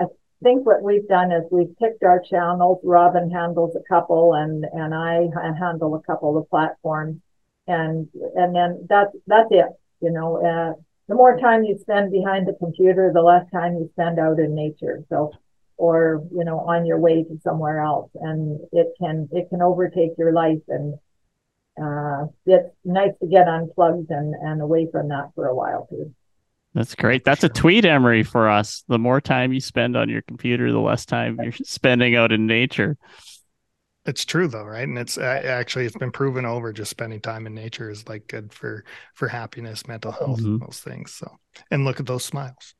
I 0.00 0.06
think 0.42 0.64
what 0.64 0.82
we've 0.82 1.06
done 1.08 1.32
is 1.32 1.42
we've 1.50 1.76
picked 1.78 2.04
our 2.04 2.20
channels. 2.20 2.78
Robin 2.84 3.30
handles 3.30 3.76
a 3.76 3.82
couple, 3.92 4.34
and 4.34 4.64
and 4.72 4.94
I 4.94 5.28
handle 5.58 5.94
a 5.94 6.02
couple 6.02 6.36
of 6.38 6.48
platforms, 6.50 7.20
and 7.66 8.08
and 8.36 8.54
then 8.54 8.86
that's 8.88 9.14
that's 9.26 9.48
it. 9.50 9.66
You 10.00 10.10
know, 10.10 10.36
uh, 10.36 10.80
the 11.08 11.14
more 11.14 11.38
time 11.38 11.64
you 11.64 11.78
spend 11.78 12.10
behind 12.12 12.46
the 12.46 12.54
computer, 12.54 13.10
the 13.12 13.22
less 13.22 13.48
time 13.52 13.74
you 13.74 13.88
spend 13.92 14.18
out 14.18 14.38
in 14.38 14.54
nature. 14.54 15.04
So, 15.08 15.32
or 15.82 16.22
you 16.30 16.44
know, 16.44 16.60
on 16.60 16.86
your 16.86 17.00
way 17.00 17.24
to 17.24 17.40
somewhere 17.42 17.80
else, 17.80 18.08
and 18.14 18.60
it 18.70 18.86
can 19.00 19.28
it 19.32 19.48
can 19.50 19.60
overtake 19.60 20.12
your 20.16 20.32
life 20.32 20.62
and 20.68 20.94
uh, 21.82 22.26
it's 22.46 22.68
nice 22.84 23.12
to 23.20 23.26
get 23.26 23.48
unplugged 23.48 24.10
and, 24.10 24.34
and 24.34 24.60
away 24.60 24.86
from 24.92 25.08
that 25.08 25.30
for 25.34 25.46
a 25.46 25.54
while 25.54 25.86
too. 25.90 26.14
That's 26.74 26.94
great. 26.94 27.24
That's 27.24 27.40
sure. 27.40 27.50
a 27.50 27.52
tweet, 27.52 27.84
Emery, 27.84 28.22
for 28.22 28.48
us. 28.48 28.84
The 28.88 28.98
more 28.98 29.20
time 29.20 29.52
you 29.52 29.60
spend 29.60 29.96
on 29.96 30.08
your 30.08 30.22
computer, 30.22 30.70
the 30.70 30.78
less 30.78 31.04
time 31.04 31.38
you're 31.42 31.52
spending 31.52 32.14
out 32.14 32.30
in 32.30 32.46
nature. 32.46 32.96
It's 34.04 34.24
true 34.24 34.48
though, 34.48 34.64
right? 34.64 34.86
And 34.86 34.98
it's 34.98 35.18
uh, 35.18 35.42
actually 35.44 35.86
it's 35.86 35.96
been 35.96 36.12
proven 36.12 36.44
over. 36.44 36.72
Just 36.72 36.90
spending 36.90 37.20
time 37.20 37.46
in 37.46 37.54
nature 37.54 37.90
is 37.90 38.08
like 38.08 38.26
good 38.28 38.52
for 38.52 38.84
for 39.14 39.28
happiness, 39.28 39.88
mental 39.88 40.12
health, 40.12 40.40
mm-hmm. 40.40 40.58
those 40.58 40.80
things. 40.80 41.12
So, 41.12 41.38
and 41.70 41.84
look 41.84 42.00
at 42.00 42.06
those 42.06 42.24
smiles. 42.24 42.74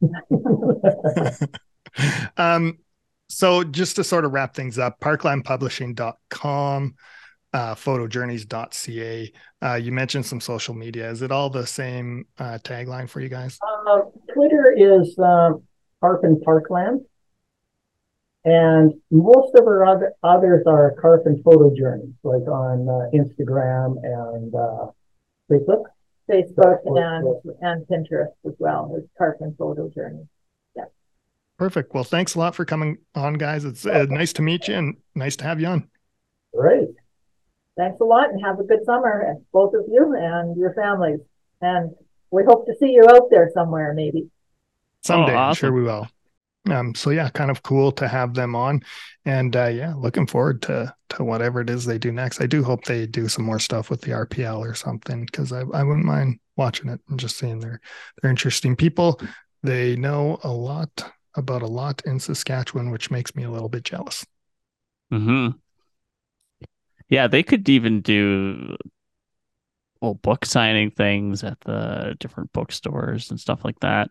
um, 2.36 2.78
so 3.28 3.64
just 3.64 3.96
to 3.96 4.04
sort 4.04 4.24
of 4.24 4.32
wrap 4.32 4.54
things 4.54 4.78
up, 4.78 5.00
parklandpublishing.com 5.00 6.94
uh, 7.52 7.74
photojourneys.ca. 7.74 9.32
Uh, 9.62 9.74
you 9.74 9.92
mentioned 9.92 10.26
some 10.26 10.40
social 10.40 10.74
media. 10.74 11.10
Is 11.10 11.22
it 11.22 11.32
all 11.32 11.50
the 11.50 11.66
same 11.66 12.26
uh, 12.38 12.58
tagline 12.62 13.08
for 13.08 13.20
you 13.20 13.28
guys? 13.28 13.58
Uh, 13.88 14.00
Twitter 14.32 14.74
is 14.76 15.18
um, 15.18 15.62
Karpan 16.02 16.42
Parkland. 16.42 17.02
And 18.44 18.94
most 19.10 19.54
of 19.54 19.66
our 19.66 19.84
other, 19.84 20.12
others 20.22 20.64
are 20.66 20.94
Karpan 21.02 21.42
Photo 21.42 21.74
Journeys, 21.76 22.14
like 22.22 22.46
on 22.48 22.88
uh, 22.88 23.10
Instagram 23.14 23.96
and 24.02 24.54
uh, 24.54 24.86
Facebook. 25.50 25.84
Facebook 26.30 26.78
and, 26.86 27.56
and 27.60 27.86
Pinterest 27.88 28.32
as 28.46 28.54
well 28.58 28.96
as 28.96 29.02
Karpan 29.20 29.56
Photo 29.58 29.90
Journeys. 29.94 30.26
Yeah. 31.60 31.66
Perfect. 31.66 31.94
Well, 31.94 32.04
thanks 32.04 32.34
a 32.34 32.38
lot 32.38 32.54
for 32.54 32.64
coming 32.64 32.98
on, 33.14 33.34
guys. 33.34 33.64
It's 33.64 33.86
uh, 33.86 34.06
nice 34.08 34.32
to 34.34 34.42
meet 34.42 34.68
you 34.68 34.74
and 34.74 34.96
nice 35.14 35.36
to 35.36 35.44
have 35.44 35.60
you 35.60 35.66
on. 35.66 35.88
Great 36.54 36.90
thanks 37.80 38.00
a 38.00 38.04
lot 38.04 38.30
and 38.30 38.44
have 38.44 38.60
a 38.60 38.64
good 38.64 38.84
summer, 38.84 39.36
both 39.52 39.74
of 39.74 39.84
you 39.90 40.14
and 40.16 40.56
your 40.56 40.74
families. 40.74 41.20
And 41.60 41.92
we 42.30 42.44
hope 42.44 42.66
to 42.66 42.74
see 42.78 42.92
you 42.92 43.04
out 43.08 43.30
there 43.30 43.50
somewhere, 43.54 43.94
maybe. 43.94 44.30
Someday, 45.02 45.32
oh, 45.32 45.36
awesome. 45.36 45.48
I'm 45.48 45.54
sure 45.54 45.72
we 45.72 45.82
will. 45.82 46.08
Um, 46.68 46.94
so 46.94 47.08
yeah, 47.08 47.30
kind 47.30 47.50
of 47.50 47.62
cool 47.62 47.90
to 47.92 48.06
have 48.06 48.34
them 48.34 48.54
on, 48.54 48.82
and 49.24 49.56
uh, 49.56 49.68
yeah, 49.68 49.94
looking 49.96 50.26
forward 50.26 50.60
to 50.62 50.94
to 51.08 51.24
whatever 51.24 51.62
it 51.62 51.70
is 51.70 51.86
they 51.86 51.96
do 51.96 52.12
next. 52.12 52.42
I 52.42 52.46
do 52.46 52.62
hope 52.62 52.84
they 52.84 53.06
do 53.06 53.28
some 53.28 53.46
more 53.46 53.58
stuff 53.58 53.88
with 53.88 54.02
the 54.02 54.10
RPL 54.10 54.58
or 54.58 54.74
something 54.74 55.24
because 55.24 55.52
I 55.52 55.60
I 55.60 55.82
wouldn't 55.82 56.04
mind 56.04 56.38
watching 56.56 56.90
it 56.90 57.00
and 57.08 57.18
just 57.18 57.38
seeing 57.38 57.60
they're 57.60 57.80
they're 58.20 58.30
interesting 58.30 58.76
people. 58.76 59.18
They 59.62 59.96
know 59.96 60.38
a 60.44 60.52
lot 60.52 61.10
about 61.40 61.62
a 61.62 61.66
lot 61.66 62.02
in 62.06 62.20
Saskatchewan, 62.20 62.90
which 62.90 63.10
makes 63.10 63.34
me 63.34 63.42
a 63.42 63.50
little 63.50 63.68
bit 63.68 63.82
jealous. 63.82 64.24
Hmm. 65.10 65.48
Yeah, 67.08 67.26
they 67.26 67.42
could 67.42 67.68
even 67.68 68.00
do 68.00 68.76
well 70.00 70.14
book 70.14 70.46
signing 70.46 70.90
things 70.90 71.42
at 71.44 71.60
the 71.60 72.16
different 72.20 72.52
bookstores 72.52 73.30
and 73.30 73.40
stuff 73.40 73.64
like 73.64 73.80
that. 73.80 74.10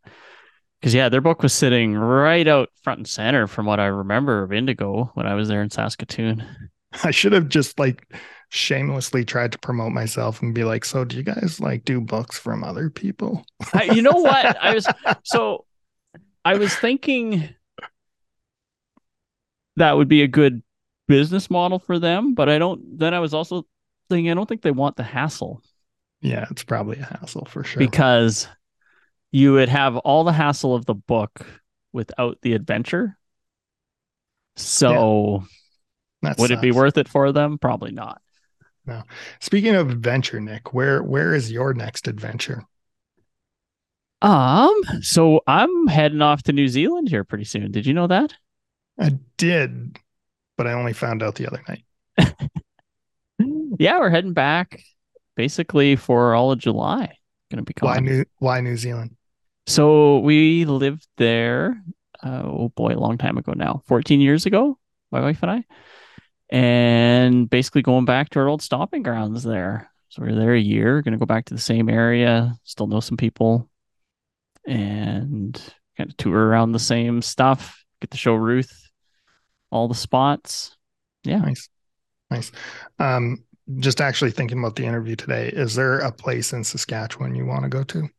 Because 0.80 0.94
yeah, 0.94 1.10
their 1.10 1.22
book 1.22 1.42
was 1.42 1.54
sitting 1.54 1.96
right 1.96 2.48
out 2.48 2.70
front 2.84 3.00
and 3.00 3.08
center 3.08 3.48
from 3.48 3.66
what 3.66 3.80
I 3.80 3.88
remember 3.88 4.44
of 4.44 4.54
Indigo 4.54 5.12
when 5.14 5.26
I 5.26 5.34
was 5.34 5.48
there 5.48 5.62
in 5.62 5.70
Saskatoon. 5.70 6.46
I 7.04 7.12
should 7.12 7.34
have 7.34 7.50
just 7.50 7.80
like 7.80 8.14
shamelessly 8.50 9.24
tried 9.24 9.52
to 9.52 9.60
promote 9.60 9.92
myself 9.92 10.42
and 10.42 10.56
be 10.56 10.64
like, 10.64 10.86
"So, 10.86 11.06
do 11.06 11.18
you 11.18 11.24
guys 11.24 11.60
like 11.60 11.86
do 11.86 12.02
books 12.02 12.40
from 12.40 12.64
other 12.64 12.90
people?" 12.90 13.46
I, 13.74 13.84
you 13.84 14.02
know 14.02 14.14
what? 14.14 14.58
I 14.62 14.74
was 14.74 14.88
so 15.24 15.66
I 16.46 16.58
was 16.58 16.74
thinking 16.76 17.50
that 19.76 19.98
would 19.98 20.08
be 20.08 20.24
a 20.24 20.28
good 20.28 20.62
business 21.08 21.50
model 21.50 21.80
for 21.80 22.00
them, 22.00 22.34
but 22.34 22.50
I 22.50 22.58
don't. 22.58 22.98
Then 22.98 23.14
I 23.14 23.20
was 23.20 23.34
also 23.34 23.66
thinking 24.10 24.32
I 24.32 24.34
don't 24.36 24.48
think 24.48 24.62
they 24.62 24.72
want 24.72 24.96
the 24.96 25.04
hassle. 25.04 25.62
Yeah, 26.22 26.46
it's 26.52 26.64
probably 26.64 27.00
a 27.00 27.06
hassle 27.06 27.46
for 27.46 27.64
sure 27.64 27.80
because 27.80 28.48
you 29.32 29.54
would 29.54 29.70
have 29.70 29.98
all 29.98 30.24
the 30.24 30.34
hassle 30.34 30.76
of 30.76 30.86
the 30.86 30.96
book 30.96 31.46
without 31.94 32.38
the 32.42 32.54
adventure. 32.54 33.18
So, 34.56 35.44
yeah. 36.22 36.30
would 36.38 36.50
sucks. 36.50 36.52
it 36.52 36.62
be 36.62 36.72
worth 36.72 36.98
it 36.98 37.08
for 37.08 37.32
them? 37.32 37.58
Probably 37.58 37.92
not. 37.92 38.22
No. 38.86 39.04
Speaking 39.40 39.76
of 39.76 39.90
adventure, 39.90 40.40
Nick, 40.40 40.74
where 40.74 41.02
where 41.04 41.34
is 41.34 41.52
your 41.52 41.74
next 41.74 42.08
adventure? 42.08 42.64
Um, 44.22 44.76
so 45.02 45.42
I'm 45.48 45.88
heading 45.88 46.22
off 46.22 46.44
to 46.44 46.54
New 46.54 46.68
Zealand 46.68 47.10
here 47.10 47.24
pretty 47.24 47.46
soon. 47.46 47.72
Did 47.72 47.86
you 47.86 47.94
know 47.94 48.08
that? 48.08 48.34
I 49.00 49.18
did 49.38 49.98
but 50.60 50.68
I 50.68 50.74
only 50.74 50.92
found 50.92 51.24
out 51.24 51.36
the 51.36 51.48
other 51.48 51.64
night. 51.70 51.86
yeah, 53.80 53.98
we're 53.98 54.10
heading 54.10 54.34
back 54.34 54.84
basically 55.38 55.96
for 55.96 56.36
all 56.36 56.52
of 56.52 56.60
July. 56.60 57.18
Going 57.50 57.60
to 57.60 57.64
be 57.64 57.72
gone. 57.72 57.90
Why 57.90 58.00
New 58.00 58.26
Why 58.40 58.60
New 58.60 58.76
Zealand? 58.76 59.16
So 59.68 60.20
we 60.20 60.66
lived 60.66 61.08
there. 61.16 61.82
Uh, 62.22 62.42
oh 62.44 62.74
boy, 62.76 62.94
a 62.94 63.00
long 63.00 63.18
time 63.18 63.38
ago 63.38 63.54
now, 63.56 63.82
14 63.88 64.20
years 64.20 64.46
ago. 64.46 64.78
My 65.14 65.22
wife 65.22 65.42
and 65.44 65.50
I, 65.50 65.64
and 66.50 67.50
basically 67.50 67.82
going 67.82 68.04
back 68.04 68.30
to 68.32 68.40
our 68.40 68.50
old 68.50 68.62
stomping 68.62 69.02
grounds 69.02 69.44
there. 69.44 69.90
So 70.10 70.24
we 70.24 70.34
are 70.34 70.36
there 70.36 70.56
a 70.56 70.60
year. 70.60 71.02
Going 71.02 71.14
to 71.14 71.18
go 71.18 71.26
back 71.26 71.46
to 71.46 71.54
the 71.54 71.62
same 71.62 71.88
area. 71.88 72.54
Still 72.66 72.88
know 72.88 73.00
some 73.00 73.16
people, 73.16 73.69
and 74.68 75.62
kind 75.98 76.10
of 76.10 76.18
tour 76.18 76.48
around 76.48 76.72
the 76.72 76.80
same 76.80 77.22
stuff. 77.22 77.84
Get 78.02 78.12
to 78.12 78.18
show 78.18 78.34
Ruth 78.34 78.72
all 79.72 79.88
the 79.88 79.96
spots. 79.96 80.76
Yeah. 81.24 81.40
Nice. 81.40 81.70
Nice. 82.32 82.52
Um, 83.00 83.44
just 83.78 84.02
actually 84.02 84.32
thinking 84.32 84.60
about 84.60 84.76
the 84.76 84.86
interview 84.86 85.16
today, 85.16 85.50
is 85.50 85.76
there 85.76 86.00
a 86.00 86.12
place 86.12 86.54
in 86.54 86.64
Saskatchewan 86.64 87.36
you 87.36 87.46
want 87.46 87.64
to 87.64 87.70
go 87.70 87.84
to? 87.84 88.10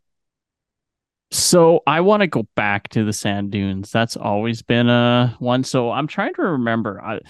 So 1.32 1.80
I 1.86 2.01
want 2.01 2.22
to 2.22 2.26
go 2.26 2.47
back 2.57 2.88
to 2.91 3.05
the 3.05 3.12
sand 3.12 3.53
dunes. 3.53 3.91
That's 3.91 4.16
always 4.16 4.62
been 4.62 4.88
a 4.88 5.36
one. 5.38 5.62
So 5.62 5.91
I'm 5.91 6.09
trying 6.09 6.34
to 6.34 6.43
remember 6.43 7.01
I, 7.01 7.20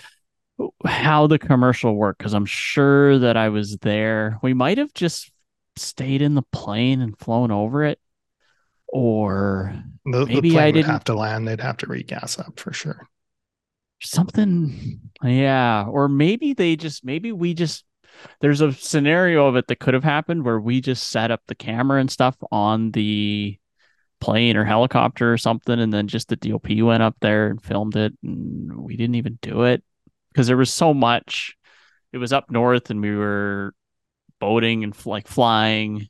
how 0.86 1.26
the 1.26 1.38
commercial 1.38 1.94
worked 1.94 2.18
because 2.18 2.34
I'm 2.34 2.46
sure 2.46 3.18
that 3.18 3.36
I 3.36 3.50
was 3.50 3.76
there. 3.78 4.38
We 4.42 4.54
might 4.54 4.78
have 4.78 4.92
just 4.94 5.30
stayed 5.76 6.22
in 6.22 6.34
the 6.34 6.42
plane 6.50 7.00
and 7.00 7.18
flown 7.18 7.50
over 7.50 7.84
it, 7.84 7.98
or 8.92 9.74
the, 10.04 10.26
maybe 10.26 10.50
the 10.50 10.58
I 10.58 10.70
didn't 10.70 10.90
have 10.90 11.04
to 11.04 11.14
land. 11.14 11.46
They'd 11.46 11.60
have 11.60 11.78
to 11.78 11.86
regas 11.86 12.38
up 12.38 12.58
for 12.58 12.72
sure 12.72 13.08
something 14.02 14.98
yeah 15.22 15.84
or 15.86 16.08
maybe 16.08 16.54
they 16.54 16.74
just 16.74 17.04
maybe 17.04 17.32
we 17.32 17.52
just 17.52 17.84
there's 18.40 18.60
a 18.60 18.72
scenario 18.72 19.46
of 19.46 19.56
it 19.56 19.66
that 19.68 19.78
could 19.78 19.94
have 19.94 20.04
happened 20.04 20.44
where 20.44 20.58
we 20.58 20.80
just 20.80 21.10
set 21.10 21.30
up 21.30 21.42
the 21.46 21.54
camera 21.54 22.00
and 22.00 22.10
stuff 22.10 22.36
on 22.50 22.90
the 22.92 23.58
plane 24.20 24.56
or 24.56 24.64
helicopter 24.64 25.32
or 25.32 25.38
something 25.38 25.78
and 25.78 25.92
then 25.92 26.08
just 26.08 26.28
the 26.28 26.36
dop 26.36 26.68
went 26.82 27.02
up 27.02 27.16
there 27.20 27.48
and 27.48 27.62
filmed 27.62 27.96
it 27.96 28.12
and 28.22 28.74
we 28.80 28.96
didn't 28.96 29.14
even 29.14 29.38
do 29.42 29.64
it 29.64 29.82
because 30.32 30.46
there 30.46 30.56
was 30.56 30.72
so 30.72 30.94
much 30.94 31.56
it 32.12 32.18
was 32.18 32.32
up 32.32 32.50
north 32.50 32.90
and 32.90 33.00
we 33.00 33.14
were 33.14 33.74
boating 34.38 34.82
and 34.82 34.94
like 35.06 35.28
flying 35.28 36.08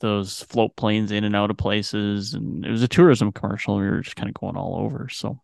those 0.00 0.42
float 0.44 0.76
planes 0.76 1.12
in 1.12 1.24
and 1.24 1.36
out 1.36 1.50
of 1.50 1.56
places, 1.58 2.34
and 2.34 2.64
it 2.64 2.70
was 2.70 2.82
a 2.82 2.88
tourism 2.88 3.32
commercial. 3.32 3.76
We 3.78 3.88
were 3.88 4.00
just 4.00 4.16
kind 4.16 4.28
of 4.28 4.34
going 4.34 4.56
all 4.56 4.76
over. 4.78 5.08
So 5.10 5.40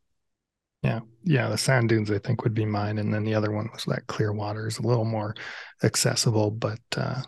Yeah, 0.82 1.00
yeah, 1.24 1.48
the 1.48 1.58
sand 1.58 1.88
dunes 1.88 2.10
I 2.10 2.18
think 2.18 2.44
would 2.44 2.54
be 2.54 2.64
mine, 2.64 2.98
and 2.98 3.12
then 3.12 3.24
the 3.24 3.34
other 3.34 3.50
one 3.50 3.68
was 3.72 3.84
that 3.86 4.06
clear 4.06 4.32
water 4.32 4.66
is 4.68 4.78
a 4.78 4.82
little 4.82 5.04
more 5.04 5.34
accessible, 5.82 6.50
but 6.50 6.80
uh, 6.96 7.22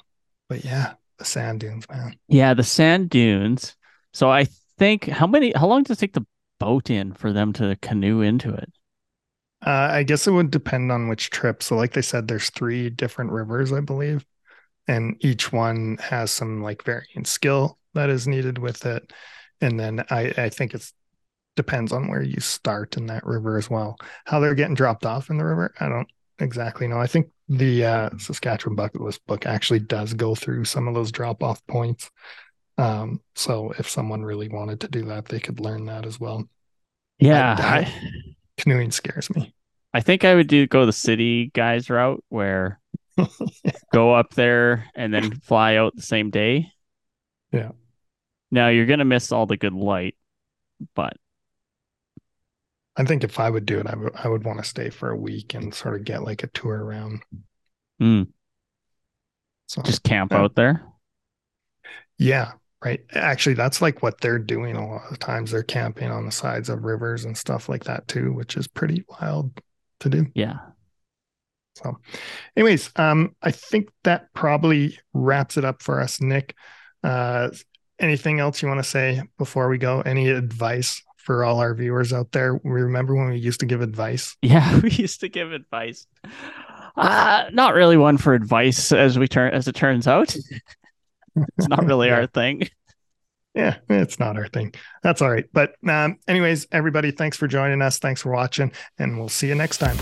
but 0.48 0.64
yeah, 0.64 0.94
the 1.18 1.24
sand 1.24 1.60
dunes, 1.60 1.88
man. 1.90 2.18
yeah, 2.28 2.54
the 2.54 2.64
sand 2.64 3.10
dunes. 3.10 3.76
So 4.12 4.30
I 4.30 4.46
think 4.78 5.06
how 5.06 5.26
many? 5.26 5.52
How 5.54 5.66
long 5.66 5.82
does 5.82 5.96
it 5.96 6.00
take 6.00 6.12
the 6.14 6.26
boat 6.58 6.90
in 6.90 7.12
for 7.14 7.32
them 7.32 7.52
to 7.54 7.76
canoe 7.82 8.20
into 8.20 8.52
it? 8.54 8.72
Uh, 9.66 9.88
I 9.92 10.02
guess 10.04 10.26
it 10.26 10.30
would 10.32 10.50
depend 10.50 10.92
on 10.92 11.08
which 11.08 11.30
trip. 11.30 11.62
So, 11.62 11.76
like 11.76 11.92
they 11.92 12.02
said, 12.02 12.28
there's 12.28 12.50
three 12.50 12.90
different 12.90 13.32
rivers, 13.32 13.72
I 13.72 13.80
believe, 13.80 14.24
and 14.88 15.16
each 15.20 15.52
one 15.52 15.98
has 16.00 16.32
some 16.32 16.62
like 16.62 16.82
varying 16.84 17.24
skill 17.24 17.78
that 17.94 18.10
is 18.10 18.26
needed 18.26 18.58
with 18.58 18.84
it. 18.86 19.12
And 19.60 19.78
then 19.78 20.04
I, 20.10 20.32
I 20.36 20.48
think 20.48 20.74
it's 20.74 20.92
depends 21.56 21.92
on 21.92 22.08
where 22.08 22.22
you 22.22 22.40
start 22.40 22.96
in 22.96 23.06
that 23.06 23.26
river 23.26 23.58
as 23.58 23.68
well. 23.68 23.96
How 24.24 24.38
they're 24.40 24.54
getting 24.54 24.74
dropped 24.76 25.04
off 25.04 25.28
in 25.28 25.38
the 25.38 25.44
river, 25.44 25.74
I 25.80 25.88
don't 25.88 26.08
exactly 26.38 26.86
know. 26.86 26.98
I 26.98 27.08
think 27.08 27.28
the 27.48 27.84
uh, 27.84 28.10
Saskatchewan 28.18 28.76
bucket 28.76 29.00
list 29.00 29.26
book 29.26 29.44
actually 29.44 29.80
does 29.80 30.14
go 30.14 30.34
through 30.34 30.64
some 30.66 30.86
of 30.86 30.94
those 30.94 31.10
drop 31.10 31.42
off 31.42 31.64
points. 31.66 32.10
Um, 32.76 33.20
so 33.34 33.72
if 33.76 33.90
someone 33.90 34.22
really 34.22 34.48
wanted 34.48 34.80
to 34.82 34.88
do 34.88 35.06
that, 35.06 35.24
they 35.24 35.40
could 35.40 35.58
learn 35.58 35.86
that 35.86 36.06
as 36.06 36.20
well. 36.20 36.48
Yeah, 37.18 37.56
I- 37.58 37.78
I, 37.80 37.94
Canoeing 38.56 38.92
scares 38.92 39.28
me. 39.34 39.52
I 39.92 40.00
think 40.00 40.24
I 40.24 40.34
would 40.34 40.46
do 40.48 40.66
go 40.66 40.86
the 40.86 40.92
city 40.92 41.50
guys 41.54 41.90
route 41.90 42.22
where 42.28 42.78
go 43.92 44.14
up 44.14 44.34
there 44.34 44.86
and 44.94 45.12
then 45.12 45.32
fly 45.40 45.76
out 45.76 45.94
the 45.96 46.02
same 46.02 46.30
day. 46.30 46.72
Yeah. 47.52 47.72
Now 48.50 48.68
you're 48.68 48.86
gonna 48.86 49.04
miss 49.04 49.32
all 49.32 49.46
the 49.46 49.56
good 49.56 49.74
light, 49.74 50.16
but 50.94 51.16
I 52.96 53.04
think 53.04 53.24
if 53.24 53.38
I 53.40 53.48
would 53.48 53.64
do 53.64 53.78
it, 53.78 53.86
I 53.86 53.94
would 53.96 54.14
I 54.16 54.28
would 54.28 54.44
want 54.44 54.58
to 54.58 54.64
stay 54.64 54.90
for 54.90 55.10
a 55.10 55.16
week 55.16 55.54
and 55.54 55.74
sort 55.74 55.94
of 55.94 56.04
get 56.04 56.22
like 56.22 56.42
a 56.42 56.48
tour 56.48 56.84
around. 56.84 57.22
mm, 58.00 58.24
So 59.66 59.82
just 59.82 60.02
camp 60.02 60.32
Yeah. 60.32 60.38
out 60.44 60.54
there. 60.54 60.84
yeah, 62.18 62.52
right. 62.84 63.00
Actually, 63.12 63.54
that's 63.54 63.80
like 63.82 64.02
what 64.02 64.20
they're 64.20 64.38
doing 64.38 64.76
a 64.76 64.86
lot 64.86 65.10
of 65.10 65.18
times. 65.18 65.50
They're 65.50 65.62
camping 65.62 66.10
on 66.10 66.24
the 66.26 66.32
sides 66.32 66.68
of 66.68 66.84
rivers 66.84 67.24
and 67.24 67.36
stuff 67.36 67.68
like 67.68 67.84
that 67.84 68.08
too, 68.08 68.32
which 68.32 68.56
is 68.56 68.66
pretty 68.68 69.04
wild 69.20 69.60
to 70.00 70.08
do. 70.08 70.26
Yeah. 70.34 70.58
So, 71.82 71.96
anyways, 72.56 72.90
um, 72.96 73.34
I 73.42 73.50
think 73.50 73.88
that 74.04 74.32
probably 74.34 74.98
wraps 75.14 75.56
it 75.56 75.64
up 75.64 75.82
for 75.82 76.00
us, 76.00 76.20
Nick. 76.20 76.54
Uh, 77.04 77.50
anything 77.98 78.40
else 78.40 78.62
you 78.62 78.68
want 78.68 78.78
to 78.82 78.88
say 78.88 79.22
before 79.38 79.68
we 79.68 79.78
go? 79.78 80.00
Any 80.00 80.28
advice 80.28 81.02
for 81.16 81.44
all 81.44 81.60
our 81.60 81.74
viewers 81.74 82.12
out 82.12 82.32
there? 82.32 82.54
We 82.64 82.82
remember 82.82 83.14
when 83.14 83.28
we 83.28 83.36
used 83.38 83.60
to 83.60 83.66
give 83.66 83.80
advice. 83.80 84.36
Yeah, 84.42 84.80
we 84.82 84.90
used 84.90 85.20
to 85.20 85.28
give 85.28 85.52
advice. 85.52 86.06
Uh, 86.96 87.44
not 87.52 87.74
really 87.74 87.96
one 87.96 88.18
for 88.18 88.34
advice 88.34 88.90
as 88.90 89.18
we 89.18 89.28
turn 89.28 89.54
as 89.54 89.68
it 89.68 89.74
turns 89.76 90.08
out. 90.08 90.34
it's 91.36 91.68
not 91.68 91.84
really 91.84 92.08
Yeah. 92.08 92.16
our 92.16 92.26
thing. 92.26 92.68
Yeah, 93.54 93.76
it's 93.88 94.20
not 94.20 94.36
our 94.36 94.46
thing. 94.48 94.72
That's 95.02 95.20
all 95.22 95.30
right. 95.30 95.46
But 95.52 95.74
um, 95.88 96.18
anyways, 96.28 96.66
everybody, 96.70 97.10
thanks 97.10 97.36
for 97.36 97.48
joining 97.48 97.82
us. 97.82 97.98
Thanks 97.98 98.22
for 98.22 98.30
watching, 98.30 98.72
and 98.98 99.18
we'll 99.18 99.28
see 99.28 99.48
you 99.48 99.54
next 99.54 99.78
time. 99.78 99.96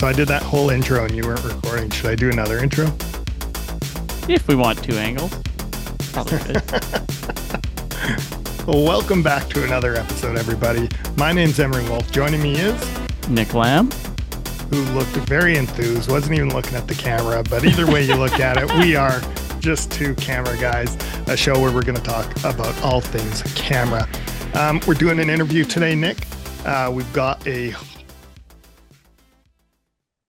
So 0.00 0.06
I 0.06 0.14
did 0.14 0.28
that 0.28 0.40
whole 0.40 0.70
intro 0.70 1.04
and 1.04 1.14
you 1.14 1.24
weren't 1.24 1.44
recording. 1.44 1.90
Should 1.90 2.06
I 2.06 2.14
do 2.14 2.30
another 2.30 2.56
intro? 2.56 2.86
If 4.30 4.48
we 4.48 4.54
want 4.54 4.82
two 4.82 4.94
angles. 4.94 5.30
Probably. 6.14 6.56
Well, 8.66 8.84
welcome 8.84 9.22
back 9.22 9.48
to 9.48 9.64
another 9.64 9.96
episode, 9.96 10.38
everybody. 10.38 10.88
My 11.16 11.32
name's 11.32 11.58
Emery 11.60 11.82
Wolf. 11.88 12.10
Joining 12.12 12.42
me 12.42 12.54
is 12.54 12.98
Nick 13.28 13.52
Lamb. 13.52 13.90
who 14.70 14.82
looked 14.92 15.10
very 15.28 15.56
enthused, 15.56 16.10
wasn't 16.10 16.34
even 16.34 16.50
looking 16.50 16.76
at 16.76 16.86
the 16.86 16.94
camera. 16.94 17.42
But 17.42 17.64
either 17.64 17.86
way 17.86 18.04
you 18.04 18.14
look 18.14 18.38
at 18.40 18.56
it, 18.56 18.70
we 18.78 18.96
are 18.96 19.20
just 19.58 19.92
two 19.92 20.14
camera 20.14 20.56
guys, 20.58 20.94
a 21.26 21.36
show 21.36 21.60
where 21.60 21.72
we're 21.72 21.82
going 21.82 21.96
to 21.96 22.02
talk 22.02 22.30
about 22.44 22.80
all 22.82 23.02
things 23.02 23.42
camera. 23.54 24.08
Um, 24.54 24.80
we're 24.86 24.94
doing 24.94 25.20
an 25.20 25.28
interview 25.28 25.64
today, 25.64 25.94
Nick. 25.94 26.26
Uh, 26.64 26.90
we've 26.94 27.12
got 27.12 27.46
a 27.46 27.74